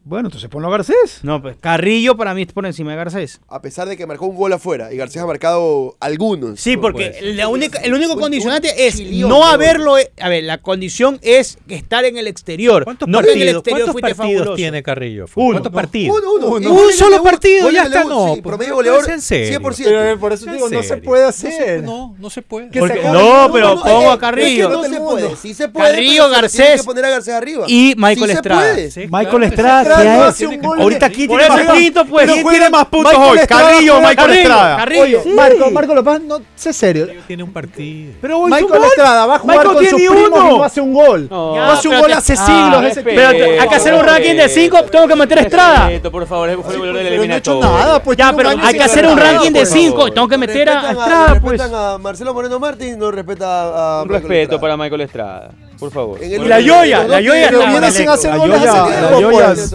Bueno, 0.08 0.28
entonces 0.28 0.48
ponlo 0.48 0.68
a 0.68 0.70
Garcés. 0.70 1.20
No, 1.22 1.42
pues 1.42 1.56
Carrillo 1.60 2.16
para 2.16 2.32
mí 2.32 2.42
es 2.42 2.52
por 2.52 2.64
encima 2.64 2.92
de 2.92 2.96
Garcés. 2.96 3.40
A 3.48 3.60
pesar 3.60 3.86
de 3.88 3.96
que 3.96 4.06
marcó 4.06 4.24
un 4.26 4.36
gol 4.36 4.50
afuera 4.54 4.90
y 4.90 4.96
García 4.96 5.22
ha 5.22 5.26
marcado 5.26 5.96
algunos. 6.00 6.58
Sí, 6.58 6.78
porque 6.78 7.18
la 7.34 7.48
única, 7.48 7.78
el 7.80 7.92
único 7.92 8.14
Un- 8.14 8.20
condicionante 8.20 8.68
un 8.70 8.74
es 8.78 9.00
no 9.28 9.44
haberlo. 9.46 9.96
A 10.20 10.28
ver, 10.30 10.44
la 10.44 10.58
condición 10.58 11.18
es 11.22 11.58
estar 11.68 12.06
en 12.06 12.16
el 12.16 12.26
exterior. 12.26 12.84
¿Cuántos 12.84 13.06
no 13.06 13.20
que 13.20 13.32
en 13.32 13.32
el 13.32 13.38
partidos, 13.38 13.58
exterior 13.58 13.80
cuántos 13.86 13.92
fuiste 13.92 14.14
partidos 14.14 14.38
fabuloso. 14.38 14.56
tiene 14.56 14.82
Carrillo? 14.82 15.26
Uno. 15.34 15.50
¿Cuántos 15.52 15.72
No, 15.72 15.76
partidos? 15.76 16.18
Uno, 16.18 16.32
uno. 16.34 16.46
Uno. 16.56 16.72
Un 16.86 16.92
solo 16.94 17.22
partido, 17.22 17.70
ya 17.70 17.82
está, 17.82 18.04
no, 18.04 18.34
sí, 18.34 18.40
pues, 18.40 18.42
promedio 18.42 18.74
goleador, 18.76 19.00
puede 19.04 19.06
ser 19.06 19.14
en 19.14 19.20
serio. 19.22 19.60
100%. 19.60 19.84
Pero, 19.84 20.18
por 20.20 20.32
eso 20.32 20.46
¿En 20.46 20.52
digo, 20.54 20.68
no 20.70 20.82
se 20.82 20.96
puede 20.96 21.26
No 21.26 21.32
se- 21.32 21.48
hacer. 21.48 21.82
No, 21.82 22.16
no 22.18 22.30
se 22.30 22.40
puede. 22.42 22.70
No, 23.12 23.50
pero 23.52 23.74
pongo 23.82 24.10
a 24.10 24.18
Carrillo. 24.18 24.70
no 24.70 24.82
se 24.84 24.88
puede. 25.00 25.00
mundo. 25.26 25.36
Sí 25.40 25.52
se 25.52 25.68
puede. 25.68 25.90
Carrillo, 25.90 26.22
tiene 26.24 26.34
Garcés 26.34 26.80
que 26.80 26.86
poner 26.86 27.04
a 27.04 27.10
Garcés 27.10 27.34
arriba. 27.34 27.64
y 27.68 27.94
Michael 27.96 28.16
Sí 28.18 28.26
se 28.26 28.32
Estrada. 28.32 28.74
Michael 29.10 29.42
Estrada, 29.42 29.97
Estrada 29.98 30.34
que 30.34 30.56
no 30.58 30.68
gol. 30.68 30.80
Ahorita 30.80 31.10
quién 31.10 31.28
Por 31.28 31.38
tiene 31.38 31.54
más 31.54 31.64
es 31.64 31.70
quinto, 31.70 32.04
pues. 32.04 32.30
¿Quién 32.30 32.48
tiene 32.48 32.70
más 32.70 32.84
puntos 32.86 33.14
hoy? 33.14 33.38
Carrillo 33.46 33.96
o 33.96 34.00
Michael 34.00 34.30
Estrada. 34.30 34.76
Carrillo. 34.76 35.22
Marco, 35.34 35.70
Marco 35.70 35.94
López, 35.94 36.20
no, 36.22 36.40
sé 36.54 36.72
serio. 36.72 37.08
Tiene 37.26 37.42
un 37.42 37.52
partido. 37.52 38.14
Pero 38.20 38.38
hoy 38.40 38.50
Michael. 38.50 38.84
Estrada 38.84 39.26
va 39.26 39.36
a 39.36 39.38
jugar 39.38 39.58
Michael 39.58 39.74
con 39.76 39.86
sus 39.86 39.96
tiene 39.98 40.14
primos 40.14 40.40
uno. 40.40 40.54
y 40.54 40.58
no 40.58 40.64
hace 40.64 40.80
un 40.80 40.92
gol. 40.92 41.28
No, 41.30 41.56
no 41.56 41.72
hace 41.72 41.88
un 41.88 42.00
gol 42.00 42.12
hace 42.12 42.34
ah, 42.38 42.80
siglos. 42.82 43.04
Pero 43.04 43.28
hay 43.28 43.68
que 43.68 43.74
hacer 43.74 43.94
un 43.94 44.04
ranking 44.04 44.34
de 44.34 44.48
cinco, 44.48 44.82
tengo 44.84 45.06
que 45.06 45.16
meter 45.16 45.38
a 45.38 45.42
Estrada. 45.42 46.10
Por 46.10 46.26
favor, 46.26 46.62
fue 46.62 46.74
el 46.74 46.94
de 46.94 47.02
la 47.02 47.08
eliminatoria. 47.08 47.60
nada, 47.60 48.02
pues. 48.02 48.16
Ya, 48.18 48.32
pero 48.32 48.50
hay 48.50 48.74
que 48.74 48.82
hacer 48.82 49.06
un 49.06 49.16
ranking 49.16 49.52
de 49.52 49.60
por 49.60 49.68
cinco. 49.68 49.96
favor. 49.96 50.10
Tengo 50.10 50.28
que 50.28 50.38
meter 50.38 50.68
a 50.68 50.90
Estrada, 50.90 51.40
pues. 51.40 51.60
respetan 51.60 51.74
a 51.74 51.98
Marcelo 51.98 52.34
Moreno 52.34 52.58
Martín, 52.58 52.98
no 52.98 53.10
respeta 53.10 54.00
a. 54.00 54.02
Un 54.02 54.08
respeto 54.08 54.60
para 54.60 54.76
Michael 54.76 55.02
Estrada. 55.02 55.50
Por 55.78 55.90
favor. 55.90 56.22
En 56.22 56.32
el- 56.32 56.42
Y 56.44 56.48
la 56.48 56.60
Yoya, 56.60 57.04
la 57.06 57.20
Yoya 57.20 57.50
la 57.50 57.90
sin 57.90 58.08
hacer 58.08 58.30
La 58.30 58.36
goles 58.36 58.60
Yoya- 58.60 58.70
hace 58.84 59.00
la 59.00 59.08
tiempo, 59.08 59.20
Yoya- 59.20 59.46
pues. 59.54 59.74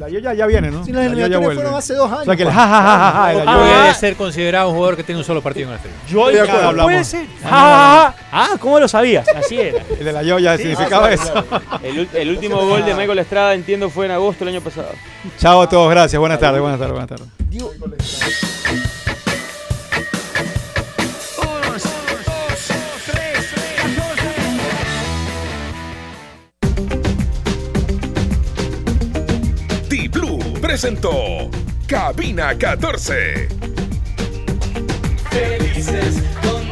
La 0.00 0.08
Yoya 0.08 0.34
ya 0.34 0.46
viene, 0.46 0.70
¿no? 0.70 0.84
Sí, 0.84 0.90
las 0.92 1.04
La 1.04 1.10
Yoya 1.10 1.24
eliminatorias 1.26 1.40
vuelve. 1.40 1.54
fueron 1.62 1.78
hace 1.78 1.94
dos 1.94 2.06
O 2.06 2.08
sea 2.08 2.20
años. 2.22 2.36
que 2.36 2.42
el 2.42 2.48
ja, 2.48 2.54
ja, 2.54 2.66
ja, 2.66 2.82
ja, 2.82 3.12
ja, 3.12 3.32
la 3.32 3.44
Yoya- 3.44 3.82
debe 3.82 3.94
ser 3.94 4.16
considerado 4.16 4.68
un 4.70 4.74
jugador 4.74 4.96
que 4.96 5.04
tiene 5.04 5.18
un 5.20 5.24
solo 5.24 5.40
partido 5.42 5.66
en 5.66 5.70
la 5.70 5.76
estrella. 5.76 5.96
Yo 6.08 6.18
Estoy 6.20 6.34
de 6.34 6.40
acuerdo, 6.40 6.68
hablamos. 6.68 6.90
puede 6.92 7.04
ser. 7.04 7.26
Ah, 7.44 7.48
ah, 7.50 8.14
ah, 8.32 8.48
ah, 8.52 8.56
¿cómo 8.58 8.80
lo 8.80 8.88
sabías? 8.88 9.26
Así 9.36 9.56
era. 9.60 9.82
El 9.98 10.04
de 10.04 10.12
la 10.12 10.22
Yoya 10.22 10.56
significaba 10.56 11.12
eso. 11.12 11.32
El, 11.82 11.98
ul- 11.98 12.08
el 12.14 12.30
último 12.30 12.66
gol 12.66 12.84
de 12.84 12.94
Michael 12.94 13.18
Estrada, 13.20 13.54
entiendo, 13.54 13.88
fue 13.90 14.06
en 14.06 14.12
agosto 14.12 14.44
del 14.44 14.54
año 14.54 14.64
pasado. 14.64 14.88
Chao 15.38 15.62
a 15.62 15.68
todos, 15.68 15.88
gracias. 15.90 16.18
Buenas 16.18 16.40
tardes, 16.40 16.60
buenas 16.60 16.78
tardes, 16.78 16.92
buenas 16.92 17.08
tardes. 17.08 18.53
Presentó 30.74 31.48
Cabina 31.86 32.58
14. 32.58 33.46
Felices 35.30 36.20
con 36.42 36.63